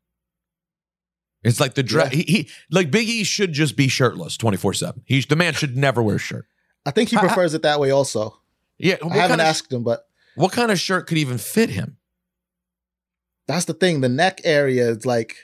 It's 1.44 1.60
like 1.60 1.74
the 1.74 1.82
dress. 1.82 2.12
Yeah. 2.12 2.22
He, 2.22 2.32
he 2.32 2.50
like 2.70 2.90
Big 2.90 3.08
E 3.08 3.24
should 3.24 3.52
just 3.52 3.76
be 3.76 3.88
shirtless 3.88 4.36
twenty 4.36 4.56
four 4.56 4.74
seven. 4.74 5.02
He's 5.04 5.26
the 5.26 5.36
man 5.36 5.54
should 5.54 5.76
never 5.76 6.02
wear 6.02 6.16
a 6.16 6.18
shirt. 6.18 6.46
I 6.84 6.90
think 6.90 7.10
he 7.10 7.16
prefers 7.16 7.54
it 7.54 7.62
that 7.62 7.80
way. 7.80 7.90
Also, 7.90 8.40
Yeah, 8.78 8.96
I 9.02 9.16
haven't 9.16 9.40
of 9.40 9.46
asked 9.46 9.72
him, 9.72 9.84
but 9.84 10.06
what 10.36 10.52
kind 10.52 10.70
of 10.70 10.80
shirt 10.80 11.06
could 11.06 11.18
even 11.18 11.38
fit 11.38 11.70
him? 11.70 11.96
that's 13.46 13.64
the 13.64 13.74
thing. 13.74 14.00
The 14.02 14.08
neck 14.08 14.40
area 14.44 14.90
is 14.90 15.06
like, 15.06 15.36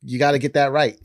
you 0.00 0.18
got 0.18 0.32
to 0.32 0.38
get 0.38 0.54
that 0.54 0.72
right. 0.72 0.98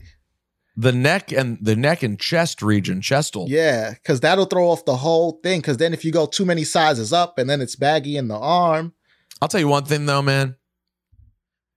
the 0.76 0.92
neck 0.92 1.30
and 1.30 1.56
the 1.60 1.76
neck 1.76 2.02
and 2.02 2.18
chest 2.18 2.62
region, 2.62 3.00
chestal. 3.00 3.46
Yeah, 3.48 3.92
because 3.94 4.20
that'll 4.20 4.46
throw 4.46 4.68
off 4.70 4.84
the 4.84 4.96
whole 4.96 5.40
thing. 5.42 5.60
Because 5.60 5.76
then 5.76 5.92
if 5.92 6.04
you 6.04 6.10
go 6.12 6.26
too 6.26 6.44
many 6.44 6.64
sizes 6.64 7.12
up, 7.12 7.38
and 7.38 7.48
then 7.48 7.60
it's 7.60 7.76
baggy 7.76 8.16
in 8.16 8.28
the 8.28 8.38
arm. 8.38 8.92
I'll 9.40 9.48
tell 9.48 9.60
you 9.60 9.68
one 9.68 9.84
thing 9.84 10.06
though, 10.06 10.22
man. 10.22 10.56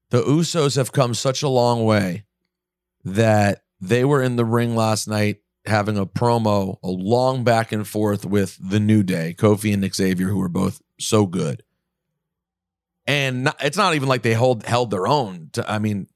The 0.09 0.21
Usos 0.21 0.75
have 0.75 0.91
come 0.91 1.13
such 1.13 1.41
a 1.41 1.47
long 1.47 1.85
way 1.85 2.25
that 3.03 3.63
they 3.79 4.03
were 4.03 4.21
in 4.21 4.35
the 4.35 4.45
ring 4.45 4.75
last 4.75 5.07
night 5.07 5.37
having 5.65 5.97
a 5.97 6.05
promo, 6.05 6.77
a 6.83 6.89
long 6.89 7.43
back 7.43 7.71
and 7.71 7.87
forth 7.87 8.25
with 8.25 8.57
the 8.61 8.79
New 8.79 9.03
Day, 9.03 9.35
Kofi 9.37 9.71
and 9.71 9.81
Nick 9.81 9.95
Xavier, 9.95 10.27
who 10.27 10.39
were 10.39 10.49
both 10.49 10.81
so 10.99 11.25
good. 11.25 11.63
And 13.07 13.45
not, 13.45 13.63
it's 13.63 13.77
not 13.77 13.95
even 13.95 14.09
like 14.09 14.21
they 14.21 14.33
hold 14.33 14.63
held 14.65 14.91
their 14.91 15.07
own. 15.07 15.49
To, 15.53 15.69
I 15.69 15.79
mean, 15.79 16.07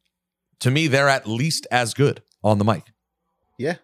to 0.59 0.71
me, 0.71 0.87
they're 0.87 1.09
at 1.09 1.27
least 1.27 1.67
as 1.71 1.93
good 1.93 2.21
on 2.43 2.57
the 2.57 2.65
mic. 2.65 2.83
Yeah, 3.57 3.75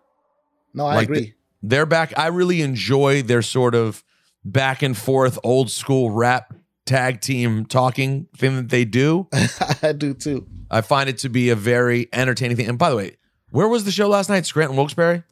no, 0.73 0.85
I 0.85 0.95
Like 0.95 1.09
agree. 1.09 1.33
They're 1.63 1.85
back. 1.85 2.17
I 2.17 2.27
really 2.27 2.61
enjoy 2.61 3.21
their 3.21 3.41
sort 3.41 3.75
of 3.75 4.03
back 4.43 4.81
and 4.81 4.97
forth, 4.97 5.37
old 5.43 5.69
school 5.71 6.09
rap 6.11 6.53
tag 6.85 7.21
team 7.21 7.65
talking 7.65 8.27
thing 8.35 8.55
that 8.55 8.69
they 8.69 8.85
do. 8.85 9.27
I 9.83 9.91
do 9.93 10.13
too. 10.13 10.47
I 10.69 10.81
find 10.81 11.09
it 11.09 11.17
to 11.19 11.29
be 11.29 11.49
a 11.49 11.55
very 11.55 12.07
entertaining 12.13 12.57
thing. 12.57 12.67
And 12.69 12.77
by 12.79 12.89
the 12.89 12.95
way, 12.95 13.17
where 13.51 13.67
was 13.67 13.83
the 13.83 13.91
show 13.91 14.07
last 14.07 14.29
night? 14.29 14.45
Scranton 14.45 14.77
Wilkes-Barre? 14.77 15.23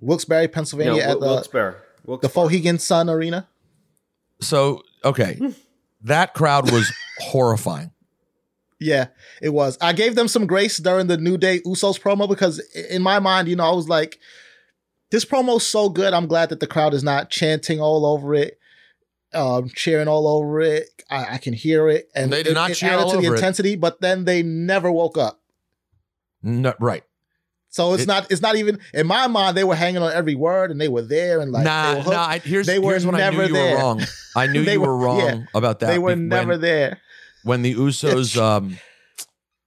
Wilkes-Barre, 0.00 0.42
You 0.42 0.48
Pennsylvania, 0.48 0.92
know, 1.04 1.12
at 1.12 1.20
the 1.20 1.26
Wilkes-Barre. 1.26 1.72
the 1.72 2.08
Wilkes-Barre. 2.10 2.44
Mohegan 2.44 2.78
Sun 2.78 3.08
Arena. 3.10 3.46
So, 4.40 4.82
okay. 5.04 5.38
that 6.02 6.34
crowd 6.34 6.72
was 6.72 6.90
horrifying. 7.20 7.90
Yeah, 8.80 9.08
it 9.40 9.50
was. 9.50 9.78
I 9.80 9.92
gave 9.92 10.16
them 10.16 10.26
some 10.26 10.46
grace 10.46 10.78
during 10.78 11.06
the 11.06 11.16
New 11.16 11.38
Day 11.38 11.60
Usos 11.60 12.00
promo 12.00 12.28
because 12.28 12.58
in 12.90 13.00
my 13.02 13.20
mind, 13.20 13.46
you 13.46 13.54
know, 13.54 13.64
I 13.64 13.74
was 13.74 13.88
like, 13.88 14.18
this 15.12 15.24
promo's 15.24 15.64
so 15.64 15.88
good. 15.88 16.12
I'm 16.12 16.26
glad 16.26 16.48
that 16.48 16.58
the 16.58 16.66
crowd 16.66 16.92
is 16.94 17.04
not 17.04 17.30
chanting 17.30 17.80
all 17.80 18.04
over 18.04 18.34
it, 18.34 18.58
um, 19.34 19.68
cheering 19.74 20.08
all 20.08 20.26
over 20.28 20.60
it. 20.60 20.88
I, 21.10 21.34
I 21.34 21.38
can 21.38 21.52
hear 21.52 21.88
it, 21.88 22.08
and 22.14 22.32
They 22.32 22.42
did 22.42 22.52
it- 22.52 22.54
not 22.54 22.70
it 22.70 22.74
cheer 22.74 22.90
added 22.90 23.06
to 23.10 23.16
the 23.20 23.26
over 23.26 23.34
it. 23.34 23.38
intensity. 23.38 23.76
But 23.76 24.00
then 24.00 24.24
they 24.24 24.42
never 24.42 24.90
woke 24.90 25.16
up. 25.18 25.40
No, 26.42 26.74
right. 26.80 27.04
So 27.68 27.94
it's 27.94 28.02
It- 28.02 28.08
not. 28.08 28.30
It's 28.30 28.42
not 28.42 28.56
even 28.56 28.78
in 28.92 29.06
my 29.06 29.26
mind. 29.28 29.56
They 29.56 29.64
were 29.64 29.74
hanging 29.74 30.02
on 30.02 30.12
every 30.12 30.34
word, 30.34 30.70
and 30.70 30.80
they 30.80 30.88
were 30.88 31.02
there, 31.02 31.40
and 31.40 31.52
like 31.52 31.64
they 31.64 31.70
nah, 31.70 31.90
were 31.94 32.00
hooked. 32.02 32.08
nah. 32.16 32.22
I- 32.26 32.38
Here's, 32.38 32.66
They 32.66 32.78
were 32.78 32.90
here's 32.90 33.06
when 33.06 33.14
I 33.14 33.30
knew 33.30 33.42
you 33.42 33.52
there. 33.52 33.74
were 33.76 33.80
wrong. 33.80 34.02
I 34.36 34.46
knew 34.46 34.64
They 34.66 34.74
you 34.74 34.80
were 34.80 34.88
were- 34.96 34.98
wrong 35.04 35.18
yeah. 35.20 35.42
about 35.54 35.80
that. 35.80 35.86
they 35.86 35.98
were 35.98 36.14
be- 36.16 36.22
never 36.22 36.56
there. 36.58 37.00
when 37.44 37.62
the 37.62 37.74
Usos, 37.74 38.36
um, 38.40 38.78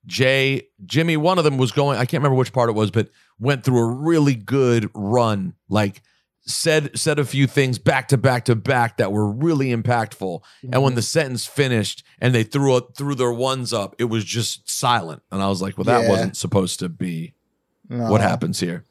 Jay, 0.05 0.67
Jimmy, 0.85 1.17
one 1.17 1.37
of 1.39 1.43
them 1.43 1.57
was 1.57 1.71
going, 1.71 1.97
I 1.97 2.05
can't 2.05 2.21
remember 2.21 2.35
which 2.37 2.53
part 2.53 2.69
it 2.69 2.73
was, 2.73 2.91
but 2.91 3.09
went 3.39 3.63
through 3.63 3.79
a 3.79 3.85
really 3.91 4.35
good 4.35 4.89
run. 4.93 5.53
Like 5.67 6.01
said 6.47 6.97
said 6.97 7.17
a 7.19 7.25
few 7.25 7.47
things 7.47 7.79
back 7.79 8.07
to 8.09 8.17
back 8.17 8.45
to 8.45 8.55
back 8.55 8.97
that 8.97 9.11
were 9.11 9.29
really 9.31 9.67
impactful. 9.75 10.41
And 10.71 10.83
when 10.83 10.95
the 10.95 11.01
sentence 11.01 11.45
finished 11.45 12.03
and 12.19 12.35
they 12.35 12.43
threw 12.43 12.77
it 12.77 12.83
threw 12.95 13.15
their 13.15 13.31
ones 13.33 13.73
up, 13.73 13.95
it 13.97 14.05
was 14.05 14.23
just 14.23 14.69
silent. 14.69 15.23
And 15.31 15.41
I 15.41 15.47
was 15.49 15.61
like, 15.61 15.77
well, 15.77 15.85
that 15.85 16.03
Yeah. 16.03 16.09
wasn't 16.09 16.37
supposed 16.37 16.79
to 16.79 16.89
be 16.89 17.33
No. 17.89 18.11
what 18.11 18.21
happens 18.21 18.59
here. 18.59 18.83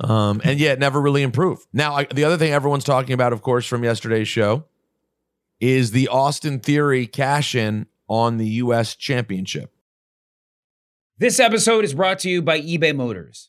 Um, 0.00 0.42
and 0.44 0.60
yet 0.60 0.78
never 0.78 1.00
really 1.00 1.22
improved. 1.22 1.66
Now, 1.72 1.94
I, 1.94 2.04
the 2.04 2.24
other 2.24 2.36
thing 2.36 2.52
everyone's 2.52 2.84
talking 2.84 3.14
about, 3.14 3.32
of 3.32 3.40
course, 3.40 3.64
from 3.66 3.82
yesterday's 3.82 4.28
show 4.28 4.64
is 5.58 5.92
the 5.92 6.08
Austin 6.08 6.60
Theory 6.60 7.06
cash 7.06 7.54
in 7.54 7.86
on 8.06 8.36
the 8.36 8.46
U.S. 8.46 8.94
Championship. 8.94 9.72
This 11.18 11.40
episode 11.40 11.82
is 11.84 11.94
brought 11.94 12.18
to 12.20 12.28
you 12.30 12.42
by 12.42 12.60
eBay 12.60 12.94
Motors. 12.94 13.48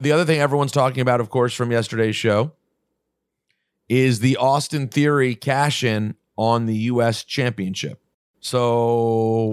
The 0.00 0.12
other 0.12 0.24
thing 0.24 0.40
everyone's 0.40 0.72
talking 0.72 1.00
about, 1.00 1.20
of 1.20 1.28
course, 1.30 1.52
from 1.54 1.70
yesterday's 1.72 2.14
show 2.16 2.52
is 3.88 4.20
the 4.20 4.36
Austin 4.36 4.88
Theory 4.88 5.34
cash 5.34 5.82
in 5.82 6.14
on 6.36 6.66
the 6.66 6.74
U.S. 6.76 7.24
Championship. 7.24 8.00
So 8.40 8.58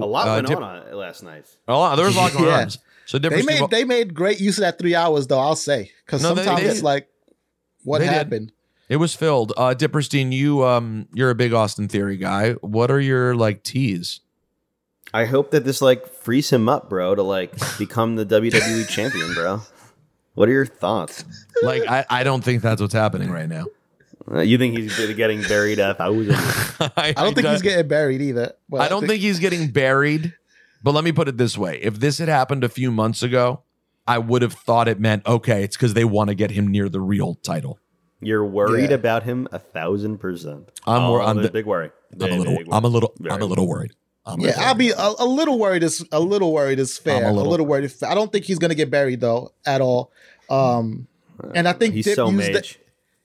A 0.01 0.05
lot 0.05 0.27
uh, 0.27 0.33
went 0.35 0.47
Dip- 0.47 0.57
on, 0.57 0.63
on 0.87 0.93
last 0.93 1.23
night. 1.23 1.45
A 1.67 1.73
lot. 1.73 1.95
There 1.95 2.05
was 2.05 2.15
a 2.15 2.19
lot 2.19 2.33
going 2.37 2.45
Yeah. 2.45 2.59
on. 2.61 2.69
So 3.07 3.17
They 3.19 3.29
made 3.29 3.43
Steve- 3.57 3.69
they 3.69 3.83
made 3.83 4.13
great 4.13 4.39
use 4.39 4.57
of 4.57 4.61
that 4.61 4.77
three 4.79 4.95
hours 4.95 5.27
though. 5.27 5.39
I'll 5.39 5.55
say 5.55 5.91
because 6.05 6.21
No, 6.23 6.35
sometimes 6.35 6.61
they- 6.61 6.67
it's 6.67 6.83
like, 6.83 7.07
what 7.83 7.99
they 7.99 8.05
did. 8.05 8.13
happened? 8.13 8.51
It 8.89 8.97
was 8.97 9.15
filled. 9.15 9.53
Uh 9.57 9.73
Dipperstein, 9.77 10.31
you 10.31 10.63
um 10.63 11.07
you're 11.13 11.29
a 11.31 11.35
big 11.35 11.53
Austin 11.53 11.87
Theory 11.87 12.17
guy. 12.17 12.51
What 12.53 12.91
are 12.91 12.99
your 12.99 13.35
like 13.35 13.63
teas? 13.63 14.19
I 15.13 15.25
hope 15.25 15.51
that 15.51 15.65
this 15.65 15.81
like 15.81 16.07
frees 16.07 16.51
him 16.51 16.67
up, 16.67 16.89
bro, 16.89 17.15
to 17.15 17.23
like 17.23 17.53
become 17.77 18.15
the 18.15 18.25
WWE 18.25 18.87
champion, 18.89 19.33
bro. 19.33 19.61
What 20.35 20.47
are 20.49 20.51
your 20.51 20.65
thoughts? 20.65 21.25
Like 21.63 21.83
I, 21.87 22.05
I 22.09 22.23
don't 22.23 22.43
think 22.43 22.61
that's 22.61 22.81
what's 22.81 22.93
happening 22.93 23.31
right 23.31 23.49
now. 23.49 23.65
Uh, 24.31 24.39
you 24.41 24.57
think 24.57 24.77
he's 24.77 24.97
getting 25.15 25.41
buried 25.43 25.79
a 25.79 25.93
thousand? 25.93 26.35
I, 26.97 27.09
I 27.09 27.11
don't 27.13 27.33
think 27.35 27.47
he's 27.47 27.61
getting 27.61 27.87
buried 27.87 28.21
either. 28.21 28.53
But 28.69 28.81
I 28.81 28.87
don't 28.89 29.05
think 29.07 29.21
he's 29.21 29.39
getting 29.39 29.69
buried. 29.69 30.33
But 30.83 30.93
let 30.93 31.03
me 31.03 31.11
put 31.11 31.27
it 31.27 31.37
this 31.37 31.57
way: 31.57 31.79
if 31.81 31.99
this 31.99 32.17
had 32.19 32.27
happened 32.29 32.63
a 32.63 32.69
few 32.69 32.91
months 32.91 33.23
ago, 33.23 33.61
I 34.07 34.17
would 34.17 34.41
have 34.41 34.53
thought 34.53 34.87
it 34.87 34.99
meant 34.99 35.25
okay, 35.27 35.63
it's 35.63 35.75
because 35.77 35.93
they 35.93 36.05
want 36.05 36.29
to 36.29 36.35
get 36.35 36.51
him 36.51 36.67
near 36.67 36.89
the 36.89 37.01
real 37.01 37.35
title. 37.35 37.79
You're 38.21 38.45
worried 38.45 38.89
Yeah. 38.89 38.95
about 38.95 39.23
him 39.23 39.47
a 39.51 39.59
thousand 39.59 40.17
percent. 40.17 40.69
I'm 40.87 41.03
oh, 41.03 41.09
wor- 41.11 41.21
I'm 41.21 41.35
there's 41.37 41.47
the- 41.47 41.53
big 41.53 41.65
worry. 41.65 41.91
I'm 42.13 42.21
a 42.21 42.25
Big, 42.27 42.37
little, 42.39 42.57
big 42.57 42.67
I'm 42.71 42.83
a 42.83 42.87
little, 42.87 43.13
I'm 43.29 43.41
a 43.41 43.45
little 43.45 43.67
worried. 43.67 43.91
I'm 44.25 44.39
Yeah, 44.39 44.47
little 44.47 44.63
I'll 44.63 44.73
be 44.75 44.89
a, 44.91 45.13
a 45.19 45.25
little 45.25 45.59
worried. 45.59 45.83
Is 45.83 46.03
a 46.11 46.19
little 46.19 46.51
worried 46.51 46.79
is 46.79 46.97
fair. 46.97 47.23
A 47.23 47.29
A 47.29 47.31
little- 47.31 47.49
little, 47.51 47.65
worried. 47.65 47.85
Is 47.85 47.93
fair. 47.93 48.09
I 48.09 48.15
don't 48.15 48.31
think 48.31 48.45
he's 48.45 48.59
gonna 48.59 48.75
get 48.75 48.89
buried 48.89 49.21
though 49.21 49.51
at 49.65 49.81
all. 49.81 50.11
Um, 50.49 51.07
and 51.53 51.67
I 51.67 51.73
think 51.73 51.93
He's 51.95 52.05
Dip 52.05 52.15
so 52.15 52.29
used 52.29 52.53
the, 52.53 52.75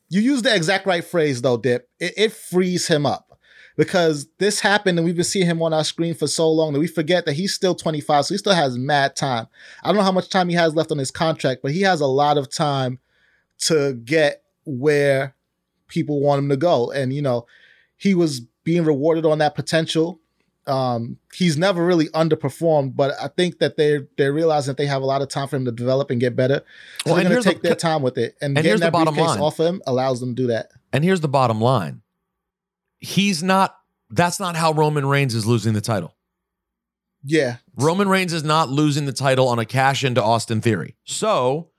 you 0.09 0.21
used 0.21 0.45
the 0.45 0.55
exact 0.55 0.87
right 0.87 1.05
phrase 1.05 1.41
though, 1.43 1.57
Dip. 1.57 1.89
It, 1.99 2.15
it 2.17 2.33
frees 2.33 2.87
him 2.89 3.07
up 3.07 3.39
because 3.77 4.27
this 4.39 4.61
happened 4.61 4.99
and 4.99 5.05
we've 5.07 5.15
been 5.15 5.25
seeing 5.25 5.47
him 5.47 5.63
on 5.63 5.73
our 5.73 5.85
screen 5.85 6.15
for 6.15 6.27
so 6.27 6.51
long 6.51 6.73
that 6.73 6.81
we 6.81 6.87
forget 6.87 7.25
that 7.27 7.35
he's 7.35 7.55
still 7.55 7.75
25, 7.75 8.27
so 8.27 8.35
he 8.35 8.39
still 8.39 8.55
has 8.55 8.77
mad 8.77 9.15
time. 9.17 9.47
I 9.83 9.89
don't 9.89 9.97
know 9.97 10.03
how 10.03 10.13
much 10.13 10.29
time 10.29 10.49
he 10.49 10.55
has 10.57 10.75
left 10.75 10.91
on 10.91 10.99
his 10.99 11.11
contract, 11.11 11.63
but 11.63 11.71
he 11.73 11.83
has 11.83 12.01
a 12.01 12.07
lot 12.07 12.37
of 12.37 12.51
time 12.51 12.99
to 13.61 13.95
get 13.95 14.43
where 14.65 15.35
people 15.89 16.21
want 16.21 16.41
him 16.41 16.49
to 16.49 16.57
go. 16.57 16.91
And 16.91 17.13
you 17.13 17.23
know, 17.23 17.47
he 17.97 18.15
was 18.15 18.41
being 18.65 18.85
rewarded 18.85 19.25
on 19.25 19.39
that 19.39 19.55
potential. 19.55 20.19
Um, 20.71 21.19
he's 21.35 21.57
never 21.59 21.85
really 21.85 22.07
underperformed, 22.09 22.95
but 22.97 23.13
I 23.21 23.29
think 23.29 23.59
that 23.59 23.77
they're 23.77 24.07
they're 24.17 24.33
realizing 24.33 24.71
that 24.71 24.77
they 24.77 24.87
have 24.87 25.03
a 25.03 25.07
lot 25.07 25.21
of 25.23 25.29
time 25.29 25.49
for 25.49 25.57
him 25.57 25.65
to 25.65 25.73
develop 25.73 26.11
and 26.11 26.21
get 26.21 26.37
better. 26.37 26.63
So 27.05 27.13
Well, 27.13 27.15
they're 27.17 27.25
gonna 27.25 27.37
the- 27.37 27.43
take 27.43 27.63
their 27.63 27.75
time 27.75 28.03
with 28.03 28.17
it. 28.19 28.37
And, 28.41 28.51
and 28.51 28.55
getting 28.57 28.69
here's 28.71 28.81
the 28.81 28.87
that 28.87 28.93
bottom 28.93 29.15
briefcase 29.15 29.31
line. 29.37 29.41
off 29.41 29.59
him 29.59 29.83
allows 29.87 30.21
them 30.21 30.35
to 30.37 30.43
do 30.43 30.47
that. 30.49 30.69
And 30.93 31.03
here's 31.05 31.21
the 31.21 31.29
bottom 31.29 31.61
line: 31.61 32.03
he's 32.99 33.43
not. 33.43 33.77
That's 34.11 34.41
not 34.41 34.57
how 34.57 34.73
Roman 34.73 35.07
Reigns 35.07 35.35
is 35.35 35.47
losing 35.47 35.73
the 35.73 35.81
title. 35.81 36.17
Yeah. 37.23 37.57
Roman 37.77 38.09
Reigns 38.09 38.33
is 38.33 38.43
not 38.43 38.69
losing 38.71 39.05
the 39.07 39.13
title 39.13 39.47
on 39.49 39.59
a 39.59 39.65
cash 39.67 40.05
into 40.05 40.23
Austin 40.23 40.61
Theory. 40.61 40.97
So 41.05 41.71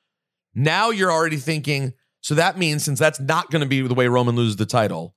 now 0.54 0.92
you're 0.92 1.12
already 1.12 1.38
thinking. 1.38 1.94
So 2.22 2.36
that 2.36 2.58
means 2.58 2.84
since 2.86 3.00
that's 3.00 3.20
not 3.20 3.50
going 3.50 3.62
to 3.64 3.68
be 3.68 3.82
the 3.82 3.94
way 3.96 4.08
Roman 4.08 4.36
loses 4.36 4.56
the 4.58 4.66
title, 4.68 5.16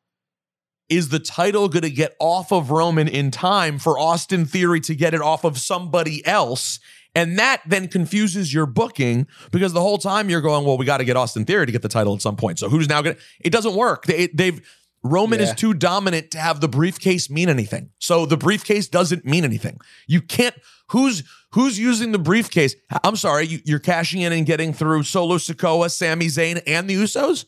is 0.89 1.09
the 1.09 1.18
title 1.18 1.68
going 1.68 1.82
to 1.82 1.91
get 1.91 2.14
off 2.20 2.53
of 2.53 2.70
Roman 2.70 3.09
in 3.09 3.30
time 3.30 3.78
for 3.78 3.99
Austin 3.99 4.45
Theory 4.45 4.80
to 4.82 4.95
get 4.95 5.14
it 5.14 5.20
off 5.20 5.45
of 5.45 5.59
somebody 5.59 6.24
else? 6.26 6.78
And 7.14 7.39
that 7.39 7.62
then 7.66 7.89
confuses 7.89 8.53
your 8.53 8.66
booking 8.66 9.26
because 9.53 9.72
the 9.72 9.80
whole 9.80 9.99
time 9.99 10.28
you're 10.28 10.41
going, 10.41 10.64
well, 10.64 10.76
we 10.76 10.85
got 10.85 10.99
to 10.99 11.05
get 11.05 11.16
Austin 11.16 11.45
Theory 11.45 11.66
to 11.66 11.72
get 11.72 11.82
the 11.82 11.89
title 11.89 12.14
at 12.14 12.22
some 12.22 12.37
point. 12.37 12.59
So 12.59 12.68
who's 12.68 12.89
now 12.89 13.03
going 13.03 13.16
to? 13.16 13.22
It 13.41 13.51
doesn't 13.51 13.74
work. 13.74 14.07
They, 14.07 14.26
they've 14.28 14.61
Roman 15.05 15.39
is 15.39 15.53
too 15.55 15.74
dominant 15.74 16.30
to 16.30 16.39
have 16.39 16.61
the 16.62 16.68
briefcase 16.68 17.28
mean 17.28 17.51
anything. 17.51 17.91
So 17.99 18.24
the 18.24 18.39
briefcase 18.39 18.89
doesn't 18.89 19.26
mean 19.26 19.45
anything. 19.45 19.78
You 20.07 20.22
can't. 20.22 20.55
Who's 20.89 21.22
who's 21.53 21.78
using 21.78 22.12
the 22.12 22.18
briefcase? 22.18 22.74
I'm 23.05 23.16
sorry, 23.16 23.47
you, 23.47 23.61
you're 23.66 23.78
cashing 23.78 24.22
in 24.22 24.32
and 24.32 24.47
getting 24.47 24.72
through 24.72 25.03
Solo 25.03 25.37
Sikoa, 25.37 25.91
Sami 25.91 26.26
Zayn, 26.26 26.62
and 26.66 26.89
the 26.89 26.95
Usos. 26.95 27.45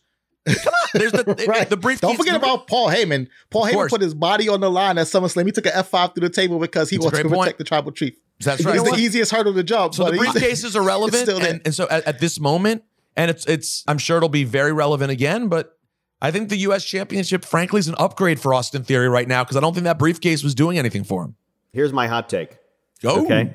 Come 0.46 0.54
on, 0.74 0.88
there's 0.94 1.12
the 1.12 1.44
right. 1.48 1.68
the 1.68 1.76
briefcase. 1.76 2.08
Don't 2.08 2.16
forget 2.16 2.34
about 2.36 2.66
Paul 2.68 2.88
Heyman. 2.88 3.28
Paul 3.50 3.64
Of 3.64 3.70
Heyman 3.70 3.74
course. 3.74 3.92
put 3.92 4.00
his 4.00 4.14
body 4.14 4.48
on 4.48 4.60
the 4.60 4.70
line 4.70 4.96
at 4.98 5.06
SummerSlam. 5.06 5.44
He 5.46 5.52
took 5.52 5.66
an 5.66 5.72
F5 5.72 6.14
through 6.14 6.28
the 6.28 6.34
table 6.34 6.58
because 6.58 6.88
he 6.90 6.96
That's 6.96 7.04
a 7.04 7.06
wants 7.06 7.18
to 7.18 7.22
great 7.24 7.32
point. 7.34 7.42
protect 7.46 7.58
the 7.58 7.64
tribal 7.64 7.92
chief. 7.92 8.14
That's 8.40 8.64
right. 8.64 8.76
It's 8.76 8.84
right. 8.84 8.94
the 8.96 9.00
easiest 9.02 9.32
hurdle 9.32 9.54
to 9.54 9.62
jump. 9.62 9.94
So 9.94 10.04
but 10.04 10.12
the 10.12 10.18
he's- 10.18 10.32
briefcase 10.32 10.58
is 10.58 10.64
it's 10.64 10.74
irrelevant, 10.76 11.22
still 11.22 11.42
and, 11.42 11.60
and 11.64 11.74
so 11.74 11.88
at, 11.88 12.04
at 12.06 12.20
this 12.20 12.38
moment, 12.38 12.84
and 13.16 13.30
it's 13.30 13.44
it's 13.46 13.82
I'm 13.88 13.98
sure 13.98 14.16
it'll 14.18 14.28
be 14.28 14.44
very 14.44 14.72
relevant 14.72 15.10
again. 15.10 15.48
But 15.48 15.76
I 16.22 16.30
think 16.30 16.48
the 16.48 16.56
U.S. 16.58 16.84
Championship, 16.84 17.44
frankly, 17.44 17.78
is 17.80 17.88
an 17.88 17.94
upgrade 17.98 18.38
for 18.40 18.54
Austin 18.54 18.84
Theory 18.84 19.08
right 19.08 19.26
now 19.28 19.42
because 19.44 19.56
I 19.56 19.60
don't 19.60 19.74
think 19.74 19.84
that 19.84 19.98
briefcase 19.98 20.42
was 20.44 20.54
doing 20.54 20.78
anything 20.78 21.02
for 21.04 21.24
him. 21.24 21.34
Here's 21.72 21.92
my 21.92 22.06
hot 22.06 22.28
take. 22.28 22.56
Go. 23.02 23.24
Okay. 23.24 23.54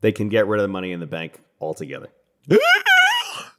They 0.00 0.12
can 0.12 0.28
get 0.28 0.46
rid 0.46 0.60
of 0.60 0.62
the 0.64 0.68
money 0.68 0.92
in 0.92 1.00
the 1.00 1.06
bank 1.06 1.40
altogether. 1.60 2.08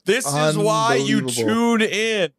This 0.06 0.26
is 0.26 0.58
why 0.58 0.96
you 0.96 1.22
tune 1.22 1.82
in. 1.82 2.32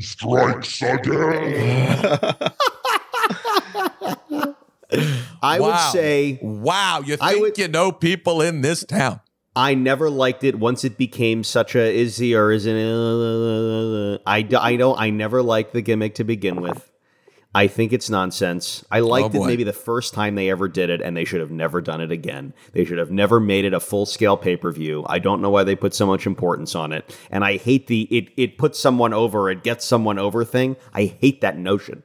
strikes 0.00 0.82
again. 0.82 2.34
I 5.42 5.58
Wow. 5.60 5.66
would 5.66 5.78
say 5.92 6.38
Wow, 6.42 7.02
you 7.04 7.16
I 7.20 7.30
think 7.32 7.42
would- 7.42 7.58
you 7.58 7.68
know 7.68 7.92
people 7.92 8.40
in 8.42 8.60
this 8.60 8.84
town? 8.84 9.20
I 9.56 9.74
never 9.74 10.08
liked 10.10 10.44
it 10.44 10.58
once 10.58 10.84
it 10.84 10.96
became 10.96 11.42
such 11.42 11.74
a 11.74 11.80
is 11.92 12.18
he 12.18 12.34
or 12.36 12.52
isn't 12.52 12.76
uh, 12.76 14.18
I 14.26 14.42
don't 14.42 14.98
I 15.00 15.10
never 15.10 15.42
liked 15.42 15.72
the 15.72 15.82
gimmick 15.82 16.14
to 16.16 16.24
begin 16.24 16.60
with. 16.60 16.89
I 17.52 17.66
think 17.66 17.92
it's 17.92 18.08
nonsense. 18.08 18.84
I 18.92 19.00
liked 19.00 19.34
it 19.34 19.38
oh, 19.38 19.44
maybe 19.44 19.64
the 19.64 19.72
first 19.72 20.14
time 20.14 20.36
they 20.36 20.50
ever 20.50 20.68
did 20.68 20.88
it, 20.88 21.00
and 21.00 21.16
they 21.16 21.24
should 21.24 21.40
have 21.40 21.50
never 21.50 21.80
done 21.80 22.00
it 22.00 22.12
again. 22.12 22.54
They 22.72 22.84
should 22.84 22.98
have 22.98 23.10
never 23.10 23.40
made 23.40 23.64
it 23.64 23.74
a 23.74 23.80
full 23.80 24.06
scale 24.06 24.36
pay 24.36 24.56
per 24.56 24.70
view. 24.70 25.04
I 25.08 25.18
don't 25.18 25.42
know 25.42 25.50
why 25.50 25.64
they 25.64 25.74
put 25.74 25.92
so 25.92 26.06
much 26.06 26.26
importance 26.26 26.76
on 26.76 26.92
it, 26.92 27.16
and 27.28 27.44
I 27.44 27.56
hate 27.56 27.88
the 27.88 28.02
it 28.02 28.28
it 28.36 28.56
puts 28.56 28.78
someone 28.78 29.12
over, 29.12 29.50
it 29.50 29.64
gets 29.64 29.84
someone 29.84 30.16
over 30.16 30.44
thing. 30.44 30.76
I 30.94 31.06
hate 31.06 31.40
that 31.40 31.58
notion. 31.58 32.04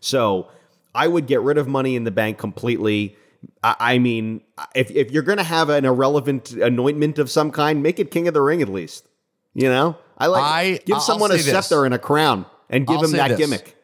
So 0.00 0.48
I 0.94 1.06
would 1.06 1.28
get 1.28 1.42
rid 1.42 1.58
of 1.58 1.68
Money 1.68 1.94
in 1.94 2.02
the 2.02 2.10
Bank 2.10 2.38
completely. 2.38 3.16
I, 3.62 3.76
I 3.78 3.98
mean, 3.98 4.40
if 4.74 4.90
if 4.90 5.12
you're 5.12 5.22
gonna 5.22 5.44
have 5.44 5.68
an 5.68 5.84
irrelevant 5.84 6.50
anointment 6.54 7.20
of 7.20 7.30
some 7.30 7.52
kind, 7.52 7.84
make 7.84 8.00
it 8.00 8.10
King 8.10 8.26
of 8.26 8.34
the 8.34 8.42
Ring 8.42 8.60
at 8.62 8.68
least. 8.68 9.06
You 9.54 9.68
know, 9.68 9.96
I 10.18 10.26
like 10.26 10.42
I- 10.42 10.80
give 10.84 10.96
I'll 10.96 11.00
someone 11.00 11.30
a 11.30 11.34
this. 11.34 11.46
scepter 11.46 11.84
and 11.84 11.94
a 11.94 12.00
crown 12.00 12.46
and 12.68 12.84
give 12.84 12.96
I'll 12.96 13.04
him 13.04 13.12
that 13.12 13.28
this. 13.28 13.38
gimmick. 13.38 13.76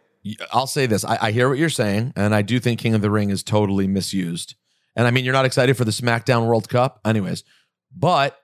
I'll 0.53 0.67
say 0.67 0.87
this. 0.87 1.05
I, 1.05 1.19
I 1.21 1.31
hear 1.33 1.49
what 1.49 1.59
you're 1.59 1.69
saying, 1.69 2.13
and 2.17 2.35
I 2.35 2.43
do 2.43 2.59
think 2.61 2.81
King 2.81 2.95
of 2.95 3.03
the 3.03 3.11
Ring 3.11 3.31
is 3.31 3.43
totally 3.43 3.87
misused. 3.87 4.55
And 4.97 5.07
I 5.07 5.11
mean, 5.11 5.25
you're 5.25 5.33
not 5.33 5.45
excited 5.45 5.77
for 5.77 5.85
the 5.85 5.91
SmackDown 5.91 6.47
World 6.47 6.69
Cup, 6.69 7.01
anyways. 7.05 7.45
But 7.97 8.39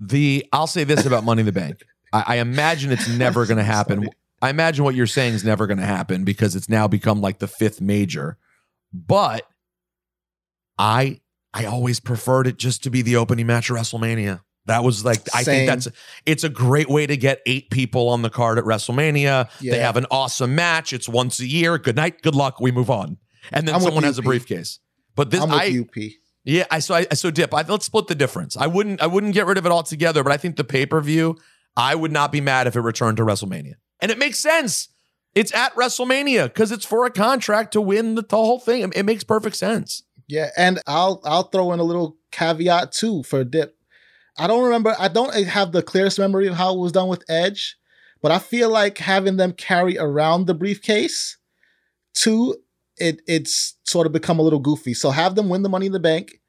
the 0.00 0.46
I'll 0.52 0.66
say 0.66 0.84
this 0.84 1.06
about 1.06 1.24
Money 1.24 1.40
in 1.40 1.46
the 1.46 1.52
Bank. 1.52 1.82
I, 2.12 2.24
I 2.26 2.36
imagine 2.36 2.90
it's 2.90 3.08
never 3.08 3.46
going 3.46 3.58
to 3.58 3.64
happen. 3.64 4.08
I 4.40 4.50
imagine 4.50 4.84
what 4.84 4.94
you're 4.94 5.06
saying 5.06 5.34
is 5.34 5.44
never 5.44 5.66
going 5.66 5.78
to 5.78 5.86
happen 5.86 6.24
because 6.24 6.54
it's 6.54 6.68
now 6.68 6.88
become 6.88 7.20
like 7.20 7.38
the 7.38 7.48
fifth 7.48 7.80
major. 7.80 8.38
But 8.92 9.46
I 10.78 11.20
I 11.52 11.64
always 11.64 12.00
preferred 12.00 12.46
it 12.46 12.56
just 12.56 12.82
to 12.84 12.90
be 12.90 13.02
the 13.02 13.16
opening 13.16 13.46
match 13.46 13.70
of 13.70 13.76
WrestleMania. 13.76 14.40
That 14.68 14.84
was 14.84 15.04
like 15.04 15.20
I 15.34 15.42
Same. 15.42 15.66
think 15.66 15.68
that's 15.68 15.88
it's 16.26 16.44
a 16.44 16.48
great 16.48 16.88
way 16.88 17.06
to 17.06 17.16
get 17.16 17.40
eight 17.46 17.70
people 17.70 18.08
on 18.08 18.22
the 18.22 18.30
card 18.30 18.58
at 18.58 18.64
WrestleMania. 18.64 19.50
They 19.60 19.78
have 19.80 19.96
an 19.96 20.06
awesome 20.10 20.54
match. 20.54 20.92
It's 20.92 21.08
once 21.08 21.40
a 21.40 21.46
year. 21.46 21.78
Good 21.78 21.96
night, 21.96 22.22
good 22.22 22.34
luck. 22.34 22.60
We 22.60 22.70
move 22.70 22.90
on, 22.90 23.16
and 23.52 23.66
then 23.66 23.74
I'm 23.74 23.80
someone 23.80 24.04
has 24.04 24.18
a 24.18 24.22
briefcase. 24.22 24.78
But 25.16 25.30
this, 25.30 25.40
I 25.42 25.84
Yeah, 26.44 26.64
I 26.70 26.78
so 26.78 26.94
I 26.94 27.04
so 27.14 27.30
dip. 27.30 27.52
I, 27.52 27.62
let's 27.62 27.86
split 27.86 28.06
the 28.06 28.14
difference. 28.14 28.56
I 28.56 28.66
wouldn't 28.66 29.02
I 29.02 29.06
wouldn't 29.06 29.34
get 29.34 29.46
rid 29.46 29.58
of 29.58 29.66
it 29.66 29.72
altogether, 29.72 30.22
but 30.22 30.32
I 30.32 30.36
think 30.36 30.56
the 30.56 30.64
pay 30.64 30.86
per 30.86 31.00
view, 31.00 31.36
I 31.76 31.94
would 31.94 32.12
not 32.12 32.30
be 32.30 32.40
mad 32.40 32.66
if 32.66 32.76
it 32.76 32.80
returned 32.80 33.16
to 33.16 33.24
WrestleMania, 33.24 33.74
and 34.00 34.10
it 34.10 34.18
makes 34.18 34.38
sense. 34.38 34.88
It's 35.34 35.54
at 35.54 35.74
WrestleMania 35.74 36.44
because 36.44 36.72
it's 36.72 36.84
for 36.84 37.06
a 37.06 37.10
contract 37.10 37.72
to 37.72 37.80
win 37.80 38.16
the, 38.16 38.22
the 38.22 38.36
whole 38.36 38.58
thing. 38.58 38.82
It, 38.82 38.96
it 38.96 39.02
makes 39.04 39.24
perfect 39.24 39.56
sense. 39.56 40.02
Yeah, 40.26 40.50
and 40.56 40.80
I'll 40.86 41.22
I'll 41.24 41.44
throw 41.44 41.72
in 41.72 41.80
a 41.80 41.84
little 41.84 42.18
caveat 42.32 42.92
too 42.92 43.22
for 43.22 43.44
Dip. 43.44 43.77
I 44.38 44.46
don't 44.46 44.64
remember. 44.64 44.94
I 44.98 45.08
don't 45.08 45.34
have 45.34 45.72
the 45.72 45.82
clearest 45.82 46.18
memory 46.18 46.46
of 46.46 46.54
how 46.54 46.74
it 46.74 46.78
was 46.78 46.92
done 46.92 47.08
with 47.08 47.24
Edge, 47.28 47.76
but 48.22 48.30
I 48.30 48.38
feel 48.38 48.70
like 48.70 48.98
having 48.98 49.36
them 49.36 49.52
carry 49.52 49.98
around 49.98 50.46
the 50.46 50.54
briefcase, 50.54 51.36
too, 52.14 52.56
it 52.96 53.20
it's 53.26 53.74
sort 53.84 54.06
of 54.06 54.12
become 54.12 54.38
a 54.38 54.42
little 54.42 54.60
goofy. 54.60 54.94
So 54.94 55.10
have 55.10 55.34
them 55.34 55.48
win 55.48 55.62
the 55.62 55.68
Money 55.68 55.86
in 55.86 55.92
the 55.92 56.00
Bank, 56.00 56.40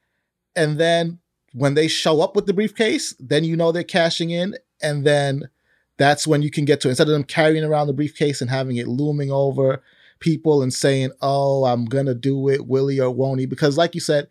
and 0.54 0.78
then 0.78 1.18
when 1.52 1.74
they 1.74 1.88
show 1.88 2.20
up 2.20 2.36
with 2.36 2.46
the 2.46 2.52
briefcase, 2.52 3.14
then 3.18 3.42
you 3.42 3.56
know 3.56 3.72
they're 3.72 3.82
cashing 3.82 4.30
in, 4.30 4.54
and 4.80 5.04
then 5.04 5.50
that's 5.96 6.26
when 6.26 6.42
you 6.42 6.50
can 6.50 6.64
get 6.64 6.80
to 6.80 6.88
it. 6.88 6.92
instead 6.92 7.08
of 7.08 7.12
them 7.12 7.24
carrying 7.24 7.64
around 7.64 7.88
the 7.88 7.92
briefcase 7.92 8.40
and 8.40 8.50
having 8.50 8.76
it 8.76 8.86
looming 8.88 9.32
over 9.32 9.82
people 10.20 10.62
and 10.62 10.72
saying, 10.72 11.10
"Oh, 11.20 11.64
I'm 11.64 11.86
gonna 11.86 12.14
do 12.14 12.48
it, 12.48 12.66
Willie 12.66 13.00
or 13.00 13.10
won't 13.10 13.40
he?" 13.40 13.46
Because, 13.46 13.76
like 13.76 13.96
you 13.96 14.00
said, 14.00 14.28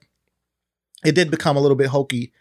it 1.03 1.13
did 1.13 1.29
become 1.29 1.57
a 1.57 1.61
little 1.61 1.77
bit 1.77 1.87
hokey 1.87 2.31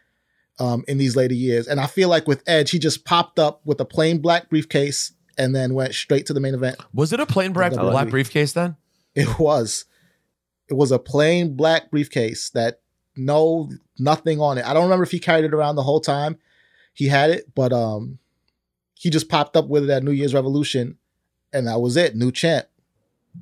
um, 0.59 0.85
in 0.89 0.99
these 0.99 1.17
later 1.17 1.35
years. 1.35 1.67
And 1.67 1.81
I 1.81 1.87
feel 1.87 2.09
like 2.09 2.27
with 2.27 2.43
Edge, 2.47 2.71
he 2.71 2.79
just 2.79 3.05
popped 3.05 3.39
up 3.39 3.61
with 3.65 3.81
a 3.81 3.85
plain 3.85 4.19
black 4.19 4.49
briefcase 4.49 5.13
and 5.37 5.55
then 5.55 5.75
went 5.75 5.95
straight 5.95 6.27
to 6.27 6.33
the 6.33 6.41
main 6.41 6.55
event. 6.55 6.77
Was 6.93 7.13
it 7.13 7.21
a 7.21 7.27
plain 7.27 7.53
black, 7.53 7.73
black 7.73 8.09
briefcase 8.09 8.53
then? 8.53 8.77
It 9.15 9.39
was. 9.39 9.85
It 10.69 10.75
was 10.75 10.93
a 10.93 10.99
plain 10.99 11.57
black 11.57 11.91
briefcase 11.91 12.51
that 12.51 12.81
no 13.17 13.71
nothing 13.99 14.41
on 14.41 14.59
it. 14.59 14.67
I 14.67 14.75
don't 14.75 14.85
remember 14.85 15.03
if 15.03 15.11
he 15.11 15.19
carried 15.19 15.45
it 15.45 15.55
around 15.55 15.77
the 15.77 15.83
whole 15.83 16.01
time 16.01 16.39
he 16.93 17.07
had 17.09 17.31
it, 17.31 17.55
but 17.55 17.73
um 17.73 18.19
he 18.95 19.11
just 19.11 19.29
popped 19.29 19.57
up 19.57 19.69
with 19.69 19.85
it 19.85 19.91
at 19.91 20.03
New 20.03 20.11
Year's 20.11 20.35
Revolution, 20.35 20.99
and 21.53 21.69
that 21.69 21.81
was 21.81 21.97
it. 21.97 22.17
New 22.17 22.33
champ. 22.33 22.67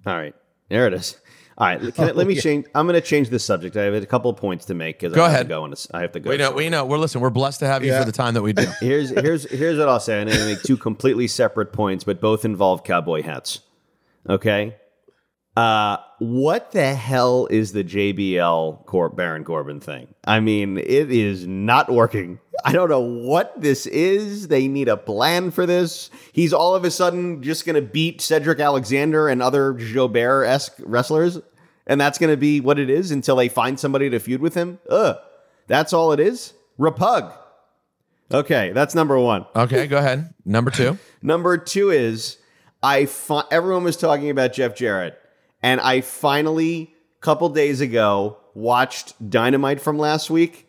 All 0.06 0.14
right, 0.14 0.34
there 0.68 0.86
it 0.86 0.92
is. 0.94 1.18
All 1.58 1.66
right, 1.66 1.80
can 1.94 2.08
I- 2.08 2.12
let 2.12 2.26
me 2.26 2.34
Oh, 2.34 2.36
yeah. 2.36 2.40
change. 2.42 2.66
I'm 2.74 2.86
going 2.86 3.00
to 3.00 3.06
change 3.06 3.30
the 3.30 3.38
subject. 3.38 3.76
I 3.76 3.84
have 3.84 3.94
a 3.94 4.04
couple 4.04 4.30
of 4.30 4.36
points 4.36 4.66
to 4.66 4.74
make 4.74 4.98
because 5.00 5.14
Go 5.14 5.22
I 5.22 5.26
have 5.26 5.34
ahead. 5.34 5.46
To 5.46 5.48
go 5.54 5.62
on 5.64 5.72
a- 5.72 5.96
I 5.96 6.00
have 6.02 6.12
to 6.12 6.20
go. 6.20 6.28
We 6.30 6.36
know, 6.36 6.50
we 6.52 6.68
know. 6.68 6.84
We're 6.84 6.98
listen. 6.98 7.20
We're 7.20 7.30
blessed 7.30 7.60
to 7.60 7.66
have 7.66 7.82
you 7.84 7.92
Yeah. 7.92 8.00
for 8.00 8.04
the 8.04 8.12
time 8.12 8.34
that 8.34 8.42
we 8.42 8.52
do. 8.52 8.66
Here's 8.80 9.10
here's 9.10 9.50
here's 9.50 9.78
what 9.78 9.88
I'll 9.88 9.98
say. 10.00 10.20
I'm 10.20 10.26
going 10.26 10.38
to 10.38 10.44
make 10.46 10.62
two 10.62 10.76
completely 10.76 11.28
separate 11.28 11.72
points, 11.72 12.04
but 12.04 12.20
both 12.20 12.44
involve 12.44 12.84
cowboy 12.84 13.22
hats. 13.22 13.60
Okay. 14.28 14.76
Uh, 15.56 15.96
what 16.18 16.72
the 16.72 16.94
hell 16.94 17.46
is 17.50 17.72
the 17.72 17.82
JBL 17.82 18.84
Cor- 18.84 19.08
Baron 19.08 19.42
Corbin 19.42 19.80
thing? 19.80 20.14
I 20.24 20.40
mean, 20.40 20.76
it 20.76 21.10
is 21.10 21.46
not 21.46 21.90
working. 21.90 22.38
I 22.64 22.72
don't 22.72 22.90
know 22.90 23.00
what 23.00 23.58
this 23.60 23.86
is. 23.86 24.48
They 24.48 24.68
need 24.68 24.88
a 24.88 24.96
plan 24.96 25.50
for 25.50 25.64
this. 25.64 26.10
He's 26.32 26.52
all 26.52 26.74
of 26.74 26.84
a 26.84 26.90
sudden 26.90 27.42
just 27.42 27.64
going 27.64 27.76
to 27.76 27.82
beat 27.82 28.20
Cedric 28.20 28.60
Alexander 28.60 29.28
and 29.28 29.42
other 29.42 29.72
Jobber 29.72 30.44
esque 30.44 30.74
wrestlers, 30.80 31.38
and 31.86 32.00
that's 32.00 32.18
going 32.18 32.32
to 32.32 32.36
be 32.36 32.60
what 32.60 32.78
it 32.78 32.90
is 32.90 33.10
until 33.10 33.36
they 33.36 33.48
find 33.48 33.80
somebody 33.80 34.10
to 34.10 34.18
feud 34.18 34.40
with 34.42 34.54
him. 34.54 34.78
Ugh, 34.90 35.16
that's 35.68 35.92
all 35.92 36.12
it 36.12 36.20
is. 36.20 36.52
Repug. 36.78 37.32
Okay, 38.32 38.72
that's 38.72 38.94
number 38.94 39.18
one. 39.18 39.46
Okay, 39.54 39.86
go 39.86 39.98
ahead. 39.98 40.34
Number 40.44 40.70
two. 40.70 40.98
Number 41.22 41.56
two 41.58 41.90
is 41.90 42.38
I 42.82 43.06
fi- 43.06 43.44
everyone 43.50 43.84
was 43.84 43.96
talking 43.96 44.30
about 44.30 44.52
Jeff 44.52 44.74
Jarrett, 44.76 45.16
and 45.66 45.80
I 45.80 46.00
finally, 46.00 46.94
a 47.18 47.20
couple 47.22 47.48
days 47.48 47.80
ago, 47.80 48.38
watched 48.54 49.28
Dynamite 49.28 49.80
from 49.80 49.98
last 49.98 50.30
week. 50.30 50.68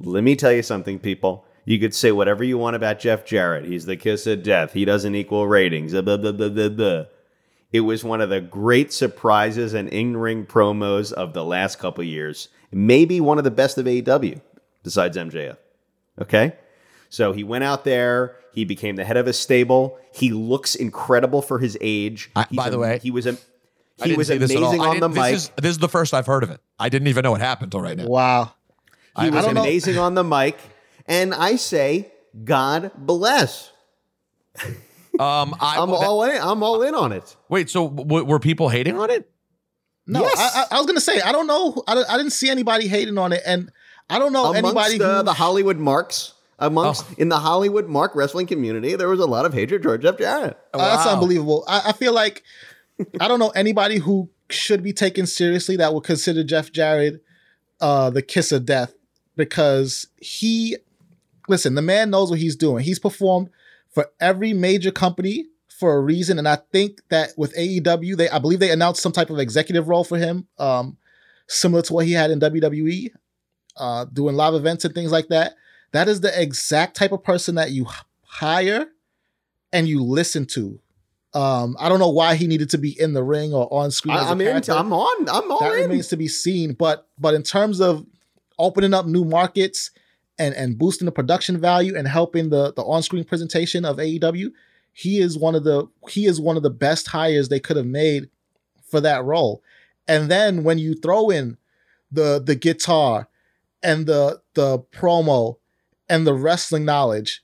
Let 0.00 0.24
me 0.24 0.34
tell 0.34 0.50
you 0.50 0.64
something, 0.64 0.98
people. 0.98 1.46
You 1.64 1.78
could 1.78 1.94
say 1.94 2.10
whatever 2.10 2.42
you 2.42 2.58
want 2.58 2.74
about 2.74 2.98
Jeff 2.98 3.24
Jarrett. 3.24 3.64
He's 3.64 3.86
the 3.86 3.96
kiss 3.96 4.26
of 4.26 4.42
death. 4.42 4.72
He 4.72 4.84
doesn't 4.84 5.14
equal 5.14 5.46
ratings. 5.46 5.92
Blah, 5.92 6.16
blah, 6.16 6.32
blah. 6.32 7.04
It 7.72 7.80
was 7.80 8.02
one 8.02 8.20
of 8.20 8.28
the 8.28 8.40
great 8.40 8.92
surprises 8.92 9.72
and 9.72 9.88
in-ring 9.88 10.46
promos 10.46 11.12
of 11.12 11.32
the 11.32 11.44
last 11.44 11.78
couple 11.78 12.02
years. 12.02 12.48
Maybe 12.72 13.20
one 13.20 13.38
of 13.38 13.44
the 13.44 13.52
best 13.52 13.78
of 13.78 13.86
AEW, 13.86 14.40
besides 14.82 15.16
MJF. 15.16 15.58
Okay? 16.20 16.54
So 17.08 17.32
he 17.32 17.44
went 17.44 17.62
out 17.62 17.84
there. 17.84 18.34
He 18.52 18.64
became 18.64 18.96
the 18.96 19.04
head 19.04 19.16
of 19.16 19.28
a 19.28 19.32
stable. 19.32 19.96
He 20.12 20.32
looks 20.32 20.74
incredible 20.74 21.40
for 21.40 21.60
his 21.60 21.78
age. 21.80 22.32
He's 22.50 22.56
by 22.56 22.68
the 22.68 22.78
a- 22.78 22.80
way, 22.80 22.98
he 23.00 23.12
was 23.12 23.26
a 23.26 23.32
I 23.34 23.36
he 24.02 24.14
was 24.14 24.28
this 24.28 24.36
amazing 24.36 24.80
on 24.80 25.00
the 25.00 25.08
didn't- 25.08 25.14
this 25.14 25.22
mic. 25.22 25.34
Is, 25.34 25.50
this 25.56 25.70
is 25.72 25.78
the 25.78 25.88
first 25.88 26.14
I've 26.14 26.26
heard 26.26 26.42
of 26.42 26.50
it. 26.50 26.60
I 26.78 26.88
didn't 26.88 27.08
even 27.08 27.22
know 27.22 27.30
what 27.32 27.40
happened 27.40 27.66
until 27.74 27.80
right 27.82 27.96
now. 27.96 28.06
Wow. 28.06 28.52
He 29.20 29.26
I- 29.26 29.30
was 29.30 29.44
I 29.46 29.50
amazing 29.50 29.98
on 29.98 30.14
the 30.14 30.24
mic, 30.24 30.58
and 31.06 31.32
I 31.34 31.56
say, 31.56 32.10
God 32.44 32.90
bless. 32.96 33.70
Um, 35.20 35.54
I, 35.60 35.76
I'm 35.80 35.90
all 35.90 36.24
in. 36.24 36.40
I'm 36.42 36.62
all 36.64 36.82
in 36.82 36.94
on 36.94 37.12
it. 37.12 37.36
Wait, 37.48 37.70
so 37.70 37.88
w- 37.88 38.24
were 38.24 38.40
people 38.40 38.68
hating 38.68 38.98
on 38.98 39.10
it? 39.10 39.30
No, 40.08 40.24
I, 40.24 40.28
I, 40.36 40.64
I 40.72 40.76
was 40.78 40.86
gonna 40.86 41.00
say 41.00 41.20
I 41.20 41.30
don't 41.30 41.46
know. 41.46 41.82
I, 41.86 42.02
I 42.08 42.16
didn't 42.16 42.32
see 42.32 42.50
anybody 42.50 42.88
hating 42.88 43.16
on 43.16 43.32
it, 43.32 43.42
and 43.46 43.70
I 44.10 44.18
don't 44.18 44.32
know 44.32 44.46
Amongst 44.52 44.58
anybody 44.90 45.00
uh, 45.00 45.18
who 45.18 45.22
the 45.22 45.32
Hollywood 45.32 45.78
marks, 45.78 46.32
amongst 46.58 47.04
Oh. 47.08 47.14
in 47.16 47.28
the 47.28 47.38
Hollywood 47.38 47.86
mark 47.88 48.16
wrestling 48.16 48.46
community, 48.48 48.96
there 48.96 49.08
was 49.08 49.20
a 49.20 49.26
lot 49.26 49.46
of 49.46 49.54
hatred 49.54 49.82
towards 49.84 50.02
Jeff 50.02 50.18
Jarrett. 50.18 50.58
Uh, 50.74 50.78
That's 50.96 51.06
unbelievable. 51.08 51.64
I, 51.68 51.82
I 51.86 51.92
feel 51.92 52.12
like 52.12 52.42
I 53.20 53.28
don't 53.28 53.38
know 53.38 53.50
anybody 53.50 53.98
who 53.98 54.30
should 54.50 54.82
be 54.82 54.92
taken 54.92 55.26
seriously 55.26 55.76
that 55.76 55.94
would 55.94 56.04
consider 56.04 56.44
Jeff 56.44 56.70
Jarrett 56.72 57.22
uh, 57.80 58.10
the 58.10 58.22
kiss 58.22 58.52
of 58.52 58.64
death 58.64 58.94
because 59.36 60.06
he, 60.20 60.76
listen, 61.48 61.74
the 61.74 61.82
man 61.82 62.10
knows 62.10 62.30
what 62.30 62.38
he's 62.38 62.56
doing. 62.56 62.84
He's 62.84 62.98
performed 62.98 63.50
for 63.90 64.10
every 64.20 64.52
major 64.52 64.90
company 64.90 65.46
for 65.68 65.96
a 65.96 66.00
reason, 66.00 66.38
and 66.38 66.48
I 66.48 66.56
think 66.72 67.00
that 67.08 67.32
with 67.36 67.54
AEW, 67.56 68.16
they 68.16 68.28
I 68.28 68.38
believe 68.38 68.60
they 68.60 68.70
announced 68.70 69.02
some 69.02 69.12
type 69.12 69.30
of 69.30 69.38
executive 69.38 69.88
role 69.88 70.04
for 70.04 70.16
him, 70.16 70.46
um, 70.58 70.96
similar 71.48 71.82
to 71.82 71.92
what 71.92 72.06
he 72.06 72.12
had 72.12 72.30
in 72.30 72.38
WWE, 72.40 73.10
uh, 73.76 74.04
doing 74.06 74.36
live 74.36 74.54
events 74.54 74.84
and 74.84 74.94
things 74.94 75.10
like 75.10 75.28
that. 75.28 75.54
That 75.92 76.08
is 76.08 76.20
the 76.20 76.40
exact 76.40 76.96
type 76.96 77.12
of 77.12 77.22
person 77.22 77.56
that 77.56 77.70
you 77.70 77.86
hire 78.22 78.86
and 79.72 79.88
you 79.88 80.02
listen 80.02 80.46
to. 80.46 80.80
Um, 81.34 81.76
I 81.80 81.88
don't 81.88 81.98
know 81.98 82.10
why 82.10 82.36
he 82.36 82.46
needed 82.46 82.70
to 82.70 82.78
be 82.78 82.98
in 82.98 83.12
the 83.12 83.22
ring 83.24 83.52
or 83.52 83.72
on 83.72 83.90
screen. 83.90 84.14
I- 84.16 84.20
as 84.22 84.26
a 84.26 84.30
I'm 84.30 84.40
in. 84.40 84.46
character. 84.46 84.72
I'm 84.72 84.92
on. 84.92 85.28
I'm 85.28 85.50
all 85.50 85.60
That 85.60 85.74
in. 85.74 85.88
remains 85.88 86.08
to 86.08 86.16
be 86.16 86.28
seen. 86.28 86.72
But 86.74 87.08
but 87.18 87.34
in 87.34 87.42
terms 87.42 87.80
of 87.80 88.06
opening 88.58 88.94
up 88.94 89.06
new 89.06 89.24
markets 89.24 89.90
and 90.38 90.54
and 90.54 90.78
boosting 90.78 91.06
the 91.06 91.12
production 91.12 91.58
value 91.60 91.96
and 91.96 92.06
helping 92.08 92.50
the 92.50 92.72
the 92.72 92.82
on 92.82 93.02
screen 93.02 93.24
presentation 93.24 93.84
of 93.84 93.96
AEW, 93.98 94.52
he 94.92 95.18
is 95.18 95.36
one 95.36 95.54
of 95.54 95.64
the 95.64 95.86
he 96.08 96.26
is 96.26 96.40
one 96.40 96.56
of 96.56 96.62
the 96.62 96.70
best 96.70 97.08
hires 97.08 97.48
they 97.48 97.60
could 97.60 97.76
have 97.76 97.86
made 97.86 98.28
for 98.86 99.00
that 99.00 99.24
role. 99.24 99.62
And 100.06 100.30
then 100.30 100.62
when 100.64 100.78
you 100.78 100.94
throw 100.94 101.30
in 101.30 101.56
the 102.12 102.40
the 102.40 102.54
guitar 102.54 103.28
and 103.82 104.06
the 104.06 104.40
the 104.54 104.78
promo 104.92 105.56
and 106.08 106.26
the 106.26 106.34
wrestling 106.34 106.84
knowledge, 106.84 107.42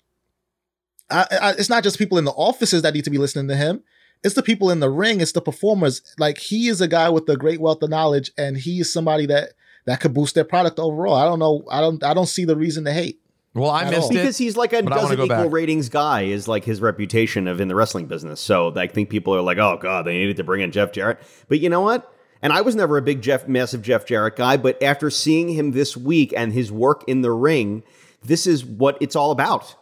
I, 1.10 1.26
I, 1.40 1.50
it's 1.52 1.68
not 1.68 1.82
just 1.82 1.98
people 1.98 2.18
in 2.18 2.24
the 2.24 2.32
offices 2.32 2.82
that 2.82 2.94
need 2.94 3.04
to 3.04 3.10
be 3.10 3.18
listening 3.18 3.48
to 3.48 3.56
him. 3.56 3.82
It's 4.22 4.34
the 4.34 4.42
people 4.42 4.70
in 4.70 4.80
the 4.80 4.90
ring. 4.90 5.20
It's 5.20 5.32
the 5.32 5.40
performers. 5.40 6.02
Like 6.18 6.38
he 6.38 6.68
is 6.68 6.80
a 6.80 6.88
guy 6.88 7.08
with 7.08 7.28
a 7.28 7.36
great 7.36 7.60
wealth 7.60 7.82
of 7.82 7.90
knowledge, 7.90 8.30
and 8.36 8.56
he 8.56 8.80
is 8.80 8.92
somebody 8.92 9.26
that 9.26 9.50
that 9.86 10.00
could 10.00 10.12
boost 10.14 10.34
their 10.34 10.44
product 10.44 10.78
overall. 10.78 11.14
I 11.14 11.24
don't 11.24 11.38
know. 11.38 11.64
I 11.70 11.80
don't. 11.80 12.02
I 12.04 12.12
don't 12.14 12.26
see 12.26 12.44
the 12.44 12.56
reason 12.56 12.84
to 12.84 12.92
hate. 12.92 13.20
Well, 13.54 13.70
I 13.70 13.82
At 13.84 13.90
missed 13.90 14.02
all. 14.02 14.10
it 14.10 14.14
because 14.14 14.38
he's 14.38 14.56
like 14.56 14.72
a 14.72 14.82
but 14.82 14.90
doesn't 14.94 15.14
equal 15.14 15.26
back. 15.26 15.52
ratings 15.52 15.88
guy 15.88 16.22
is 16.22 16.46
like 16.46 16.64
his 16.64 16.80
reputation 16.80 17.48
of 17.48 17.60
in 17.60 17.66
the 17.68 17.74
wrestling 17.74 18.06
business. 18.06 18.40
So 18.40 18.72
I 18.76 18.86
think 18.86 19.10
people 19.10 19.34
are 19.34 19.40
like, 19.40 19.58
oh 19.58 19.76
god, 19.80 20.06
they 20.06 20.18
needed 20.18 20.36
to 20.36 20.44
bring 20.44 20.60
in 20.60 20.70
Jeff 20.70 20.92
Jarrett. 20.92 21.18
But 21.48 21.58
you 21.60 21.68
know 21.68 21.80
what? 21.80 22.12
And 22.42 22.52
I 22.52 22.60
was 22.60 22.76
never 22.76 22.96
a 22.96 23.02
big 23.02 23.22
Jeff, 23.22 23.48
massive 23.48 23.82
Jeff 23.82 24.06
Jarrett 24.06 24.36
guy. 24.36 24.56
But 24.56 24.82
after 24.82 25.10
seeing 25.10 25.48
him 25.48 25.72
this 25.72 25.96
week 25.96 26.32
and 26.36 26.52
his 26.52 26.70
work 26.70 27.02
in 27.08 27.22
the 27.22 27.32
ring, 27.32 27.82
this 28.22 28.46
is 28.46 28.64
what 28.64 28.96
it's 29.00 29.16
all 29.16 29.30
about. 29.30 29.74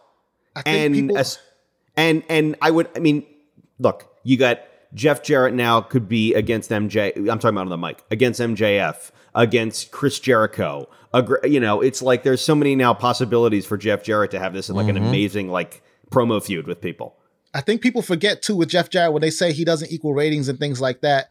And 0.66 0.94
people- 0.94 1.18
as, 1.18 1.38
and 1.96 2.22
and 2.28 2.56
I 2.62 2.70
would, 2.70 2.88
I 2.96 3.00
mean, 3.00 3.24
look, 3.78 4.06
you 4.24 4.36
got 4.36 4.60
Jeff 4.94 5.22
Jarrett 5.22 5.54
now 5.54 5.80
could 5.80 6.08
be 6.08 6.34
against 6.34 6.70
MJ. 6.70 7.12
I'm 7.16 7.38
talking 7.38 7.50
about 7.56 7.62
on 7.62 7.68
the 7.68 7.76
mic 7.78 8.02
against 8.10 8.40
MJF, 8.40 9.10
against 9.34 9.90
Chris 9.90 10.18
Jericho. 10.18 10.88
Agr- 11.14 11.46
You 11.46 11.60
know, 11.60 11.80
it's 11.80 12.02
like 12.02 12.22
there's 12.22 12.40
so 12.40 12.54
many 12.54 12.74
now 12.76 12.94
possibilities 12.94 13.66
for 13.66 13.76
Jeff 13.76 14.02
Jarrett 14.02 14.30
to 14.32 14.38
have 14.38 14.52
this 14.52 14.68
in 14.68 14.76
like 14.76 14.88
an 14.88 14.96
Mhm. 14.96 15.08
amazing 15.08 15.50
like 15.50 15.82
promo 16.10 16.42
feud 16.42 16.66
with 16.66 16.80
people. 16.80 17.16
I 17.54 17.60
think 17.62 17.80
people 17.80 18.02
forget 18.02 18.42
too 18.42 18.54
with 18.56 18.68
Jeff 18.68 18.90
Jarrett 18.90 19.12
when 19.12 19.22
they 19.22 19.30
say 19.30 19.52
he 19.52 19.64
doesn't 19.64 19.90
equal 19.90 20.14
ratings 20.14 20.48
and 20.48 20.58
things 20.58 20.80
like 20.80 21.00
that. 21.00 21.28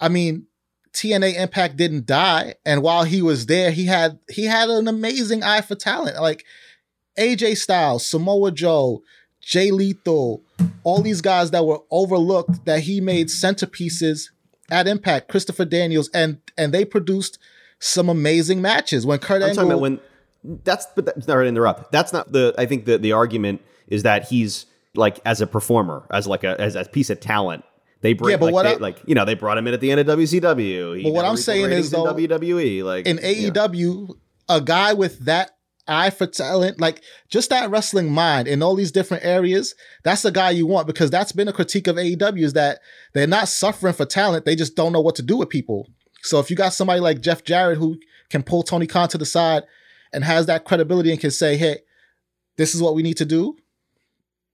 I 0.00 0.08
mean, 0.08 0.46
TNA 0.92 1.36
Impact 1.36 1.76
didn't 1.76 2.06
die, 2.06 2.54
and 2.64 2.82
while 2.82 3.02
he 3.04 3.20
was 3.22 3.46
there, 3.46 3.70
he 3.72 3.86
had 3.86 4.18
he 4.30 4.44
had 4.44 4.68
an 4.70 4.86
amazing 4.88 5.42
eye 5.42 5.60
for 5.60 5.74
talent. 5.74 6.20
Like 6.20 6.44
AJ 7.18 7.56
Styles, 7.58 8.06
Samoa 8.08 8.50
Joe, 8.50 9.02
Jay 9.40 9.70
Lethal, 9.70 10.42
all 10.82 11.02
these 11.02 11.20
guys 11.20 11.50
that 11.52 11.64
were 11.64 11.80
overlooked 11.90 12.64
that 12.64 12.80
he 12.80 13.00
made 13.00 13.28
centerpieces 13.28 14.30
at 14.70 14.86
Impact. 14.86 15.28
Christopher 15.28 15.64
Daniels, 15.64 16.08
and 16.14 16.38
and 16.56 16.72
they 16.72 16.84
produced 16.84 17.38
some 17.78 18.08
amazing 18.08 18.62
matches. 18.62 19.04
When 19.06 19.18
Kurt 19.18 19.42
I'm 19.42 19.50
Angle 19.50 19.54
talking 19.56 19.70
about 19.72 19.80
when 19.82 20.00
that's 20.64 20.86
but 20.94 21.04
that's 21.06 21.26
not 21.26 21.36
to 21.36 21.44
interrupt. 21.44 21.92
That's 21.92 22.12
not 22.12 22.32
the 22.32 22.54
I 22.58 22.66
think 22.66 22.86
the 22.86 22.98
the 22.98 23.12
argument 23.12 23.60
is 23.88 24.02
that 24.04 24.28
he's 24.28 24.66
like 24.94 25.20
as 25.24 25.40
a 25.40 25.46
performer, 25.46 26.06
as 26.10 26.26
like 26.26 26.44
a 26.44 26.58
as 26.60 26.74
a 26.74 26.84
piece 26.84 27.10
of 27.10 27.20
talent. 27.20 27.64
They 28.00 28.12
bring 28.12 28.32
Yeah, 28.32 28.36
but 28.36 28.46
like, 28.46 28.54
what 28.54 28.62
they- 28.64 28.74
I- 28.74 28.76
like 28.76 28.98
you 29.06 29.14
know 29.14 29.24
they 29.24 29.34
brought 29.34 29.56
him 29.58 29.66
in 29.66 29.74
at 29.74 29.80
the 29.80 29.90
end 29.90 30.00
of 30.00 30.06
WCW. 30.06 30.96
He 30.98 31.04
But 31.04 31.12
what 31.12 31.24
I'm 31.24 31.36
saying 31.36 31.70
is, 31.70 31.90
though, 31.90 32.04
WWE 32.04 32.82
like 32.84 33.06
in 33.06 33.18
yeah. 33.22 33.50
AEW, 33.50 34.14
a 34.48 34.60
guy 34.60 34.92
with 34.92 35.20
that 35.20 35.56
eye 35.86 36.10
for 36.10 36.26
talent, 36.26 36.80
like 36.80 37.02
just 37.28 37.50
that 37.50 37.70
wrestling 37.70 38.10
mind 38.10 38.48
in 38.48 38.62
all 38.62 38.74
these 38.74 38.92
different 38.92 39.24
areas, 39.24 39.74
that's 40.02 40.22
the 40.22 40.30
guy 40.30 40.50
you 40.50 40.66
want 40.66 40.86
because 40.86 41.10
that's 41.10 41.32
been 41.32 41.48
a 41.48 41.52
critique 41.52 41.86
of 41.86 41.96
AEW 41.96 42.42
is 42.42 42.52
that 42.54 42.80
they're 43.12 43.26
not 43.26 43.48
suffering 43.48 43.94
for 43.94 44.06
talent, 44.06 44.44
they 44.44 44.56
just 44.56 44.76
don't 44.76 44.92
know 44.92 45.00
what 45.00 45.16
to 45.16 45.22
do 45.22 45.36
with 45.36 45.48
people. 45.48 45.88
So 46.22 46.38
if 46.40 46.50
you 46.50 46.56
got 46.56 46.72
somebody 46.72 47.00
like 47.00 47.20
Jeff 47.20 47.44
Jarrett 47.44 47.78
who 47.78 47.98
can 48.30 48.42
pull 48.42 48.62
Tony 48.62 48.86
Khan 48.86 49.08
to 49.08 49.18
the 49.18 49.26
side 49.26 49.64
and 50.12 50.24
has 50.24 50.46
that 50.46 50.64
credibility 50.64 51.10
and 51.10 51.20
can 51.20 51.30
say, 51.30 51.56
"Hey, 51.56 51.78
this 52.56 52.74
is 52.74 52.80
what 52.80 52.94
we 52.94 53.02
need 53.02 53.18
to 53.18 53.24
do," 53.24 53.56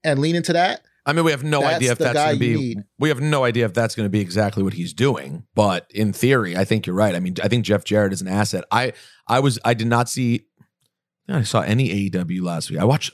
and 0.03 0.19
lean 0.19 0.35
into 0.35 0.53
that, 0.53 0.81
I 1.05 1.13
mean, 1.13 1.25
we 1.25 1.31
have 1.31 1.43
no 1.43 1.61
That's 1.61 1.75
idea 1.77 1.91
if 1.93 1.97
that's 1.97 2.13
going 2.13 2.33
to 2.35 2.39
be. 2.39 2.55
need. 2.55 2.77
We 2.99 3.09
have 3.09 3.21
no 3.21 3.43
idea 3.43 3.65
if 3.65 3.73
that's 3.73 3.95
going 3.95 4.05
to 4.05 4.09
be 4.09 4.19
exactly 4.19 4.61
what 4.61 4.73
he's 4.73 4.93
doing. 4.93 5.45
But 5.55 5.87
in 5.89 6.13
theory, 6.13 6.55
I 6.55 6.63
think 6.63 6.85
you're 6.85 6.95
right. 6.95 7.15
I 7.15 7.19
mean, 7.19 7.35
I 7.43 7.47
think 7.47 7.65
Jeff 7.65 7.83
Jarrett 7.83 8.13
is 8.13 8.21
an 8.21 8.27
asset. 8.27 8.65
I 8.71 8.93
I 9.27 9.39
was 9.39 9.57
I 9.65 9.73
did 9.73 9.87
not 9.87 10.09
see. 10.09 10.45
I, 11.29 11.43
saw 11.43 11.61
any 11.61 12.09
AEW 12.09 12.41
last 12.41 12.69
week. 12.69 12.79
I 12.79 12.83
watched. 12.83 13.11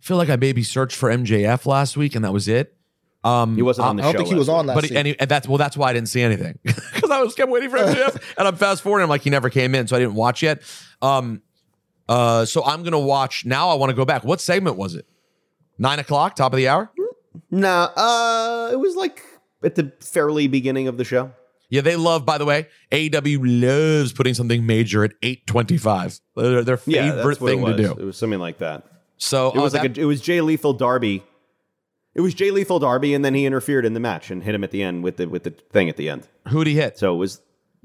I 0.00 0.02
feel 0.06 0.16
like 0.16 0.28
I 0.28 0.36
maybe 0.36 0.62
searched 0.62 0.96
for 0.96 1.08
MJF 1.08 1.66
last 1.66 1.96
week, 1.96 2.14
and 2.14 2.24
that 2.24 2.32
was 2.32 2.48
it. 2.48 2.76
Um, 3.22 3.56
He 3.56 3.62
wasn't 3.62 3.86
on 3.88 3.96
the 3.96 4.02
I 4.02 4.06
don't 4.06 4.12
show 4.12 4.18
think 4.18 4.28
he 4.28 4.34
was 4.34 4.48
last 4.48 4.58
on 4.58 4.66
last 4.66 4.74
but 4.74 4.82
week. 4.84 4.90
he, 4.92 4.96
and, 4.98 5.06
he- 5.08 5.18
and 5.18 5.30
that's 5.30 5.48
well, 5.48 5.56
that's 5.56 5.76
why 5.78 5.88
I 5.88 5.92
didn't 5.94 6.08
see 6.08 6.20
anything 6.20 6.58
because 6.64 7.10
I 7.10 7.22
was 7.22 7.34
kept 7.34 7.50
waiting 7.50 7.70
for 7.70 7.78
MJF, 7.78 8.20
and 8.38 8.46
I'm 8.48 8.56
fast 8.56 8.82
forwarding. 8.82 9.04
I'm 9.04 9.08
like, 9.08 9.22
he 9.22 9.30
never 9.30 9.48
came 9.48 9.74
in, 9.74 9.86
so 9.86 9.96
I 9.96 9.98
didn't 10.00 10.14
watch 10.14 10.42
yet. 10.42 10.62
Um, 11.00 11.40
uh, 12.08 12.44
so 12.44 12.62
I'm 12.64 12.82
gonna 12.82 12.98
watch 12.98 13.46
now. 13.46 13.70
I 13.70 13.74
want 13.74 13.90
to 13.90 13.96
go 13.96 14.04
back. 14.04 14.24
What 14.24 14.40
segment 14.42 14.76
was 14.76 14.94
it? 14.94 15.06
Nine 15.78 15.98
o'clock, 16.00 16.36
top 16.36 16.52
of 16.52 16.58
the 16.58 16.68
hour. 16.68 16.90
Nah, 17.50 17.84
uh, 17.96 18.70
it 18.72 18.76
was 18.76 18.94
like 18.96 19.22
at 19.62 19.74
the 19.74 19.90
fairly 20.00 20.46
beginning 20.46 20.86
of 20.88 20.98
the 20.98 21.04
show. 21.04 21.32
Yeah, 21.74 21.80
they 21.80 21.96
love. 21.96 22.24
By 22.24 22.38
the 22.38 22.44
way, 22.44 22.68
AEW 22.92 23.38
loves 23.42 24.12
putting 24.12 24.34
something 24.34 24.64
major 24.64 25.02
at 25.02 25.12
eight 25.22 25.46
twenty-five. 25.46 26.20
Their, 26.36 26.62
their 26.62 26.78
Yeah, 26.86 27.10
favorite 27.10 27.24
that's 27.24 27.40
what 27.40 27.48
thing 27.50 27.58
it 27.60 27.62
was. 27.62 27.76
to 27.76 27.82
do. 27.82 27.90
It 28.00 28.04
was 28.04 28.16
something 28.16 28.38
like 28.38 28.58
that. 28.58 28.84
So 29.16 29.48
It 29.50 29.56
was 29.60 29.74
uh, 29.74 29.78
like 29.78 29.94
that- 29.94 29.98
a, 29.98 30.02
it 30.02 30.04
was 30.04 30.20
Jay 30.20 30.40
Lethal 30.40 30.72
Darby. 30.72 31.24
It 32.14 32.20
was 32.20 32.32
Jay 32.32 32.52
Lethal 32.52 32.78
Darby, 32.78 33.12
and 33.12 33.24
then 33.24 33.34
he 33.34 33.44
interfered 33.44 33.84
in 33.84 33.92
the 33.94 33.98
match 34.00 34.30
and 34.30 34.44
hit 34.44 34.54
him 34.54 34.62
at 34.62 34.70
the 34.70 34.82
end 34.84 35.02
with 35.02 35.16
the 35.16 35.26
with 35.26 35.42
the 35.42 35.50
thing 35.50 35.88
at 35.88 35.96
the 35.96 36.08
end. 36.08 36.28
who'd 36.48 36.66
he 36.68 36.74
hit? 36.74 36.96
So 36.96 37.12
it 37.14 37.18
was 37.18 37.40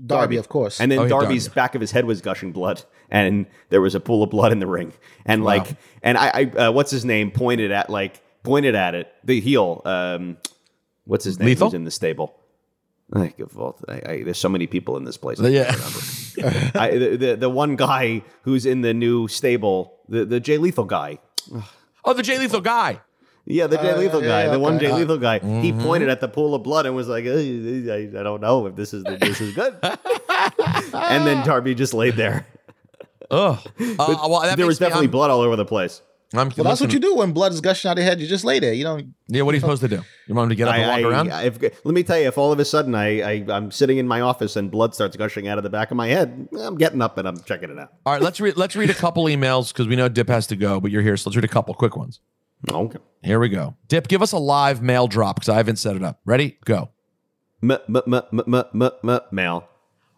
Darby, 0.06 0.38
of 0.38 0.50
course. 0.50 0.80
And 0.80 0.92
then 0.92 1.00
Oh, 1.00 1.08
Darby's 1.08 1.46
Darby. 1.48 1.56
back 1.56 1.76
of 1.76 1.82
his 1.82 1.90
head 1.92 2.06
was 2.06 2.22
gushing 2.22 2.52
blood, 2.52 2.84
and 3.10 3.48
there 3.70 3.82
was 3.82 3.96
a 3.96 4.00
pool 4.00 4.22
of 4.22 4.30
blood 4.30 4.52
in 4.52 4.60
the 4.60 4.68
ring. 4.68 4.94
And 5.26 5.42
Wow. 5.44 5.58
like, 5.58 5.68
and 6.04 6.16
I, 6.18 6.28
I 6.30 6.44
uh, 6.68 6.72
what's 6.72 6.92
his 6.92 7.06
name 7.06 7.32
pointed 7.32 7.72
at 7.72 7.90
like 7.90 8.22
pointed 8.44 8.76
at 8.76 8.94
it. 8.94 9.12
The 9.24 9.42
heel, 9.42 9.82
um, 9.86 10.38
what's 11.06 11.26
his 11.26 11.40
name? 11.40 11.48
Lethal? 11.48 11.70
Who's 11.70 11.74
in 11.74 11.84
the 11.86 11.92
stable? 11.92 12.36
I, 13.14 13.34
I, 13.88 14.01
I, 14.12 14.24
there's 14.24 14.38
so 14.38 14.49
many 14.49 14.68
people 14.68 14.95
in 14.97 15.03
this 15.03 15.18
place. 15.18 15.39
Yeah. 15.39 15.70
I, 16.76 16.91
the, 16.91 17.18
the 17.18 17.36
the 17.38 17.49
one 17.49 17.76
guy 17.76 18.22
who's 18.43 18.66
in 18.66 18.82
the 18.82 18.93
new 18.93 19.28
stable, 19.28 19.97
the 20.07 20.26
the 20.26 20.39
Jay 20.39 20.57
Lethal 20.57 20.86
guy. 20.86 21.20
oh, 22.05 22.14
the 22.14 22.24
Jay 22.24 22.38
Lethal 22.38 22.62
guy. 22.62 23.01
Yeah, 23.45 23.66
the 23.68 23.78
Jay 23.78 23.91
Uh, 23.91 23.97
Lethal 23.97 24.22
yeah, 24.22 24.28
guy, 24.28 24.43
yeah, 24.43 24.51
the 24.51 24.60
one 24.60 24.76
okay. 24.76 24.88
Jay 24.88 24.93
Lethal 24.93 25.18
guy. 25.18 25.39
He 25.39 25.72
Mm-hmm. 25.72 25.82
pointed 25.82 26.10
at 26.10 26.22
the 26.22 26.28
pool 26.28 26.53
of 26.53 26.62
blood 26.62 26.86
and 26.86 26.95
was 26.95 27.07
like, 27.07 27.26
"Uh, 27.26 27.30
I, 27.32 28.20
I 28.20 28.24
don't 28.24 28.41
know 28.41 28.68
if 28.68 28.76
this 28.76 28.93
is 28.93 29.03
this 29.03 29.41
is 29.41 29.55
good." 29.55 29.76
and 29.84 31.26
then 31.26 31.43
Darby 31.45 31.74
just 31.74 31.93
laid 31.95 32.16
there. 32.16 32.45
Ugh. 33.32 33.57
Uh, 33.80 33.95
well, 33.97 34.41
there 34.55 34.66
was 34.68 34.80
makes 34.80 34.82
me- 34.82 34.86
definitely 34.86 35.07
blood 35.07 35.32
all 35.32 35.41
over 35.41 35.55
the 35.55 35.66
place. 35.66 36.01
I'm, 36.32 36.51
well, 36.55 36.65
that's 36.65 36.80
what 36.80 36.93
you 36.93 36.99
do 36.99 37.15
when 37.15 37.32
blood 37.32 37.53
is 37.53 37.61
gushing 37.61 37.89
out 37.89 37.97
of 37.97 38.03
your 38.03 38.09
head. 38.09 38.21
You 38.21 38.27
just 38.27 38.45
lay 38.45 38.59
there. 38.59 38.71
You 38.71 38.84
don't. 38.84 39.15
Yeah, 39.27 39.41
what 39.41 39.53
are 39.53 39.55
you 39.55 39.61
supposed 39.61 39.82
to 39.82 39.88
do? 39.88 40.03
You 40.27 40.36
want 40.36 40.45
him 40.45 40.49
to 40.49 40.55
get 40.55 40.67
up 40.67 40.75
and 40.75 40.88
walk 40.88 40.97
I, 40.99 41.01
around? 41.01 41.32
I, 41.32 41.43
if, 41.45 41.59
let 41.61 41.93
me 41.93 42.03
tell 42.03 42.19
you, 42.19 42.27
if 42.27 42.38
all 42.38 42.51
of 42.51 42.59
a 42.59 42.65
sudden 42.65 42.93
I, 42.93 43.21
I 43.21 43.45
I'm 43.49 43.71
sitting 43.71 43.97
in 43.97 44.07
my 44.07 44.21
office 44.21 44.55
and 44.55 44.69
blood 44.69 44.93
starts 44.93 45.17
gushing 45.17 45.47
out 45.47 45.57
of 45.57 45.63
the 45.63 45.71
back 45.71 45.89
of 45.89 45.97
my 45.97 46.07
head, 46.07 46.47
I'm 46.59 46.77
getting 46.77 47.01
up 47.01 47.17
and 47.17 47.27
I'm 47.27 47.41
checking 47.43 47.71
it 47.71 47.80
out. 47.80 47.93
All 48.05 48.13
right, 48.13 48.21
let's 48.21 48.39
read. 48.39 48.57
Let's 48.57 48.75
read 48.75 48.91
a 48.91 48.93
couple 48.93 49.23
emails 49.25 49.73
because 49.73 49.88
we 49.88 49.95
know 49.95 50.07
Dip 50.07 50.27
has 50.27 50.45
to 50.47 50.55
go, 50.55 50.80
but 50.80 50.91
you're 50.91 51.01
here, 51.01 51.17
so 51.17 51.30
let's 51.32 51.36
read 51.36 51.45
a 51.45 51.49
couple 51.49 51.73
quick 51.73 51.97
ones. 51.97 52.19
Okay. 52.69 52.99
Here 53.23 53.39
we 53.39 53.49
go. 53.49 53.75
Dip, 53.88 54.07
give 54.07 54.21
us 54.21 54.32
a 54.32 54.38
live 54.38 54.82
mail 54.84 55.07
drop 55.07 55.38
because 55.38 55.49
I 55.49 55.55
haven't 55.57 55.77
set 55.77 55.95
it 55.95 56.03
up. 56.03 56.19
Ready? 56.25 56.57
Go. 56.65 56.89
M- 57.63 57.71
m- 57.71 57.80
m- 57.97 58.13
m- 58.13 58.53
m- 58.53 58.82
m- 58.82 58.91
m- 59.09 59.19
Mail. 59.32 59.67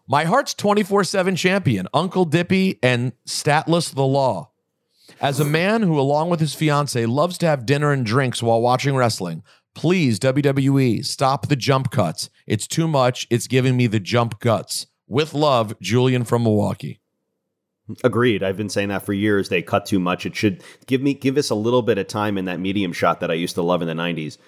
My 0.08 0.24
heart's 0.24 0.52
24 0.54 1.04
7 1.04 1.36
champion, 1.36 1.88
Uncle 1.94 2.24
Dippy 2.24 2.78
and 2.82 3.12
Statless 3.24 3.90
the 3.90 4.04
Law. 4.04 4.50
As 5.22 5.38
a 5.38 5.44
man 5.44 5.82
who, 5.82 6.00
along 6.00 6.30
with 6.30 6.40
his 6.40 6.52
fiance, 6.52 7.06
loves 7.06 7.38
to 7.38 7.46
have 7.46 7.64
dinner 7.64 7.92
and 7.92 8.04
drinks 8.04 8.42
while 8.42 8.60
watching 8.60 8.96
wrestling, 8.96 9.44
please, 9.72 10.18
WWE, 10.18 11.06
stop 11.06 11.46
the 11.46 11.54
jump 11.54 11.92
cuts. 11.92 12.28
It's 12.44 12.66
too 12.66 12.88
much. 12.88 13.28
It's 13.30 13.46
giving 13.46 13.76
me 13.76 13.86
the 13.86 14.00
jump 14.00 14.40
guts. 14.40 14.88
With 15.06 15.32
love, 15.32 15.78
Julian 15.80 16.24
from 16.24 16.42
Milwaukee. 16.42 16.98
Agreed. 18.02 18.42
I've 18.42 18.56
been 18.56 18.68
saying 18.68 18.88
that 18.88 19.06
for 19.06 19.12
years. 19.12 19.48
They 19.48 19.62
cut 19.62 19.86
too 19.86 20.00
much. 20.00 20.26
It 20.26 20.34
should 20.34 20.64
give 20.86 21.00
me 21.00 21.14
give 21.14 21.36
us 21.36 21.50
a 21.50 21.54
little 21.54 21.82
bit 21.82 21.98
of 21.98 22.08
time 22.08 22.36
in 22.36 22.46
that 22.46 22.58
medium 22.58 22.92
shot 22.92 23.20
that 23.20 23.30
I 23.30 23.34
used 23.34 23.54
to 23.54 23.62
love 23.62 23.80
in 23.80 23.86
the 23.86 23.94
'90s. 23.94 24.38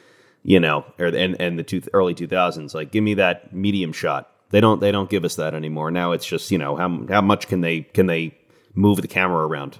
You 0.42 0.58
know, 0.58 0.84
or 0.98 1.06
and 1.06 1.40
and 1.40 1.56
the 1.56 1.62
two, 1.62 1.82
early 1.92 2.16
2000s. 2.16 2.74
Like, 2.74 2.90
give 2.90 3.04
me 3.04 3.14
that 3.14 3.52
medium 3.52 3.92
shot. 3.92 4.28
They 4.50 4.60
don't 4.60 4.80
they 4.80 4.90
don't 4.90 5.10
give 5.10 5.24
us 5.24 5.36
that 5.36 5.54
anymore. 5.54 5.92
Now 5.92 6.10
it's 6.12 6.26
just 6.26 6.50
you 6.50 6.58
know 6.58 6.74
how 6.74 7.06
how 7.08 7.20
much 7.20 7.46
can 7.46 7.60
they 7.60 7.82
can 7.82 8.06
they 8.06 8.36
move 8.74 9.00
the 9.02 9.08
camera 9.08 9.46
around? 9.46 9.78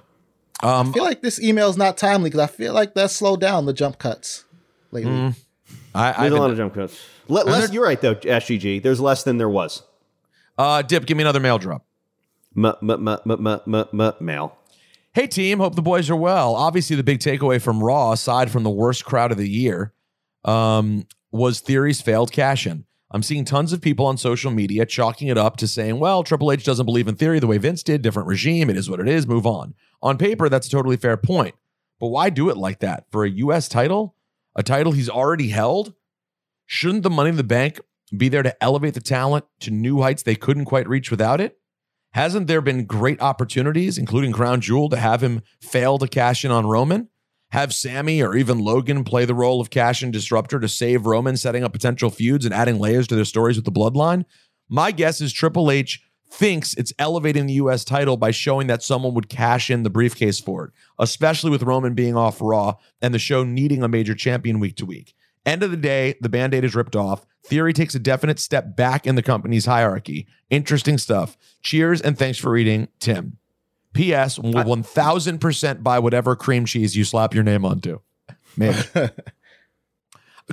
Um, 0.63 0.89
I 0.89 0.91
feel 0.93 1.03
like 1.03 1.21
this 1.21 1.41
email 1.41 1.69
is 1.69 1.77
not 1.77 1.97
timely 1.97 2.29
because 2.29 2.49
I 2.49 2.51
feel 2.51 2.73
like 2.73 2.93
that 2.95 3.11
slowed 3.11 3.41
down 3.41 3.65
the 3.65 3.73
jump 3.73 3.99
cuts 3.99 4.45
lately. 4.91 5.11
Mm. 5.11 5.35
I, 5.93 6.11
There's 6.21 6.33
I 6.33 6.37
a 6.37 6.39
lot 6.39 6.51
of 6.51 6.57
jump 6.57 6.73
cuts. 6.73 6.99
Le- 7.27 7.43
less, 7.43 7.71
you're 7.71 7.83
right 7.83 7.99
though, 7.99 8.15
SGG. 8.15 8.81
There's 8.83 8.99
less 8.99 9.23
than 9.23 9.37
there 9.37 9.49
was. 9.49 9.83
uh, 10.57 10.81
Dip, 10.81 11.05
give 11.05 11.17
me 11.17 11.23
another 11.23 11.39
mail 11.39 11.57
drop. 11.57 11.85
M- 12.55 12.65
m- 12.81 13.19
m- 13.19 14.13
mail. 14.19 14.57
Hey, 15.13 15.27
team. 15.27 15.59
Hope 15.59 15.75
the 15.75 15.81
boys 15.81 16.09
are 16.09 16.15
well. 16.15 16.55
Obviously, 16.55 16.95
the 16.95 17.03
big 17.03 17.19
takeaway 17.19 17.61
from 17.61 17.81
Raw, 17.83 18.11
aside 18.11 18.51
from 18.51 18.63
the 18.63 18.69
worst 18.69 19.05
crowd 19.05 19.31
of 19.31 19.37
the 19.37 19.49
year, 19.49 19.93
um, 20.43 21.05
was 21.31 21.59
Theory's 21.61 22.01
failed 22.01 22.31
cash 22.31 22.67
in. 22.67 22.85
I'm 23.15 23.23
seeing 23.23 23.45
tons 23.45 23.71
of 23.71 23.79
people 23.79 24.05
on 24.07 24.17
social 24.17 24.51
media 24.51 24.85
chalking 24.85 25.29
it 25.29 25.37
up 25.37 25.55
to 25.57 25.69
saying, 25.69 25.99
well, 25.99 26.21
Triple 26.21 26.51
H 26.51 26.65
doesn't 26.65 26.85
believe 26.85 27.07
in 27.07 27.15
Theory 27.15 27.39
the 27.39 27.47
way 27.47 27.57
Vince 27.57 27.81
did, 27.81 28.01
different 28.01 28.27
regime. 28.27 28.69
It 28.69 28.75
is 28.75 28.89
what 28.89 28.99
it 28.99 29.07
is. 29.07 29.25
Move 29.25 29.47
on. 29.47 29.73
On 30.01 30.17
paper, 30.17 30.49
that's 30.49 30.67
a 30.67 30.69
totally 30.69 30.97
fair 30.97 31.15
point. 31.15 31.55
But 31.97 32.07
why 32.07 32.29
do 32.29 32.49
it 32.49 32.57
like 32.57 32.81
that? 32.81 33.05
For 33.11 33.23
a 33.23 33.29
U.S. 33.29 33.69
title, 33.69 34.17
a 34.53 34.63
title 34.63 34.91
he's 34.91 35.07
already 35.07 35.47
held? 35.47 35.93
Shouldn't 36.65 37.03
the 37.03 37.09
money 37.09 37.29
in 37.29 37.37
the 37.37 37.43
bank 37.45 37.79
be 38.17 38.27
there 38.27 38.43
to 38.43 38.61
elevate 38.61 38.95
the 38.95 38.99
talent 38.99 39.45
to 39.61 39.71
new 39.71 40.01
heights 40.01 40.23
they 40.23 40.35
couldn't 40.35 40.65
quite 40.65 40.89
reach 40.89 41.09
without 41.09 41.39
it? 41.39 41.57
Hasn't 42.11 42.47
there 42.47 42.59
been 42.59 42.83
great 42.83 43.21
opportunities, 43.21 43.97
including 43.97 44.33
Crown 44.33 44.59
Jewel, 44.59 44.89
to 44.89 44.97
have 44.97 45.23
him 45.23 45.41
fail 45.61 45.97
to 45.99 46.09
cash 46.09 46.43
in 46.43 46.51
on 46.51 46.67
Roman? 46.67 47.07
Have 47.51 47.73
Sami 47.73 48.21
or 48.21 48.35
even 48.35 48.59
Logan 48.59 49.03
play 49.03 49.25
the 49.25 49.33
role 49.33 49.61
of 49.61 49.69
cash 49.69 50.03
in 50.03 50.11
disruptor 50.11 50.59
to 50.59 50.67
save 50.67 51.05
Roman, 51.05 51.37
setting 51.37 51.63
up 51.63 51.73
potential 51.73 52.09
feuds 52.09 52.45
and 52.45 52.53
adding 52.53 52.79
layers 52.79 53.07
to 53.07 53.15
their 53.15 53.25
stories 53.25 53.55
with 53.55 53.65
the 53.65 53.71
bloodline? 53.71 54.25
My 54.67 54.91
guess 54.91 55.21
is 55.21 55.31
Triple 55.31 55.71
H 55.71 56.01
thinks 56.31 56.73
it's 56.73 56.93
elevating 56.99 57.45
the 57.45 57.53
US 57.53 57.85
title 57.85 58.17
by 58.17 58.31
showing 58.31 58.67
that 58.67 58.83
someone 58.83 59.13
would 59.13 59.29
cash 59.29 59.69
in 59.69 59.83
the 59.83 59.89
briefcase 59.89 60.39
for 60.39 60.65
it, 60.65 60.71
especially 60.99 61.51
with 61.51 61.63
Roman 61.63 61.93
being 61.93 62.17
off 62.17 62.41
Raw 62.41 62.75
and 63.01 63.13
the 63.13 63.19
show 63.19 63.43
needing 63.43 63.83
a 63.83 63.87
major 63.87 64.15
champion 64.15 64.59
week 64.59 64.75
to 64.77 64.85
week. 64.85 65.13
End 65.45 65.61
of 65.61 65.71
the 65.71 65.77
day, 65.77 66.15
the 66.21 66.29
band 66.29 66.53
aid 66.53 66.63
is 66.63 66.75
ripped 66.75 66.95
off. 66.95 67.25
Theory 67.45 67.73
takes 67.73 67.93
a 67.93 67.99
definite 67.99 68.39
step 68.39 68.75
back 68.75 69.05
in 69.05 69.15
the 69.15 69.21
company's 69.21 69.67
hierarchy. 69.67 70.27
Interesting 70.49 70.97
stuff. 70.97 71.37
Cheers 71.61 72.01
and 72.01 72.17
thanks 72.17 72.39
for 72.39 72.49
reading, 72.51 72.87
Tim. 72.99 73.37
P.S. 73.95 74.37
Will 74.37 74.53
1000% 74.53 75.81
buy 75.83 75.97
whatever 75.99 76.35
cream 76.35 76.65
cheese 76.65 76.95
you 76.95 77.03
slap 77.03 77.33
your 77.33 77.43
name 77.43 77.65
onto. 77.65 77.99
Maybe. 78.57 78.77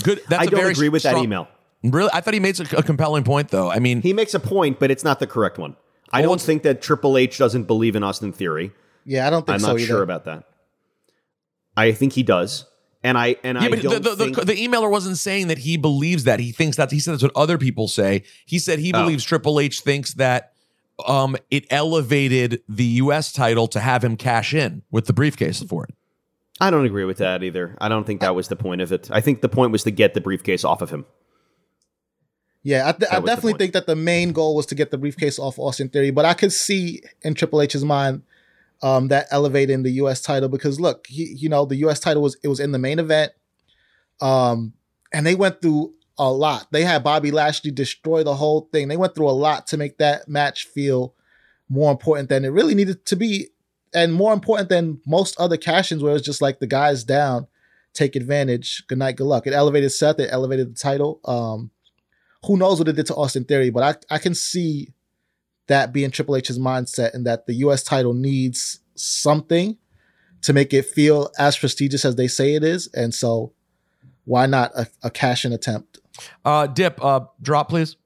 Good. 0.02 0.22
That's 0.28 0.40
I 0.40 0.44
a 0.44 0.46
don't 0.50 0.60
very 0.60 0.72
agree 0.72 0.88
with 0.88 1.02
that 1.02 1.18
email. 1.18 1.48
Really? 1.82 2.10
I 2.12 2.20
thought 2.20 2.34
he 2.34 2.40
made 2.40 2.58
a, 2.60 2.78
a 2.78 2.82
compelling 2.82 3.24
point, 3.24 3.48
though. 3.48 3.70
I 3.70 3.78
mean, 3.78 4.00
He 4.02 4.12
makes 4.12 4.32
a 4.34 4.40
point, 4.40 4.78
but 4.78 4.90
it's 4.90 5.04
not 5.04 5.18
the 5.20 5.26
correct 5.26 5.58
one. 5.58 5.76
I 6.12 6.22
don't 6.22 6.40
think 6.40 6.62
that 6.62 6.80
Triple 6.82 7.16
H 7.18 7.38
doesn't 7.38 7.64
believe 7.64 7.96
in 7.96 8.02
Austin 8.02 8.32
Theory. 8.32 8.72
Yeah, 9.04 9.26
I 9.26 9.30
don't 9.30 9.44
think 9.46 9.54
I'm 9.54 9.60
so 9.60 9.66
not 9.68 9.76
either. 9.78 9.86
sure 9.86 10.02
about 10.02 10.24
that. 10.26 10.44
I 11.76 11.92
think 11.92 12.12
he 12.12 12.22
does, 12.22 12.66
and 13.02 13.16
I 13.16 13.36
and 13.42 13.56
yeah, 13.58 13.64
I 13.64 13.68
but 13.70 13.82
the, 13.82 13.88
don't 13.88 14.02
the, 14.04 14.16
think 14.16 14.36
the, 14.36 14.44
the 14.44 14.68
emailer 14.68 14.90
wasn't 14.90 15.16
saying 15.16 15.48
that 15.48 15.58
he 15.58 15.76
believes 15.78 16.24
that. 16.24 16.38
He 16.38 16.52
thinks 16.52 16.76
that. 16.76 16.90
He 16.92 17.00
said 17.00 17.14
that's 17.14 17.22
what 17.22 17.32
other 17.34 17.56
people 17.56 17.88
say. 17.88 18.24
He 18.44 18.58
said 18.58 18.78
he 18.78 18.92
Oh. 18.94 19.02
believes 19.02 19.24
Triple 19.24 19.58
H 19.58 19.80
thinks 19.80 20.14
that 20.14 20.51
um, 21.08 21.36
it 21.50 21.66
elevated 21.70 22.62
the 22.68 22.84
U.S. 22.84 23.32
title 23.32 23.66
to 23.68 23.80
have 23.80 24.04
him 24.04 24.16
cash 24.16 24.54
in 24.54 24.82
with 24.90 25.06
the 25.06 25.12
briefcase 25.12 25.62
for 25.62 25.84
it. 25.84 25.94
I 26.60 26.70
don't 26.70 26.84
agree 26.84 27.04
with 27.04 27.18
that 27.18 27.42
either. 27.42 27.76
I 27.80 27.88
don't 27.88 28.06
think 28.06 28.20
that 28.20 28.34
was 28.34 28.48
the 28.48 28.56
point 28.56 28.80
of 28.80 28.92
it. 28.92 29.10
I 29.10 29.20
think 29.20 29.40
the 29.40 29.48
point 29.48 29.72
was 29.72 29.82
to 29.84 29.90
get 29.90 30.14
the 30.14 30.20
briefcase 30.20 30.64
off 30.64 30.82
of 30.82 30.90
him. 30.90 31.06
Yeah, 32.62 32.88
I, 32.88 32.92
th- 32.92 33.10
I 33.10 33.14
That 33.14 33.22
was 33.22 33.30
the 33.30 33.36
definitely 33.36 33.58
think 33.58 33.72
that 33.72 33.86
the 33.86 33.96
main 33.96 34.32
goal 34.32 34.54
was 34.54 34.66
to 34.66 34.74
get 34.74 34.90
the 34.92 34.98
briefcase 34.98 35.38
off 35.38 35.58
Austin 35.58 35.88
Theory, 35.88 36.10
but 36.10 36.24
I 36.24 36.34
could 36.34 36.52
see 36.52 37.02
in 37.22 37.34
Triple 37.34 37.60
H's 37.60 37.84
mind 37.84 38.22
um, 38.82 39.08
that 39.08 39.26
elevating 39.30 39.82
the 39.82 39.90
U.S. 39.92 40.20
title 40.20 40.48
because 40.48 40.78
look, 40.78 41.06
he, 41.08 41.24
you 41.24 41.48
know, 41.48 41.64
the 41.64 41.76
U.S. 41.76 41.98
title 41.98 42.22
was 42.22 42.36
it 42.42 42.48
was 42.48 42.60
in 42.60 42.70
the 42.70 42.78
main 42.78 43.00
event, 43.00 43.32
um, 44.20 44.74
and 45.12 45.26
they 45.26 45.34
went 45.34 45.60
through 45.60 45.94
a 46.18 46.30
lot. 46.30 46.68
They 46.70 46.84
had 46.84 47.04
Bobby 47.04 47.30
Lashley 47.30 47.70
destroy 47.70 48.22
the 48.22 48.36
whole 48.36 48.68
thing. 48.72 48.88
They 48.88 48.96
went 48.96 49.14
through 49.14 49.28
a 49.28 49.32
lot 49.32 49.66
to 49.68 49.76
make 49.76 49.98
that 49.98 50.28
match 50.28 50.64
feel 50.64 51.14
more 51.68 51.90
important 51.90 52.28
than 52.28 52.44
it 52.44 52.48
really 52.48 52.74
needed 52.74 53.04
to 53.06 53.16
be, 53.16 53.48
and 53.94 54.12
more 54.12 54.32
important 54.32 54.68
than 54.68 55.00
most 55.06 55.38
other 55.38 55.56
cash-ins 55.56 56.02
where 56.02 56.14
it's 56.14 56.24
just 56.24 56.42
like 56.42 56.60
the 56.60 56.66
guys 56.66 57.04
down, 57.04 57.46
take 57.94 58.16
advantage, 58.16 58.84
good 58.86 58.98
night, 58.98 59.16
good 59.16 59.26
luck. 59.26 59.46
It 59.46 59.52
elevated 59.52 59.92
Seth, 59.92 60.18
it 60.18 60.30
elevated 60.32 60.70
the 60.70 60.78
title. 60.78 61.20
Um, 61.24 61.70
who 62.44 62.56
knows 62.56 62.78
what 62.78 62.88
it 62.88 62.96
did 62.96 63.06
to 63.06 63.14
Austin 63.14 63.44
Theory, 63.44 63.70
but 63.70 64.04
I, 64.10 64.14
I 64.14 64.18
can 64.18 64.34
see 64.34 64.92
that 65.68 65.92
being 65.92 66.10
Triple 66.10 66.36
H's 66.36 66.58
mindset 66.58 67.14
and 67.14 67.26
that 67.26 67.46
the 67.46 67.54
US 67.54 67.82
title 67.82 68.14
needs 68.14 68.80
something 68.94 69.78
to 70.42 70.52
make 70.52 70.74
it 70.74 70.86
feel 70.86 71.30
as 71.38 71.56
prestigious 71.56 72.04
as 72.04 72.16
they 72.16 72.28
say 72.28 72.54
it 72.54 72.64
is. 72.64 72.88
And 72.88 73.14
so 73.14 73.52
why 74.24 74.46
not 74.46 74.72
a, 74.74 74.88
a 75.02 75.10
cash 75.10 75.44
in 75.44 75.52
attempt? 75.52 75.98
Uh, 76.44 76.66
Dip, 76.66 77.02
uh, 77.04 77.20
drop, 77.40 77.68
please. 77.68 77.96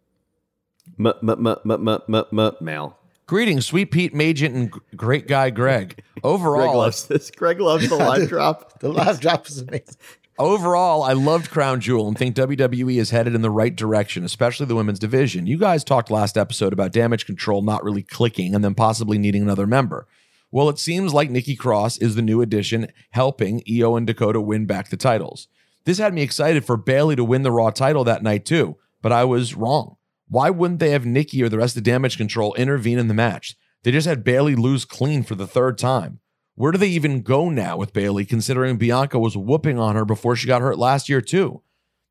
M- 0.98 1.06
m- 1.06 1.28
m- 1.30 1.46
m- 1.46 1.88
m- 1.88 2.00
m- 2.14 2.38
m- 2.38 2.52
mail. 2.60 2.96
Greetings, 3.26 3.66
Sweet 3.66 3.90
Pete, 3.90 4.14
Magent, 4.14 4.54
and 4.54 4.72
g- 4.72 4.78
great 4.94 5.26
guy 5.26 5.50
Greg. 5.50 5.96
Greg 6.14 6.24
Overall, 6.24 6.76
loves 6.78 7.06
this. 7.06 7.30
Greg 7.30 7.60
loves 7.60 7.88
the 7.88 7.96
live 7.96 8.28
drop. 8.28 8.78
The 8.80 8.88
live 8.88 9.20
drop 9.20 9.48
is 9.48 9.58
amazing. 9.58 9.96
Overall, 10.38 11.02
I 11.02 11.12
loved 11.14 11.50
Crown 11.50 11.80
Jewel 11.80 12.06
and 12.06 12.16
think 12.16 12.36
WWE 12.36 12.98
is 12.98 13.10
headed 13.10 13.34
in 13.34 13.40
the 13.40 13.50
right 13.50 13.74
direction, 13.74 14.22
especially 14.22 14.66
the 14.66 14.76
women's 14.76 14.98
division. 14.98 15.46
You 15.46 15.56
guys 15.58 15.82
talked 15.82 16.10
last 16.10 16.36
episode 16.36 16.72
about 16.74 16.92
damage 16.92 17.24
control 17.26 17.62
not 17.62 17.82
really 17.82 18.02
clicking 18.02 18.54
and 18.54 18.62
then 18.62 18.74
possibly 18.74 19.16
needing 19.18 19.42
another 19.42 19.66
member. 19.66 20.06
Well, 20.52 20.68
it 20.68 20.78
seems 20.78 21.12
like 21.14 21.30
Nikki 21.30 21.56
Cross 21.56 21.98
is 21.98 22.14
the 22.14 22.22
new 22.22 22.42
addition, 22.42 22.88
helping 23.10 23.62
Io 23.68 23.96
and 23.96 24.06
Dakota 24.06 24.40
win 24.40 24.66
back 24.66 24.90
the 24.90 24.96
titles. 24.96 25.48
This 25.86 25.98
had 25.98 26.12
me 26.12 26.22
excited 26.22 26.64
for 26.64 26.76
Bayley 26.76 27.16
to 27.16 27.24
win 27.24 27.42
the 27.42 27.52
Raw 27.52 27.70
title 27.70 28.04
that 28.04 28.22
night 28.22 28.44
too, 28.44 28.76
but 29.00 29.12
I 29.12 29.24
was 29.24 29.54
wrong. 29.54 29.96
Why 30.28 30.50
wouldn't 30.50 30.80
they 30.80 30.90
have 30.90 31.06
Nikki 31.06 31.42
or 31.42 31.48
the 31.48 31.58
rest 31.58 31.76
of 31.76 31.84
Damage 31.84 32.16
Control 32.16 32.54
intervene 32.54 32.98
in 32.98 33.06
the 33.06 33.14
match? 33.14 33.56
They 33.84 33.92
just 33.92 34.08
had 34.08 34.24
Bayley 34.24 34.56
lose 34.56 34.84
clean 34.84 35.22
for 35.22 35.36
the 35.36 35.46
third 35.46 35.78
time. 35.78 36.18
Where 36.56 36.72
do 36.72 36.78
they 36.78 36.88
even 36.88 37.22
go 37.22 37.48
now 37.50 37.76
with 37.76 37.92
Bayley, 37.92 38.24
considering 38.24 38.78
Bianca 38.78 39.18
was 39.18 39.36
whooping 39.36 39.78
on 39.78 39.94
her 39.94 40.04
before 40.04 40.34
she 40.34 40.48
got 40.48 40.60
hurt 40.60 40.78
last 40.78 41.08
year, 41.08 41.20
too? 41.20 41.62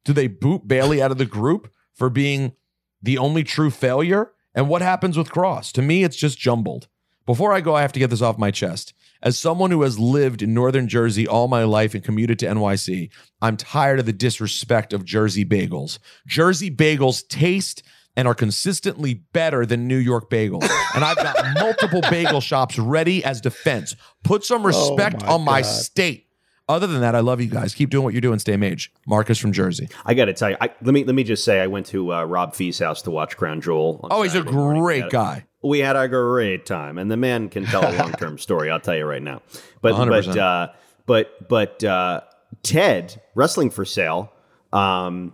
Do 0.06 0.14
they 0.14 0.28
boot 0.28 0.68
Bayley 0.68 1.02
out 1.02 1.12
of 1.12 1.18
the 1.18 1.26
group 1.26 1.70
for 1.94 2.10
being 2.10 2.54
the 3.02 3.18
only 3.18 3.44
true 3.44 3.72
failure? 3.72 4.32
And 4.54 4.70
what 4.70 4.84
happens 4.84 5.18
with 5.18 5.32
Cross? 5.32 5.74
To 5.74 5.82
me, 5.82 6.04
it's 6.04 6.16
just 6.16 6.40
jumbled. 6.40 6.88
Before 7.26 7.52
I 7.52 7.60
go, 7.60 7.76
I 7.76 7.82
have 7.82 7.92
to 7.94 8.00
get 8.00 8.12
this 8.12 8.22
off 8.22 8.38
my 8.38 8.52
chest. 8.52 8.94
As 9.24 9.38
someone 9.39 9.72
who 9.72 9.82
has 9.82 9.97
lived 9.97 10.41
in 10.41 10.53
Northern 10.53 10.88
Jersey 10.88 11.28
all 11.28 11.47
my 11.47 11.63
life 11.63 11.93
and 11.95 12.03
commuted 12.03 12.38
to 12.39 12.45
NYC, 12.45 13.09
I'm 13.41 13.57
tired 13.57 13.99
of 13.99 14.05
the 14.05 14.13
disrespect 14.13 14.93
of 14.93 15.03
Jersey 15.05 15.45
bagels. 15.45 15.99
Jersey 16.28 16.70
bagels 16.70 17.28
taste 17.28 17.82
and 18.18 18.28
are 18.28 18.36
consistently 18.36 19.16
better 19.34 19.66
than 19.66 19.88
New 19.88 19.97
York 19.97 20.30
bagels. 20.30 20.70
And 20.93 21.03
I've 21.03 21.18
got 21.18 21.36
multiple 21.59 22.01
bagel 22.09 22.39
shops 22.41 22.78
ready 22.80 23.24
as 23.24 23.41
defense. 23.41 23.95
Put 24.24 24.43
some 24.45 24.66
respect 24.66 25.22
my 25.22 25.28
on 25.28 25.41
my 25.43 25.61
God. 25.61 25.68
state. 25.70 26.22
Other 26.68 26.88
than 26.88 27.01
that, 27.01 27.13
I 27.13 27.20
love 27.20 27.41
you 27.41 27.47
guys. 27.47 27.76
Keep 27.76 27.91
doing 27.91 28.03
what 28.03 28.13
you're 28.13 28.22
doing. 28.22 28.39
Stay 28.39 28.57
mage. 28.57 28.91
Marcus 29.05 29.38
from 29.38 29.51
Jersey. 29.51 29.88
I 30.03 30.16
got 30.16 30.26
to 30.26 30.34
tell 30.34 30.49
you, 30.49 30.57
I, 30.59 30.72
let 30.82 30.93
me 30.95 31.03
let 31.03 31.13
me 31.13 31.24
just 31.24 31.43
say, 31.43 31.59
I 31.61 31.68
went 31.68 31.86
to 31.88 32.11
uh, 32.11 32.24
Rob 32.24 32.55
Fee's 32.55 32.80
house 32.80 33.03
to 33.03 33.11
watch 33.11 33.38
Crown 33.38 33.61
Jewel. 33.61 33.99
Oh, 34.09 34.24
he's 34.24 34.34
a 34.34 34.38
Saturday 34.38 34.51
morning. 34.55 34.82
We 34.82 34.86
great 34.86 35.01
had- 35.03 35.11
guy. 35.11 35.45
We 35.66 35.80
had 35.80 35.95
a 35.95 36.07
great 36.07 36.66
time, 36.66 36.97
and 36.97 37.09
the 37.11 37.18
man 37.18 37.49
can 37.49 37.66
tell 37.66 37.82
a 37.89 37.93
long 37.97 38.11
term 38.13 38.38
story. 38.47 38.70
I'll 38.70 38.80
tell 38.80 38.95
you 38.95 39.05
right 39.05 39.22
now. 39.22 39.41
But 39.82 39.95
100%. 39.95 40.07
but 40.28 40.38
uh, 40.38 40.68
but 41.05 41.47
but 41.49 41.84
uh, 41.84 42.22
Ted 42.63 43.22
wrestling 43.36 43.70
for 43.70 43.86
sale, 43.86 44.32
um, 44.72 45.34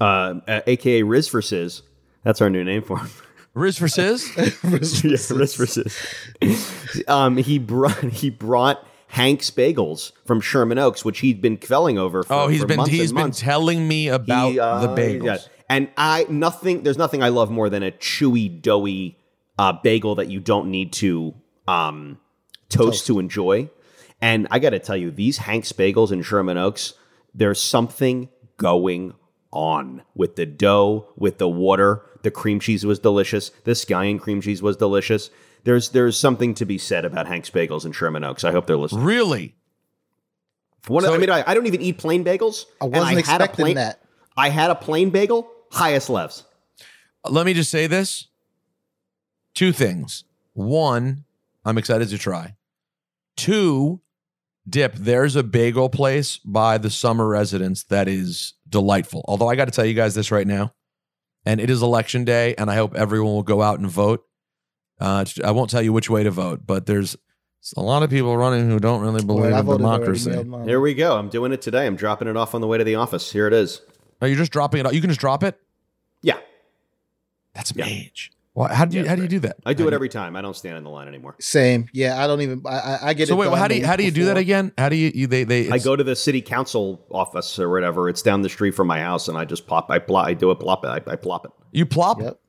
uh, 0.00 0.34
uh, 0.46 0.60
aka 0.66 1.02
Riz 1.02 1.28
for 1.28 1.42
Sizz. 1.42 1.82
That's 2.24 2.40
our 2.40 2.50
new 2.50 2.64
name 2.64 2.82
for 2.82 2.98
him. 2.98 3.08
Riz 3.54 3.78
for 3.78 3.88
Sizz? 3.88 4.28
yeah, 4.36 5.16
Riz 5.36 5.54
for 5.54 5.66
Sizz. 5.66 5.96
um, 7.08 7.36
he 7.36 7.58
brought 7.58 8.04
he 8.04 8.30
brought 8.30 8.86
Hank's 9.08 9.50
Bagels 9.50 10.12
from 10.24 10.40
Sherman 10.40 10.78
Oaks, 10.78 11.04
which 11.04 11.18
he'd 11.20 11.40
been 11.40 11.56
quelling 11.56 11.98
over. 11.98 12.22
For, 12.22 12.32
Oh, 12.32 12.46
he's 12.48 12.64
been 12.64 12.76
months 12.76 12.92
he's 12.92 13.12
been 13.12 13.32
telling 13.32 13.88
me 13.88 14.08
about 14.08 14.52
He, 14.52 14.60
uh, 14.60 14.86
the 14.86 14.94
bagels. 14.94 15.48
Yeah. 15.70 15.76
And 15.76 15.88
I 15.96 16.26
nothing. 16.28 16.82
There's 16.82 16.98
nothing 16.98 17.22
I 17.22 17.28
love 17.28 17.50
more 17.50 17.70
than 17.70 17.82
a 17.82 17.90
chewy, 17.92 18.60
doughy 18.60 19.18
uh, 19.58 19.72
bagel 19.72 20.16
that 20.16 20.28
you 20.28 20.40
don't 20.40 20.70
need 20.70 20.92
to 20.94 21.34
um, 21.68 22.18
toast, 22.68 23.06
to 23.06 23.18
enjoy. 23.18 23.70
And 24.20 24.46
I 24.50 24.58
got 24.58 24.70
to 24.70 24.78
tell 24.78 24.96
you, 24.96 25.10
these 25.10 25.38
Hank's 25.38 25.72
bagels 25.72 26.12
in 26.12 26.22
Sherman 26.22 26.58
Oaks, 26.58 26.94
there's 27.34 27.60
something 27.60 28.28
going 28.58 29.14
on 29.52 30.02
with 30.14 30.36
the 30.36 30.46
dough, 30.46 31.08
with 31.16 31.38
the 31.38 31.48
water. 31.48 32.02
The 32.22 32.30
cream 32.30 32.60
cheese 32.60 32.84
was 32.84 32.98
delicious. 32.98 33.50
The 33.64 33.72
scallion 33.72 34.20
cream 34.20 34.40
cheese 34.42 34.60
was 34.62 34.76
delicious. 34.76 35.30
There's 35.64 35.90
there's 35.90 36.16
something 36.18 36.54
to 36.54 36.64
be 36.66 36.78
said 36.78 37.04
about 37.04 37.26
Hank's 37.26 37.50
bagels 37.50 37.84
in 37.84 37.92
Sherman 37.92 38.24
Oaks. 38.24 38.44
I 38.44 38.52
hope 38.52 38.66
they're 38.66 38.76
listening. 38.76 39.04
Really? 39.04 39.54
One, 40.86 41.04
of- 41.04 41.08
So- 41.10 41.14
I 41.14 41.18
mean, 41.18 41.30
I, 41.30 41.44
I 41.46 41.54
don't 41.54 41.66
even 41.66 41.80
eat 41.82 41.98
plain 41.98 42.24
bagels. 42.24 42.64
I 42.80 42.84
and 42.86 42.92
wasn't 42.94 43.08
had 43.26 43.40
a 43.40 43.44
expecting 43.44 43.64
plain- 43.64 43.74
that. 43.76 44.00
I 44.36 44.48
had 44.48 44.70
a 44.70 44.74
plain 44.74 45.10
bagel, 45.10 45.50
highest 45.70 46.08
levs. 46.08 46.44
Let 47.28 47.46
me 47.46 47.54
just 47.54 47.70
say 47.70 47.86
this. 47.86 48.28
Two 49.54 49.72
things. 49.72 50.24
One, 50.52 51.24
I'm 51.64 51.78
excited 51.78 52.08
to 52.08 52.18
try. 52.18 52.56
Two, 53.36 54.00
Dip, 54.68 54.94
there's 54.94 55.36
a 55.36 55.42
bagel 55.42 55.88
place 55.88 56.38
by 56.38 56.78
the 56.78 56.90
summer 56.90 57.26
residence 57.26 57.84
that 57.84 58.08
is 58.08 58.54
delightful. 58.68 59.24
Although 59.26 59.48
I 59.48 59.56
got 59.56 59.64
to 59.66 59.70
tell 59.70 59.84
you 59.84 59.94
guys 59.94 60.14
this 60.14 60.30
right 60.30 60.46
now, 60.46 60.74
and 61.44 61.60
it 61.60 61.70
is 61.70 61.82
election 61.82 62.24
day, 62.24 62.54
and 62.56 62.70
I 62.70 62.76
hope 62.76 62.94
everyone 62.94 63.32
will 63.32 63.42
go 63.42 63.62
out 63.62 63.78
and 63.78 63.88
vote. 63.88 64.24
Uh, 65.00 65.24
I 65.42 65.50
won't 65.52 65.70
tell 65.70 65.80
you 65.82 65.92
which 65.92 66.10
way 66.10 66.22
to 66.22 66.30
vote, 66.30 66.66
but 66.66 66.86
there's 66.86 67.16
a 67.76 67.82
lot 67.82 68.02
of 68.02 68.10
people 68.10 68.36
running 68.36 68.68
who 68.68 68.78
don't 68.78 69.00
really 69.00 69.24
believe 69.24 69.44
Well, 69.44 69.54
I 69.54 69.60
in 69.60 69.66
voted 69.66 69.78
democracy. 69.78 70.44
Here 70.64 70.80
we 70.80 70.94
go. 70.94 71.16
I'm 71.16 71.30
doing 71.30 71.52
it 71.52 71.62
today. 71.62 71.86
I'm 71.86 71.96
dropping 71.96 72.28
it 72.28 72.36
off 72.36 72.54
on 72.54 72.60
the 72.60 72.66
way 72.66 72.76
to 72.78 72.84
the 72.84 72.96
office. 72.96 73.32
Here 73.32 73.46
it 73.46 73.54
is. 73.54 73.80
Are 74.20 74.28
you 74.28 74.36
just 74.36 74.52
dropping 74.52 74.80
it? 74.80 74.86
out? 74.86 74.94
You 74.94 75.00
can 75.00 75.10
just 75.10 75.20
drop 75.20 75.42
it. 75.42 75.58
Yeah, 76.22 76.38
That's 77.54 77.72
Yeah. 77.74 77.84
mage. 77.86 78.30
Why, 78.52 78.74
how 78.74 78.84
do 78.84 78.96
you 78.96 79.04
Yeah, 79.04 79.10
how 79.10 79.14
do 79.16 79.22
you 79.22 79.28
do 79.28 79.38
that? 79.40 79.56
I 79.64 79.74
do 79.74 79.84
How 79.84 79.88
it 79.88 79.94
every 79.94 80.08
time. 80.08 80.34
I 80.34 80.42
don't 80.42 80.56
stand 80.56 80.76
in 80.76 80.82
the 80.82 80.90
line 80.90 81.06
anymore. 81.06 81.36
Same. 81.40 81.88
Yeah, 81.92 82.22
I 82.22 82.26
don't 82.26 82.40
even. 82.40 82.62
I 82.66 82.70
I, 82.78 82.98
I 83.08 83.14
get 83.14 83.28
So 83.28 83.34
it. 83.34 83.36
So 83.36 83.36
wait, 83.36 83.46
well, 83.46 83.56
how 83.56 83.68
do 83.68 83.76
you 83.76 83.86
how 83.86 83.94
do 83.96 84.02
week 84.02 84.12
you 84.16 84.22
do 84.22 84.26
that 84.26 84.36
again? 84.36 84.72
How 84.76 84.88
do 84.88 84.96
you, 84.96 85.12
you 85.14 85.26
they 85.28 85.44
they 85.44 85.70
I 85.70 85.78
go 85.78 85.94
to 85.94 86.02
the 86.02 86.16
city 86.16 86.42
council 86.42 87.06
office 87.10 87.58
or 87.60 87.70
whatever. 87.70 88.08
It's 88.08 88.22
down 88.22 88.42
the 88.42 88.48
street 88.48 88.72
from 88.72 88.88
my 88.88 89.00
house, 89.00 89.28
and 89.28 89.38
I 89.38 89.44
just 89.44 89.66
pop. 89.68 89.88
I 89.90 90.00
plop. 90.00 90.26
I 90.26 90.34
do 90.34 90.50
a 90.50 90.56
plop 90.56 90.84
it. 90.84 90.88
I, 90.88 91.12
I 91.12 91.16
plop 91.16 91.44
it. 91.46 91.52
You 91.70 91.86
plop. 91.86 92.20
Yep. 92.20 92.40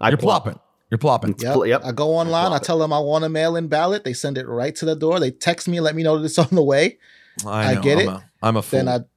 I 0.00 0.08
You're 0.10 0.16
plop. 0.18 0.44
plopping. 0.44 0.60
You're 0.90 0.98
plopping. 0.98 1.34
Yep. 1.38 1.52
pl- 1.54 1.66
yep. 1.66 1.82
I 1.84 1.90
go 1.92 2.14
online. 2.14 2.46
I 2.46 2.48
plop 2.50 2.62
it. 2.62 2.64
tell 2.64 2.78
them 2.78 2.92
I 2.92 3.00
want 3.00 3.24
a 3.24 3.28
mail-in 3.28 3.66
ballot. 3.66 4.04
They 4.04 4.12
send 4.14 4.38
it 4.38 4.46
right 4.46 4.74
to 4.76 4.84
the 4.86 4.94
door. 4.96 5.18
They 5.20 5.32
text 5.32 5.68
me 5.68 5.76
and 5.76 5.84
let 5.84 5.94
me 5.96 6.02
know 6.04 6.16
that 6.18 6.24
it's 6.24 6.38
on 6.38 6.48
the 6.52 6.62
way. 6.62 6.98
I, 7.44 7.72
I 7.72 7.80
get 7.80 7.98
I'm 7.98 8.04
it. 8.04 8.08
A, 8.08 8.24
I'm 8.42 8.56
a 8.56 8.62
fool. 8.62 8.78
Then 8.78 8.88
I 8.88 8.98
just 8.98 9.08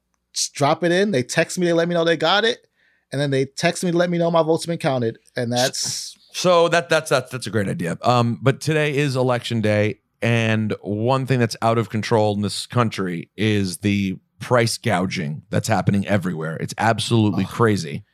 drop 0.54 0.82
it 0.84 0.92
in. 0.92 1.10
They 1.10 1.22
text 1.22 1.58
me. 1.58 1.66
They 1.66 1.72
let 1.72 1.88
me 1.88 1.94
know 1.94 2.04
they 2.04 2.16
got 2.16 2.44
it, 2.44 2.66
and 3.10 3.20
then 3.20 3.30
they 3.30 3.44
text 3.46 3.84
me 3.84 3.90
to 3.90 3.96
let 3.96 4.10
me 4.10 4.18
know 4.18 4.30
my 4.30 4.42
votes 4.42 4.64
have 4.64 4.68
been 4.68 4.78
counted. 4.78 5.18
And 5.36 5.52
that's 5.52 6.16
so 6.32 6.68
that 6.68 6.88
that's 6.88 7.10
that's 7.10 7.30
that's 7.30 7.46
a 7.46 7.50
great 7.50 7.68
idea. 7.68 7.98
Um, 8.02 8.38
but 8.42 8.60
today 8.60 8.96
is 8.96 9.16
election 9.16 9.60
day, 9.60 10.00
and 10.20 10.74
one 10.82 11.26
thing 11.26 11.38
that's 11.38 11.56
out 11.62 11.78
of 11.78 11.90
control 11.90 12.34
in 12.34 12.42
this 12.42 12.66
country 12.66 13.30
is 13.36 13.78
the 13.78 14.16
price 14.40 14.78
gouging 14.78 15.42
that's 15.50 15.68
happening 15.68 16.06
everywhere. 16.06 16.56
It's 16.56 16.74
absolutely 16.78 17.44
crazy. 17.44 18.04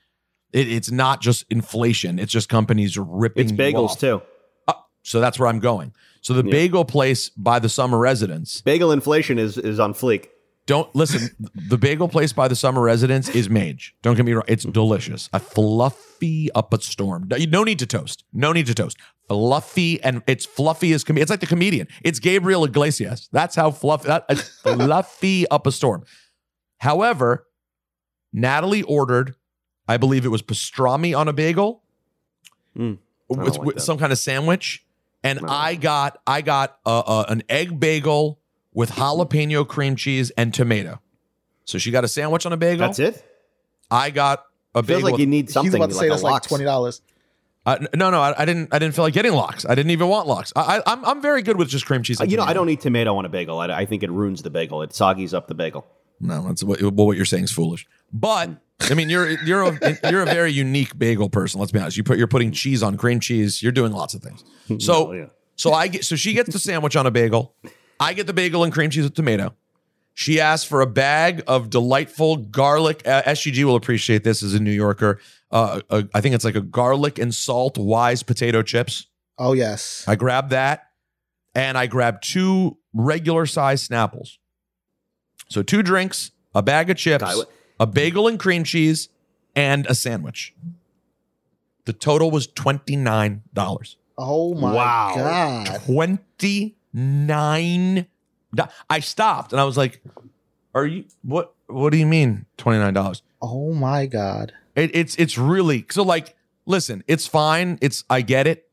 It, 0.52 0.70
it's 0.70 0.90
not 0.90 1.20
just 1.20 1.44
inflation; 1.50 2.18
it's 2.18 2.32
just 2.32 2.48
companies 2.48 2.98
ripping. 2.98 3.44
It's 3.44 3.52
you 3.52 3.58
bagels 3.58 3.90
off. 3.90 4.00
too. 4.00 4.22
So 5.04 5.20
that's 5.20 5.38
where 5.38 5.48
I'm 5.48 5.60
going. 5.60 5.94
So 6.20 6.34
the 6.34 6.44
Yeah. 6.44 6.50
bagel 6.52 6.84
place 6.84 7.30
by 7.30 7.60
the 7.60 7.68
summer 7.70 7.96
residence 7.96 8.60
Bagel 8.60 8.92
inflation 8.92 9.38
is 9.38 9.56
is 9.56 9.78
on 9.80 9.94
fleek. 9.94 10.26
Don't 10.68 10.94
listen. 10.94 11.30
the 11.54 11.76
bagel 11.78 12.08
place 12.08 12.32
by 12.32 12.46
the 12.46 12.54
summer 12.54 12.82
residence 12.82 13.28
is 13.30 13.48
mage. 13.50 13.94
Don't 14.02 14.14
get 14.16 14.24
me 14.26 14.32
wrong; 14.34 14.44
it's 14.46 14.64
delicious. 14.64 15.28
A 15.32 15.40
fluffy 15.40 16.50
up 16.54 16.72
a 16.74 16.80
storm. 16.80 17.26
No- 17.28 17.38
No 17.48 17.64
need 17.64 17.78
to 17.80 17.86
toast. 17.86 18.22
No 18.32 18.52
need 18.52 18.66
to 18.66 18.74
toast. 18.74 18.96
Fluffy 19.28 20.00
and 20.02 20.22
it's 20.26 20.44
fluffy 20.46 20.92
as 20.92 21.04
com- 21.04 21.18
It's 21.18 21.30
like 21.30 21.40
the 21.40 21.46
comedian. 21.46 21.88
It's 22.04 22.18
Gabriel 22.18 22.64
Iglesias. 22.64 23.28
That's 23.32 23.56
how 23.56 23.70
fluffy. 23.70 24.08
That, 24.08 24.30
fluffy 24.38 25.48
up 25.48 25.66
a 25.66 25.72
storm. 25.72 26.04
However, 26.78 27.46
Natalie 28.32 28.82
ordered, 28.82 29.34
I 29.88 29.96
believe 29.96 30.24
it 30.24 30.28
was 30.28 30.42
pastrami 30.42 31.16
on 31.18 31.28
a 31.28 31.32
bagel 31.32 31.82
Mm, 32.76 32.98
with, 33.28 33.38
like 33.56 33.62
with 33.62 33.80
some 33.82 33.98
kind 33.98 34.12
of 34.12 34.18
sandwich, 34.18 34.84
and 35.24 35.40
I 35.48 35.74
got 35.74 36.20
I 36.26 36.42
got 36.42 36.78
uh, 36.86 37.00
uh, 37.00 37.24
an 37.28 37.42
egg 37.48 37.80
bagel 37.80 38.38
with 38.78 38.90
jalapeno 38.92 39.66
cream 39.66 39.96
cheese 39.96 40.30
and 40.38 40.54
tomato. 40.54 41.00
So 41.64 41.76
she 41.78 41.90
got 41.90 42.04
a 42.04 42.08
sandwich 42.08 42.46
on 42.46 42.52
a 42.52 42.56
bagel. 42.56 42.86
That's 42.86 42.98
it. 43.00 43.22
I 43.90 44.10
got 44.10 44.44
a 44.74 44.82
Feels 44.82 44.86
bagel. 44.86 45.02
like 45.02 45.12
with- 45.14 45.20
you 45.20 45.26
need 45.26 45.46
He's 45.50 45.74
about 45.74 45.88
to 45.90 45.94
say 45.94 46.02
like 46.02 46.10
that's 46.10 46.22
a 46.22 46.24
like 46.24 46.32
lox. 46.32 46.46
twenty 46.46 46.64
dollars. 46.64 47.02
Uh, 47.66 47.76
no, 47.94 48.08
no, 48.10 48.20
I, 48.22 48.42
I 48.42 48.44
didn't. 48.46 48.72
I 48.72 48.78
didn't 48.78 48.94
feel 48.94 49.04
like 49.04 49.12
getting 49.12 49.32
locks. 49.32 49.66
I 49.66 49.74
didn't 49.74 49.90
even 49.90 50.08
want 50.08 50.26
locks. 50.26 50.52
I, 50.56 50.78
I, 50.78 50.82
I'm 50.92 51.04
I'm 51.04 51.20
very 51.20 51.42
good 51.42 51.56
with 51.58 51.68
just 51.68 51.84
cream 51.84 52.02
cheese. 52.02 52.18
Uh, 52.18 52.22
and 52.22 52.30
You 52.30 52.38
know, 52.38 52.44
I 52.44 52.46
tomato. 52.46 52.60
don't 52.60 52.66
need 52.68 52.80
tomato 52.80 53.16
on 53.16 53.24
a 53.26 53.28
bagel. 53.28 53.58
I, 53.58 53.66
I 53.66 53.84
think 53.84 54.02
it 54.02 54.10
ruins 54.10 54.42
the 54.42 54.48
bagel. 54.50 54.80
It 54.82 54.90
soggies 54.90 55.34
up 55.34 55.48
the 55.48 55.54
bagel. 55.54 55.86
No, 56.20 56.42
that's 56.46 56.64
what, 56.64 56.80
well, 56.80 56.92
what 57.06 57.16
you're 57.16 57.26
saying 57.26 57.44
is 57.44 57.50
foolish. 57.52 57.86
But 58.12 58.50
I 58.80 58.94
mean, 58.94 59.10
you're 59.10 59.28
you're 59.44 59.62
a, 59.64 60.10
you're 60.10 60.22
a 60.22 60.26
very 60.26 60.50
unique 60.52 60.98
bagel 60.98 61.28
person. 61.28 61.60
Let's 61.60 61.72
be 61.72 61.78
honest. 61.80 61.96
You 61.98 62.04
put 62.04 62.16
you're 62.16 62.26
putting 62.26 62.52
cheese 62.52 62.82
on 62.82 62.96
cream 62.96 63.20
cheese. 63.20 63.62
You're 63.62 63.72
doing 63.72 63.92
lots 63.92 64.14
of 64.14 64.22
things. 64.22 64.44
So 64.82 65.08
Oh, 65.08 65.12
yeah. 65.12 65.26
so 65.56 65.72
I 65.74 65.88
get 65.88 66.04
so 66.06 66.16
she 66.16 66.32
gets 66.32 66.50
the 66.52 66.58
sandwich 66.58 66.96
on 66.96 67.06
a 67.06 67.10
bagel. 67.10 67.54
I 68.00 68.12
get 68.14 68.26
the 68.26 68.32
bagel 68.32 68.64
and 68.64 68.72
cream 68.72 68.90
cheese 68.90 69.04
with 69.04 69.14
tomato. 69.14 69.54
She 70.14 70.40
asks 70.40 70.66
for 70.68 70.80
a 70.80 70.86
bag 70.86 71.42
of 71.46 71.70
delightful 71.70 72.36
garlic. 72.36 73.02
Uh, 73.06 73.22
SGG 73.22 73.62
will 73.64 73.76
appreciate 73.76 74.24
this 74.24 74.42
as 74.42 74.52
a 74.54 74.60
New 74.60 74.72
Yorker. 74.72 75.20
Uh, 75.50 75.80
uh, 75.90 76.02
I 76.12 76.20
think 76.20 76.34
it's 76.34 76.44
like 76.44 76.56
a 76.56 76.60
garlic 76.60 77.18
and 77.18 77.32
salt 77.34 77.78
wise 77.78 78.22
potato 78.22 78.62
chips. 78.62 79.06
Oh 79.38 79.52
yes. 79.52 80.04
I 80.08 80.16
grabbed 80.16 80.50
that 80.50 80.88
and 81.54 81.78
I 81.78 81.86
grabbed 81.86 82.24
two 82.24 82.78
regular 82.92 83.46
size 83.46 83.86
Snapples. 83.86 84.38
So 85.48 85.62
two 85.62 85.82
drinks, 85.82 86.32
a 86.54 86.62
bag 86.62 86.90
of 86.90 86.96
chips, 86.96 87.22
God, 87.24 87.46
a 87.78 87.86
bagel 87.86 88.26
and 88.26 88.38
cream 88.40 88.64
cheese, 88.64 89.08
and 89.54 89.86
a 89.86 89.94
sandwich. 89.94 90.52
The 91.84 91.92
total 91.92 92.30
was 92.30 92.46
$29. 92.48 93.96
Oh 94.18 94.54
my 94.54 94.74
Wow. 94.74 95.12
god. 95.16 95.80
29 95.86 96.18
do- 98.54 98.64
I 98.90 99.00
stopped 99.00 99.52
and 99.52 99.60
I 99.60 99.64
was 99.64 99.76
like, 99.76 100.02
Are 100.74 100.86
you 100.86 101.04
what 101.22 101.54
what 101.66 101.90
do 101.90 101.98
you 101.98 102.06
mean 102.06 102.46
$29? 102.58 103.22
Oh 103.42 103.72
my 103.72 104.06
god. 104.06 104.52
It, 104.74 104.90
it's 104.94 105.16
it's 105.16 105.36
really 105.38 105.84
so 105.90 106.02
like 106.02 106.34
listen, 106.66 107.02
it's 107.06 107.26
fine. 107.26 107.78
It's 107.80 108.04
I 108.08 108.22
get 108.22 108.46
it. 108.46 108.64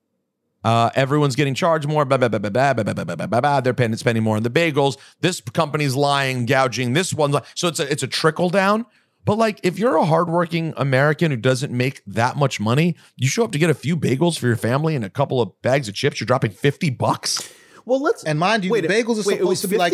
Uh, 0.63 0.89
everyone's 0.95 1.35
getting 1.35 1.53
charged 1.53 1.87
more. 1.87 2.05
Blah, 2.05 2.17
blah, 2.17 2.27
blah, 2.27 2.39
blah, 2.39 2.49
blah, 2.49 2.73
blah, 2.73 2.83
blah, 2.83 2.93
blah, 3.03 3.15
blah, 3.15 3.25
blah, 3.27 3.39
blah. 3.41 3.61
They're 3.61 3.75
paying, 3.75 3.95
spending 3.97 4.23
more 4.23 4.35
on 4.35 4.41
the 4.41 4.49
bagels. 4.49 4.97
This 5.21 5.39
company's 5.39 5.95
lying, 5.95 6.47
gouging. 6.47 6.93
This 6.93 7.13
one's 7.13 7.35
so 7.53 7.67
it's 7.67 7.79
a 7.79 7.91
it's 7.91 8.01
a 8.01 8.07
trickle 8.07 8.49
down. 8.49 8.87
But 9.25 9.37
like, 9.37 9.59
if 9.61 9.77
you're 9.77 9.95
a 9.95 10.05
hardworking 10.05 10.73
American 10.75 11.29
who 11.29 11.37
doesn't 11.37 11.71
make 11.71 12.01
that 12.07 12.35
much 12.35 12.59
money, 12.59 12.95
you 13.15 13.27
show 13.27 13.43
up 13.43 13.51
to 13.51 13.59
get 13.59 13.69
a 13.69 13.75
few 13.75 13.95
bagels 13.95 14.39
for 14.39 14.47
your 14.47 14.55
family 14.55 14.95
and 14.95 15.05
a 15.05 15.09
couple 15.09 15.39
of 15.39 15.59
bags 15.61 15.87
of 15.87 15.93
chips. 15.93 16.19
You're 16.19 16.25
dropping 16.25 16.51
fifty 16.51 16.89
bucks. 16.89 17.47
Well, 17.85 18.01
let's 18.01 18.23
And 18.23 18.39
mind 18.39 18.63
you, 18.65 18.71
wait. 18.71 18.81
the 18.81 18.87
bagels 18.87 19.23
are 19.23 19.27
wait, 19.29 19.37
supposed 19.39 19.61
to 19.61 19.67
be 19.67 19.77
like 19.77 19.93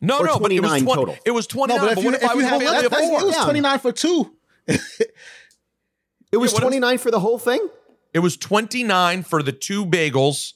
No, 0.00 0.20
no, 0.20 0.38
but 0.38 0.52
it 0.52 0.60
was 0.60 0.70
29 0.70 0.84
twenty. 0.84 1.00
total. 1.00 1.16
It 1.26 1.30
was 1.32 1.46
twenty 1.46 1.74
no, 1.74 1.80
but 1.80 1.86
But, 1.86 1.98
if 1.98 2.04
you, 2.04 2.10
what 2.10 2.14
if, 2.14 2.22
if 2.22 2.30
I 2.30 2.34
was 2.34 2.44
have 2.44 2.50
family 2.60 2.66
that, 2.66 2.84
of 2.86 2.92
four? 2.92 3.20
it 3.20 3.26
was 3.26 3.36
twenty 3.36 3.60
nine 3.60 3.78
for 3.78 3.92
two. 3.92 4.32
It 4.68 4.78
was 4.78 4.80
Yeah, 6.32 6.38
what 6.38 6.44
is- 6.46 6.52
twenty 6.54 6.78
nine 6.80 6.98
for 6.98 7.10
the 7.10 7.20
whole 7.20 7.38
thing. 7.38 7.68
It 8.14 8.20
was 8.20 8.36
twenty 8.36 8.84
nine 8.84 9.22
for 9.22 9.42
the 9.42 9.52
two 9.52 9.84
bagels, 9.86 10.52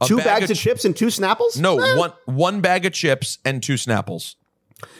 a 0.00 0.06
Two 0.06 0.16
bag 0.18 0.24
bags 0.40 0.50
of, 0.50 0.56
chips 0.56 0.84
and 0.84 0.96
two 0.96 1.06
Snapples. 1.06 1.58
No, 1.58 1.78
Eh. 1.78 1.96
one 1.96 2.12
one 2.26 2.60
bag 2.60 2.84
of 2.86 2.92
chips 2.92 3.38
and 3.44 3.62
two 3.62 3.74
Snapples. 3.74 4.34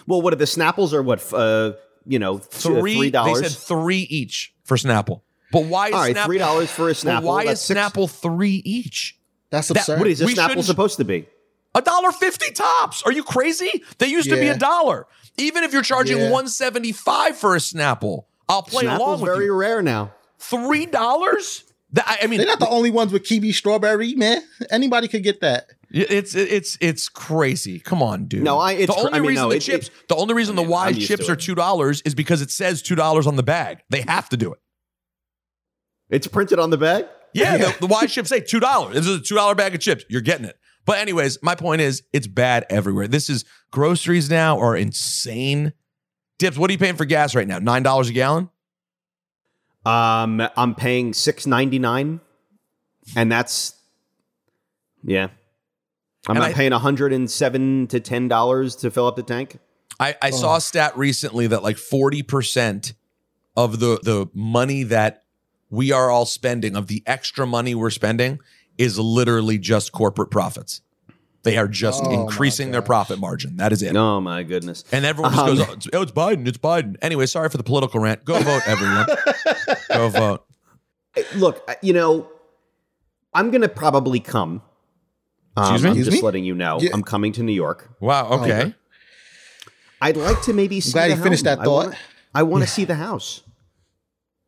Well, 0.06 0.22
what 0.22 0.32
are 0.32 0.36
the 0.36 0.44
Snapples? 0.44 0.92
Are 0.92 1.02
what? 1.02 1.32
Uh, 1.32 1.72
you 2.06 2.18
know, 2.18 2.38
Three. 2.38 2.94
three 2.94 3.00
They 3.06 3.10
dollars. 3.10 3.40
said 3.40 3.50
three 3.52 4.00
each 4.10 4.54
for 4.64 4.76
Snapple. 4.76 5.22
But 5.52 5.64
why 5.66 5.88
is 5.88 5.94
All 5.94 6.00
right, 6.00 6.14
Snapple 6.16 6.24
three 6.26 6.38
dollars 6.38 6.70
for 6.70 6.84
a 6.84 6.86
But 6.88 6.96
Snapple. 6.96 7.22
why 7.22 7.44
That's 7.46 7.60
is 7.60 7.66
six- 7.66 7.80
Snapple 7.80 8.10
three 8.10 8.62
each? 8.64 9.18
That's 9.54 9.68
That- 9.68 9.76
absurd. 9.78 9.98
What 10.00 10.08
is 10.08 10.20
a 10.20 10.26
We 10.26 10.34
Snapple 10.34 10.48
shouldn't- 10.48 10.66
supposed 10.66 10.96
to 10.98 11.04
be? 11.04 11.26
A 11.76 11.82
dollar 11.82 12.12
fifty 12.12 12.52
tops. 12.52 13.02
Are 13.02 13.12
you 13.12 13.22
crazy? 13.24 13.82
They 13.98 14.06
used 14.08 14.28
to 14.30 14.36
be 14.36 14.48
a 14.48 14.56
dollar. 14.56 15.06
Even 15.38 15.64
if 15.64 15.72
you're 15.72 15.82
charging 15.82 16.18
Yeah. 16.18 16.30
one 16.30 16.46
seventy 16.48 16.92
five 16.92 17.36
for 17.36 17.54
a 17.56 17.58
Snapple, 17.58 18.24
I'll 18.48 18.62
play 18.62 18.84
along 18.86 18.98
Snapple's 18.98 19.20
with 19.22 19.30
very 19.32 19.44
you. 19.46 19.54
rare 19.54 19.82
now. 19.82 20.12
Three 20.38 20.86
dollars? 20.86 21.64
I 21.96 22.18
I 22.22 22.26
mean, 22.26 22.38
They're 22.38 22.46
not 22.48 22.58
the 22.60 22.68
only 22.68 22.90
ones 22.90 23.12
with 23.12 23.24
kiwi 23.24 23.52
strawberry, 23.52 24.14
man. 24.14 24.42
Anybody 24.70 25.08
could 25.08 25.22
get 25.24 25.40
that. 25.40 25.66
It's 25.90 26.34
it's 26.34 26.76
it's 26.80 27.08
crazy. 27.08 27.78
Come 27.80 28.02
on, 28.02 28.26
dude. 28.26 28.42
No, 28.42 28.58
I- 28.58 28.72
it's 28.72 28.86
the 28.88 28.92
cr- 28.94 28.98
only 29.06 29.12
I 29.12 29.20
mean, 29.20 29.28
reason 29.30 29.44
no, 29.44 29.50
the 29.50 29.56
it- 29.56 29.60
chips. 29.60 29.86
it- 29.88 30.08
the 30.08 30.16
only 30.16 30.34
reason 30.34 30.54
I 30.56 30.62
mean, 30.62 30.68
the 30.70 30.76
I'm 30.76 30.94
wise 30.94 31.06
chips 31.06 31.28
are 31.28 31.36
two 31.36 31.54
dollars 31.54 32.02
is 32.02 32.14
because 32.14 32.40
it 32.42 32.50
says 32.50 32.82
two 32.82 32.94
dollars 32.96 33.26
on 33.28 33.36
the 33.36 33.42
bag. 33.44 33.78
They 33.90 34.02
have 34.02 34.28
to 34.30 34.36
do 34.36 34.52
it. 34.52 34.58
It's 36.10 36.26
printed 36.26 36.58
on 36.58 36.70
the 36.70 36.78
bag. 36.78 37.06
Yeah, 37.34 37.56
The, 37.58 37.76
the 37.80 37.86
wise 37.86 38.12
chips 38.12 38.28
say 38.30 38.40
two 38.40 38.60
dollars. 38.60 38.94
This 38.94 39.06
is 39.06 39.18
a 39.20 39.22
two 39.22 39.34
dollar 39.34 39.54
bag 39.54 39.74
of 39.74 39.80
chips. 39.80 40.04
You're 40.08 40.20
getting 40.22 40.46
it. 40.46 40.56
But 40.86 40.98
anyways, 40.98 41.42
my 41.42 41.54
point 41.54 41.80
is, 41.80 42.02
it's 42.12 42.26
bad 42.26 42.64
everywhere. 42.70 43.08
This 43.08 43.28
is 43.30 43.44
groceries 43.70 44.30
now 44.30 44.58
are 44.60 44.76
insane. 44.76 45.72
Dips. 46.38 46.56
What 46.56 46.70
are 46.70 46.72
you 46.72 46.78
paying 46.78 46.96
for 46.96 47.04
gas 47.04 47.34
right 47.34 47.46
now? 47.48 47.58
Nine 47.58 47.82
dollars 47.82 48.08
a 48.08 48.12
gallon. 48.12 48.50
Um, 49.86 50.42
I'm 50.56 50.74
paying 50.74 51.12
six 51.12 51.46
ninety 51.46 51.78
nine, 51.78 52.20
and 53.16 53.30
that's 53.30 53.74
yeah. 55.02 55.28
I'm 56.26 56.36
And 56.36 56.38
not 56.38 56.50
I- 56.50 56.52
paying 56.54 56.72
hundred 56.72 57.12
and 57.12 57.30
seven 57.30 57.86
to 57.88 58.00
ten 58.00 58.28
dollars 58.28 58.76
to 58.76 58.90
fill 58.90 59.06
up 59.06 59.16
the 59.16 59.22
tank. 59.22 59.58
I, 60.00 60.16
I 60.22 60.30
saw 60.30 60.56
a 60.56 60.60
stat 60.60 60.96
recently 60.98 61.46
that 61.46 61.62
like 61.62 61.76
40% 61.76 62.94
of 63.56 63.78
the 63.78 64.00
the 64.02 64.26
money 64.34 64.82
that 64.84 65.23
we 65.70 65.92
are 65.92 66.10
all 66.10 66.26
spending, 66.26 66.76
of 66.76 66.86
the 66.86 67.02
extra 67.06 67.46
money 67.46 67.74
we're 67.74 67.90
spending, 67.90 68.40
is 68.78 68.98
literally 68.98 69.58
just 69.58 69.92
corporate 69.92 70.30
profits. 70.30 70.80
They 71.42 71.58
are 71.58 71.68
just 71.68 72.02
Oh 72.04 72.10
increasing 72.10 72.70
their 72.70 72.80
profit 72.80 73.18
margin. 73.18 73.58
That 73.58 73.70
is 73.72 73.82
it. 73.82 73.94
Oh 73.94 74.18
my 74.20 74.42
goodness! 74.44 74.82
And 74.90 75.04
everyone 75.04 75.32
just 75.32 75.48
Um, 75.48 75.56
goes, 75.56 75.68
oh 75.68 75.72
it's, 75.74 75.88
oh, 75.92 76.02
it's 76.02 76.12
Biden, 76.12 76.48
it's 76.48 76.56
Biden. 76.58 76.96
Anyway, 77.02 77.26
sorry 77.26 77.50
for 77.50 77.58
the 77.58 77.62
political 77.62 78.00
rant. 78.00 78.24
Go 78.24 78.40
vote, 78.40 78.62
everyone. 78.66 79.06
Go 79.90 80.08
vote. 80.08 80.44
Look, 81.36 81.68
you 81.82 81.92
know, 81.92 82.28
I'm 83.34 83.50
gonna 83.50 83.68
probably 83.68 84.20
come. 84.20 84.62
Um, 85.56 85.64
Excuse 85.64 85.82
me? 85.82 85.88
I'm 85.90 85.92
Excuse 85.96 86.06
just 86.06 86.22
me? 86.22 86.24
letting 86.26 86.44
you 86.44 86.54
know. 86.54 86.78
Yeah. 86.80 86.90
I'm 86.94 87.02
coming 87.02 87.32
to 87.32 87.42
New 87.42 87.52
York. 87.52 87.90
Wow, 88.00 88.30
okay. 88.40 88.74
I'd 90.00 90.16
like 90.16 90.40
to 90.42 90.52
maybe 90.54 90.80
see. 90.80 90.92
glad 90.92 91.10
the 91.10 91.16
you 91.16 91.22
finished 91.22 91.44
that 91.44 91.62
thought. 91.62 91.94
I 92.34 92.42
want 92.42 92.64
to 92.64 92.68
see 92.70 92.84
the 92.84 92.96
house. 92.96 93.42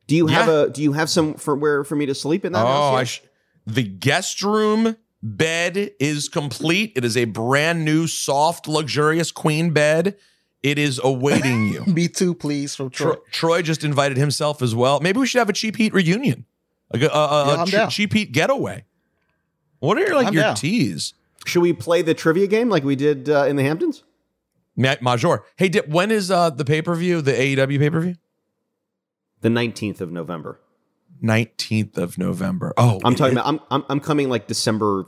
Do 0.07 0.15
you 0.17 0.27
have 0.29 0.49
a? 0.49 0.71
Do 0.71 0.83
you 0.83 0.93
have 0.93 1.11
some 1.11 1.35
for 1.35 1.55
where 1.57 1.83
for 1.85 1.97
me 1.97 2.07
to 2.07 2.15
sleep 2.15 2.45
in 2.45 2.53
that 2.53 2.63
Oh, 2.63 2.67
house? 2.67 2.95
I 2.95 2.99
yet? 3.01 3.09
sh- 3.09 3.21
the 3.67 3.83
guest 3.83 4.43
room 4.43 4.97
bed 5.23 5.91
is 5.99 6.29
complete. 6.29 6.93
It 6.95 7.05
is 7.05 7.17
a 7.17 7.25
brand 7.25 7.85
new, 7.85 8.07
soft, 8.07 8.69
luxurious 8.69 9.33
queen 9.33 9.71
bed. 9.71 10.17
It 10.63 10.79
is 10.79 11.01
awaiting 11.03 11.69
you. 11.69 11.85
Me 11.87 12.07
too, 12.09 12.35
please, 12.35 12.75
from 12.77 12.91
Troy. 12.91 13.15
Tro- 13.15 13.23
Troy 13.33 13.63
just 13.63 13.83
invited 13.85 14.17
himself 14.17 14.63
as 14.63 14.75
well. 14.75 15.01
Maybe 15.01 15.19
we 15.21 15.27
should 15.27 15.39
have 15.39 15.49
a 15.49 15.53
cheap 15.53 15.77
heat 15.77 15.93
reunion, 15.93 16.45
like 16.93 17.03
a, 17.03 17.09
a, 17.09 17.11
a- 17.11 17.67
Yeah, 17.67 17.81
a 17.81 17.85
I'm 17.85 17.89
cheap 17.91 18.13
heat 18.13 18.33
getaway. 18.33 18.85
What 19.81 19.99
are 19.99 20.03
your, 20.07 20.15
like 20.15 20.29
I'm 20.29 20.35
your 20.35 20.43
down. 20.45 20.55
teas, 20.57 21.15
Should 21.45 21.61
we 21.63 21.73
play 21.73 22.03
the 22.03 22.15
trivia 22.15 22.47
game 22.47 22.69
like 22.69 22.83
we 22.85 22.97
did 22.97 23.29
uh, 23.29 23.45
in 23.47 23.57
the 23.57 23.63
Hamptons? 23.63 24.05
Ma- 24.77 24.95
Major? 25.03 25.45
Hey, 25.57 25.69
Dip, 25.69 25.89
when 25.89 26.11
is 26.11 26.31
uh, 26.31 26.51
the 26.51 26.65
pay 26.65 26.81
per 26.83 26.95
view? 26.95 27.21
The 27.21 27.33
AEW 27.33 27.79
pay 27.79 27.91
per 27.91 28.01
view? 28.01 28.15
The 29.47 29.53
19th 29.53 30.01
of 30.01 30.11
November. 30.11 30.59
Nineteenth 31.23 31.97
of 31.99 32.19
November. 32.19 32.75
Oh, 32.77 33.01
I'm 33.05 33.15
talking 33.15 33.37
is- 33.39 33.43
about. 33.43 33.47
I'm, 33.47 33.61
I'm 33.71 33.85
I'm 33.89 34.01
coming 34.01 34.29
like 34.29 34.49
December 34.49 35.05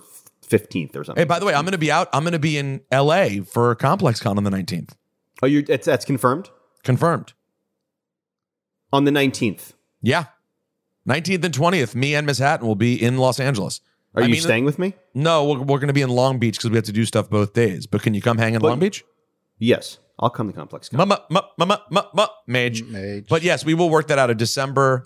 15th 0.46 0.94
or 0.94 1.02
something. 1.02 1.20
Hey, 1.20 1.24
by 1.26 1.40
the 1.40 1.44
way, 1.44 1.54
I'm 1.54 1.64
going 1.64 1.72
to 1.72 1.78
be 1.78 1.90
out. 1.90 2.08
I'm 2.12 2.22
going 2.22 2.34
to 2.34 2.38
be 2.38 2.56
in 2.56 2.82
LA 2.92 3.42
for 3.44 3.74
Complex 3.74 4.20
Con 4.20 4.38
on 4.38 4.44
the 4.44 4.50
19th. 4.50 4.90
Oh, 5.42 5.46
you 5.46 5.64
it's, 5.68 5.84
that's 5.86 6.04
confirmed 6.04 6.50
Confirmed. 6.84 7.32
on 8.92 9.06
the 9.06 9.10
19th. 9.10 9.72
Yeah. 10.02 10.26
19th 11.08 11.44
and 11.44 11.54
20th, 11.54 11.94
me 11.96 12.14
and 12.14 12.24
Miss 12.24 12.38
Hatton 12.38 12.64
will 12.64 12.76
be 12.76 12.94
in 13.02 13.18
Los 13.18 13.40
Angeles. 13.40 13.80
Are 14.14 14.22
I 14.22 14.26
you 14.26 14.32
mean, 14.34 14.40
staying 14.40 14.64
with 14.66 14.78
me? 14.78 14.94
No, 15.14 15.44
we're, 15.46 15.58
we're 15.58 15.78
going 15.80 15.88
to 15.88 15.92
be 15.94 16.02
in 16.02 16.10
Long 16.10 16.38
Beach 16.38 16.58
because 16.58 16.70
we 16.70 16.76
have 16.76 16.84
to 16.84 16.92
do 16.92 17.04
stuff 17.04 17.28
both 17.28 17.54
days. 17.54 17.86
But 17.88 18.02
can 18.02 18.14
you 18.14 18.22
come 18.22 18.38
hang 18.38 18.54
in 18.54 18.60
But- 18.60 18.68
Long 18.68 18.78
Beach? 18.78 19.04
Yes, 19.58 19.98
I'll 20.18 20.30
come 20.30 20.48
to 20.48 20.52
Complex. 20.52 20.88
Con. 20.88 20.98
Mama, 20.98 21.22
ma, 21.30 21.42
mama, 21.58 21.82
ma, 21.90 22.02
ma, 22.12 22.26
mage. 22.46 22.82
Mage. 22.84 23.26
But 23.28 23.42
yes, 23.42 23.64
we 23.64 23.74
will 23.74 23.88
work 23.90 24.08
that 24.08 24.18
out. 24.18 24.30
A 24.30 24.34
December 24.34 25.04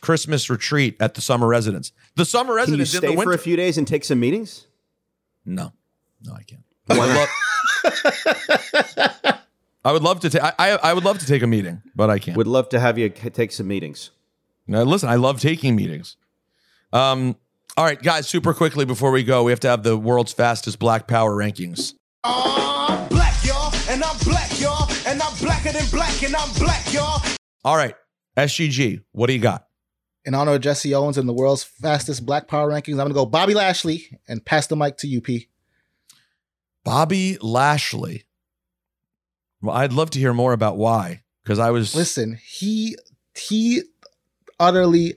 Christmas 0.00 0.50
retreat 0.50 0.96
at 1.00 1.14
the 1.14 1.20
summer 1.20 1.46
residence. 1.46 1.92
The 2.16 2.24
summer 2.24 2.54
Can 2.58 2.72
you 2.74 2.78
residence 2.78 2.94
in 2.94 2.98
stay 2.98 3.06
the 3.08 3.12
for 3.12 3.18
winter. 3.18 3.32
a 3.34 3.38
few 3.38 3.56
days 3.56 3.78
and 3.78 3.86
take 3.86 4.04
some 4.04 4.18
meetings? 4.20 4.66
no, 5.44 5.72
no, 6.24 6.32
I 6.34 6.42
can't. 6.42 6.62
I 6.88 6.98
would 6.98 7.08
love, 7.14 7.28
I 9.84 9.92
would 9.92 10.02
love 10.02 10.20
to 10.20 10.30
take. 10.30 10.42
I, 10.42 10.52
I 10.58 10.70
I 10.82 10.92
would 10.94 11.04
love 11.04 11.18
to 11.20 11.26
take 11.26 11.42
a 11.42 11.46
meeting, 11.46 11.82
but 11.94 12.10
I 12.10 12.18
can't. 12.18 12.36
Would 12.36 12.46
love 12.46 12.68
to 12.70 12.80
have 12.80 12.98
you 12.98 13.12
c- 13.16 13.30
take 13.30 13.52
some 13.52 13.68
meetings. 13.68 14.10
Now, 14.66 14.82
listen, 14.82 15.08
I 15.08 15.14
love 15.14 15.40
taking 15.40 15.74
meetings. 15.76 16.16
Um. 16.92 17.36
All 17.76 17.84
right, 17.84 18.00
guys. 18.02 18.28
Super 18.28 18.52
quickly 18.52 18.84
before 18.84 19.10
we 19.12 19.22
go, 19.22 19.44
we 19.44 19.52
have 19.52 19.60
to 19.60 19.68
have 19.68 19.82
the 19.84 19.96
world's 19.96 20.32
fastest 20.32 20.78
Black 20.80 21.06
Power 21.06 21.34
rankings. 21.34 21.94
I'm 22.24 23.08
black, 23.08 23.08
y'all, 23.08 23.08
and 23.08 23.30
I'm 23.30 23.39
black, 24.24 24.60
y'all, 24.60 24.88
and 25.06 25.20
I'm 25.20 25.34
blacker 25.38 25.72
than 25.72 25.84
black, 25.90 26.22
and 26.22 26.34
I'm 26.36 26.52
black, 26.54 26.92
y'all. 26.92 27.22
All 27.64 27.76
right, 27.76 27.94
SGG. 28.36 29.02
What 29.12 29.26
do 29.26 29.32
you 29.32 29.38
got? 29.38 29.66
In 30.24 30.34
honor 30.34 30.52
of 30.54 30.60
Jesse 30.60 30.94
Owens 30.94 31.16
and 31.18 31.28
the 31.28 31.32
world's 31.32 31.62
fastest 31.64 32.26
Black 32.26 32.46
Power 32.46 32.68
rankings, 32.70 32.92
I'm 32.92 32.96
going 32.98 33.08
to 33.08 33.14
go 33.14 33.24
Bobby 33.26 33.54
Lashley 33.54 34.18
and 34.28 34.44
pass 34.44 34.66
the 34.66 34.76
mic 34.76 34.98
to 34.98 35.16
UP. 35.16 35.42
Bobby 36.84 37.38
Lashley. 37.40 38.24
Well, 39.62 39.76
I'd 39.76 39.92
love 39.92 40.10
to 40.10 40.18
hear 40.18 40.32
more 40.32 40.52
about 40.52 40.76
why, 40.76 41.22
because 41.42 41.58
I 41.58 41.70
was 41.70 41.94
Listen, 41.94 42.38
he 42.42 42.96
he 43.34 43.82
utterly 44.58 45.16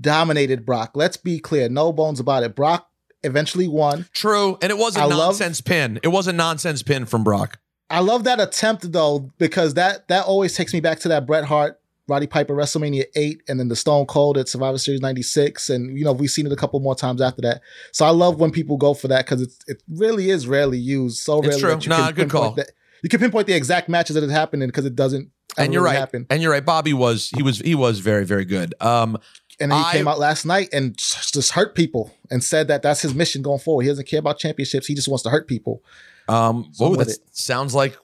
dominated 0.00 0.64
Brock. 0.64 0.92
Let's 0.94 1.16
be 1.16 1.38
clear, 1.40 1.68
no 1.68 1.92
bones 1.92 2.20
about 2.20 2.42
it. 2.44 2.54
Brock 2.54 2.88
eventually 3.24 3.66
won. 3.68 4.06
True, 4.12 4.58
and 4.62 4.70
it 4.70 4.78
was 4.78 4.96
a 4.96 5.00
I 5.00 5.04
love- 5.04 5.18
nonsense 5.18 5.60
pin. 5.60 5.98
It 6.02 6.08
was 6.08 6.26
a 6.28 6.32
nonsense 6.32 6.82
pin 6.82 7.06
from 7.06 7.24
Brock. 7.24 7.58
I 7.90 8.00
love 8.00 8.24
that 8.24 8.40
attempt 8.40 8.90
though 8.92 9.30
because 9.38 9.74
that 9.74 10.08
that 10.08 10.24
always 10.26 10.54
takes 10.54 10.72
me 10.72 10.80
back 10.80 11.00
to 11.00 11.08
that 11.08 11.26
Bret 11.26 11.44
Hart 11.44 11.80
Roddy 12.08 12.26
Piper 12.26 12.54
WrestleMania 12.54 13.04
8 13.14 13.42
and 13.48 13.58
then 13.60 13.68
the 13.68 13.76
Stone 13.76 14.06
Cold 14.06 14.36
at 14.36 14.48
Survivor 14.48 14.78
Series 14.78 15.00
96 15.00 15.70
and 15.70 15.96
you 15.98 16.04
know 16.04 16.12
we've 16.12 16.30
seen 16.30 16.46
it 16.46 16.52
a 16.52 16.56
couple 16.56 16.80
more 16.80 16.94
times 16.94 17.20
after 17.20 17.42
that. 17.42 17.60
So 17.92 18.04
I 18.04 18.10
love 18.10 18.40
when 18.40 18.50
people 18.50 18.76
go 18.76 18.94
for 18.94 19.08
that 19.08 19.26
cuz 19.26 19.42
it 19.42 19.52
it 19.66 19.82
really 19.88 20.30
is 20.30 20.46
rarely 20.46 20.78
used. 20.78 21.18
So 21.18 21.42
It's 21.42 21.58
true. 21.58 21.78
you 21.80 21.88
Nah, 21.88 22.06
can 22.06 22.14
good 22.14 22.30
call. 22.30 22.52
that- 22.52 22.70
you 23.02 23.08
can 23.10 23.20
pinpoint 23.20 23.46
the 23.46 23.52
exact 23.54 23.90
matches 23.90 24.14
that 24.14 24.24
it 24.24 24.30
happened 24.30 24.62
in 24.62 24.70
because 24.70 24.86
it 24.86 24.96
doesn't 24.96 25.28
And 25.58 25.74
you're 25.74 25.82
really 25.82 25.92
right. 25.94 26.00
happen. 26.00 26.26
And 26.30 26.40
you're 26.42 26.52
right. 26.52 26.64
Bobby 26.64 26.94
was 26.94 27.28
he 27.36 27.42
was 27.42 27.58
he 27.58 27.74
was 27.74 27.98
very 28.00 28.24
very 28.24 28.46
good. 28.46 28.74
Um, 28.80 29.18
And 29.60 29.72
he 29.72 29.78
I- 29.78 29.92
came 29.92 30.08
out 30.08 30.18
last 30.18 30.44
night 30.46 30.70
and 30.72 30.96
just 30.96 31.50
hurt 31.52 31.74
people 31.74 32.12
and 32.30 32.42
said 32.42 32.66
that 32.68 32.80
that's 32.82 33.02
his 33.02 33.14
mission 33.14 33.42
going 33.42 33.60
forward. 33.60 33.82
He 33.82 33.88
doesn't 33.88 34.08
care 34.08 34.18
about 34.20 34.38
championships. 34.38 34.86
He 34.86 34.94
just 34.94 35.06
wants 35.06 35.22
to 35.24 35.30
hurt 35.30 35.46
people. 35.46 35.82
Um, 36.28 36.68
So 36.72 36.88
whoa, 36.90 36.96
that 36.96 37.08
it. 37.08 37.18
sounds 37.32 37.74
like 37.74 37.96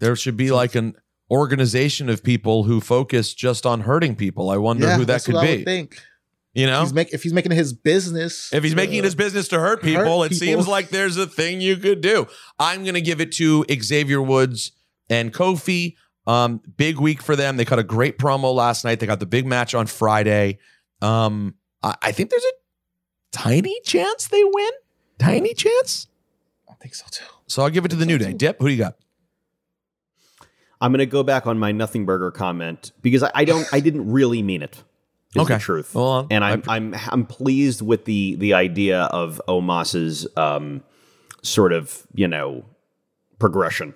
there 0.00 0.16
should 0.16 0.36
be 0.36 0.50
like 0.50 0.74
an 0.74 0.94
organization 1.30 2.08
of 2.08 2.22
people 2.22 2.64
who 2.64 2.80
focus 2.80 3.34
just 3.34 3.66
on 3.66 3.80
hurting 3.82 4.16
people. 4.16 4.50
I 4.50 4.56
wonder 4.56 4.86
yeah, 4.86 4.96
who 4.96 5.04
that 5.06 5.24
could 5.24 5.40
be. 5.40 5.64
think. 5.64 6.00
You 6.54 6.66
know, 6.68 6.82
He's 6.82 6.94
make, 6.94 7.12
if 7.12 7.24
he's 7.24 7.32
making 7.32 7.50
his 7.50 7.72
business, 7.72 8.52
if 8.52 8.62
he's 8.62 8.76
making 8.76 8.98
it 8.98 9.04
his 9.04 9.16
business 9.16 9.48
to 9.48 9.58
hurt 9.58 9.82
people, 9.82 10.22
hurt 10.22 10.26
it 10.26 10.38
people. 10.38 10.46
seems 10.46 10.68
like 10.68 10.88
there's 10.90 11.16
a 11.16 11.26
thing 11.26 11.60
you 11.60 11.76
could 11.76 12.00
do. 12.00 12.28
I'm 12.60 12.84
going 12.84 12.94
to 12.94 13.00
give 13.00 13.20
it 13.20 13.32
to 13.32 13.64
Xavier 13.82 14.22
Woods 14.22 14.70
and 15.10 15.32
Kofi. 15.32 15.96
Um, 16.28 16.60
big 16.76 16.98
week 17.00 17.20
for 17.22 17.34
them. 17.34 17.56
They 17.56 17.64
cut 17.64 17.78
a 17.80 17.82
great 17.82 18.18
promo 18.18 18.54
last 18.54 18.84
night. 18.84 19.00
They 19.00 19.06
got 19.06 19.18
the 19.20 19.26
big 19.26 19.46
match 19.46 19.74
on 19.74 19.86
Friday. 19.86 20.58
Um, 21.02 21.56
I, 21.82 21.96
I 22.00 22.12
think 22.12 22.30
there's 22.30 22.44
a 22.44 22.52
tiny 23.32 23.78
chance 23.84 24.28
they 24.28 24.44
win. 24.44 24.70
Tiny 25.18 25.54
chance. 25.54 26.06
I 26.84 26.86
think 26.86 26.96
so 26.96 27.06
too. 27.10 27.24
So 27.46 27.62
I'll 27.62 27.70
give 27.70 27.86
it 27.86 27.88
to 27.88 27.96
the 27.96 28.04
New 28.04 28.18
Day. 28.18 28.34
Dip, 28.34 28.60
who 28.60 28.66
do 28.68 28.72
you 28.74 28.78
got? 28.78 28.96
I'm 30.82 30.92
going 30.92 30.98
to 30.98 31.06
go 31.06 31.22
back 31.22 31.46
on 31.46 31.58
my 31.58 31.72
nothing 31.72 32.04
burger 32.04 32.30
comment 32.30 32.92
because 33.00 33.22
I, 33.22 33.30
I 33.34 33.44
don't, 33.46 33.66
I 33.72 33.80
didn't 33.80 34.12
really 34.12 34.42
mean 34.42 34.60
it. 34.60 34.82
Is 35.34 35.42
Okay. 35.42 35.54
the 35.54 35.60
truth. 35.60 35.94
Well, 35.94 36.26
and 36.30 36.44
I'm, 36.44 36.62
I'm, 36.68 36.94
I'm 37.08 37.24
pleased 37.24 37.80
with 37.80 38.04
the 38.04 38.34
the 38.36 38.52
idea 38.52 39.04
of 39.04 39.40
Omos's 39.48 40.26
um, 40.36 40.84
sort 41.42 41.72
of, 41.72 42.06
you 42.14 42.28
know, 42.28 42.66
progression. 43.38 43.94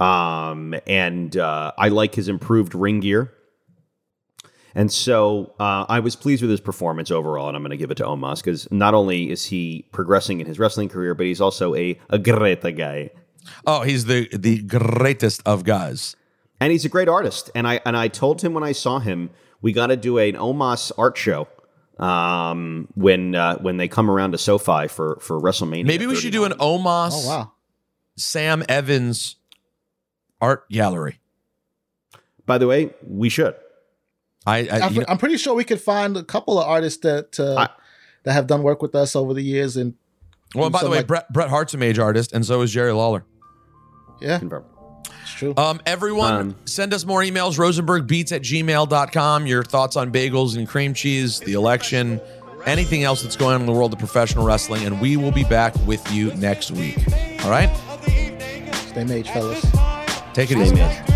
Um, 0.00 0.74
and 0.86 1.34
uh, 1.36 1.72
I 1.78 1.88
like 1.90 2.16
his 2.16 2.28
improved 2.28 2.74
ring 2.74 2.98
gear. 3.00 3.32
And 4.76 4.92
so 4.92 5.54
uh, 5.58 5.86
I 5.88 6.00
was 6.00 6.16
pleased 6.16 6.42
with 6.42 6.50
his 6.50 6.60
performance 6.60 7.10
overall, 7.10 7.48
and 7.48 7.56
I'm 7.56 7.62
going 7.62 7.70
to 7.70 7.78
give 7.78 7.90
it 7.90 7.96
to 7.96 8.04
Omos 8.04 8.36
because 8.44 8.70
not 8.70 8.92
only 8.92 9.30
is 9.30 9.46
he 9.46 9.88
progressing 9.90 10.38
in 10.40 10.46
his 10.46 10.58
wrestling 10.58 10.90
career, 10.90 11.14
but 11.14 11.24
he's 11.24 11.40
also 11.40 11.74
a, 11.74 11.98
a 12.10 12.18
great 12.18 12.60
guy. 12.76 13.10
Oh, 13.66 13.82
he's 13.82 14.04
the 14.04 14.28
the 14.36 14.62
greatest 14.62 15.40
of 15.46 15.64
guys. 15.64 16.14
and 16.60 16.72
he's 16.72 16.84
a 16.84 16.90
great 16.90 17.08
artist. 17.08 17.50
And 17.54 17.66
I 17.66 17.80
and 17.86 17.96
I 17.96 18.08
told 18.08 18.42
him 18.42 18.52
when 18.52 18.64
I 18.64 18.72
saw 18.72 18.98
him, 18.98 19.30
we 19.62 19.72
got 19.72 19.86
to 19.86 19.96
do 19.96 20.18
an 20.18 20.34
Omos 20.34 20.92
art 20.98 21.16
show 21.16 21.48
um, 21.98 22.88
when 22.94 23.34
uh, 23.34 23.56
when 23.58 23.78
they 23.78 23.88
come 23.88 24.10
around 24.10 24.32
to 24.32 24.38
SoFi 24.38 24.88
for 24.88 25.18
for 25.22 25.40
WrestleMania. 25.40 25.86
Maybe 25.86 26.06
we 26.06 26.16
should 26.16 26.32
do 26.32 26.44
an 26.44 26.52
Omos 26.52 27.12
Oh 27.14 27.28
wow. 27.28 27.52
Sam 28.16 28.62
Evans 28.68 29.36
art 30.40 30.68
gallery. 30.68 31.18
By 32.44 32.58
the 32.58 32.66
way, 32.66 32.90
we 33.06 33.28
should. 33.30 33.54
I, 34.46 34.58
I 34.68 34.80
I'm, 34.86 34.94
know- 34.94 35.16
pretty 35.18 35.36
sure 35.38 35.54
we 35.54 35.64
could 35.64 35.80
find 35.80 36.16
a 36.16 36.22
couple 36.22 36.58
of 36.60 36.66
artists 36.68 37.00
that 37.02 37.38
uh, 37.40 37.68
that 38.22 38.32
have 38.32 38.46
done 38.46 38.62
work 38.62 38.80
with 38.82 38.94
us 38.94 39.16
over 39.16 39.34
the 39.34 39.42
years, 39.42 39.76
and 39.76 39.94
well, 40.54 40.70
by 40.70 40.82
the 40.82 40.90
way, 40.90 40.98
like- 40.98 41.06
Bret 41.06 41.32
Bret 41.32 41.48
Hart's 41.50 41.74
a 41.74 41.78
mage 41.78 41.98
artist, 41.98 42.32
and 42.32 42.44
so 42.46 42.60
is 42.62 42.70
Jerry 42.72 42.92
Lawler. 42.92 43.24
yeah, 44.20 44.38
Confirm. 44.38 44.64
it's 45.22 45.32
true. 45.34 45.52
Um, 45.56 45.80
everyone, 45.86 46.32
Um, 46.34 46.56
send 46.64 46.94
us 46.94 47.04
more 47.04 47.20
emails, 47.22 47.58
rosenbergbeats 47.58 48.32
at 48.32 48.42
gmail.com. 48.42 49.46
Your 49.46 49.62
thoughts 49.64 49.96
on 49.96 50.12
bagels 50.12 50.56
and 50.56 50.68
cream 50.68 50.94
cheese, 50.94 51.40
the 51.40 51.54
election, 51.54 52.20
anything 52.66 53.02
else 53.04 53.22
that's 53.22 53.36
going 53.36 53.54
on 53.56 53.60
in 53.62 53.66
the 53.66 53.72
world 53.72 53.92
of 53.92 53.98
professional 53.98 54.44
wrestling, 54.46 54.84
and 54.86 55.00
we 55.00 55.16
will 55.16 55.32
be 55.32 55.44
back 55.44 55.74
with 55.86 56.08
you 56.12 56.32
next 56.34 56.70
week. 56.70 56.98
All 57.44 57.50
right? 57.50 57.70
Stay 58.90 59.04
mage, 59.04 59.28
fellas. 59.30 59.64
Take 60.32 60.50
it 60.52 60.58
easy. 60.58 61.15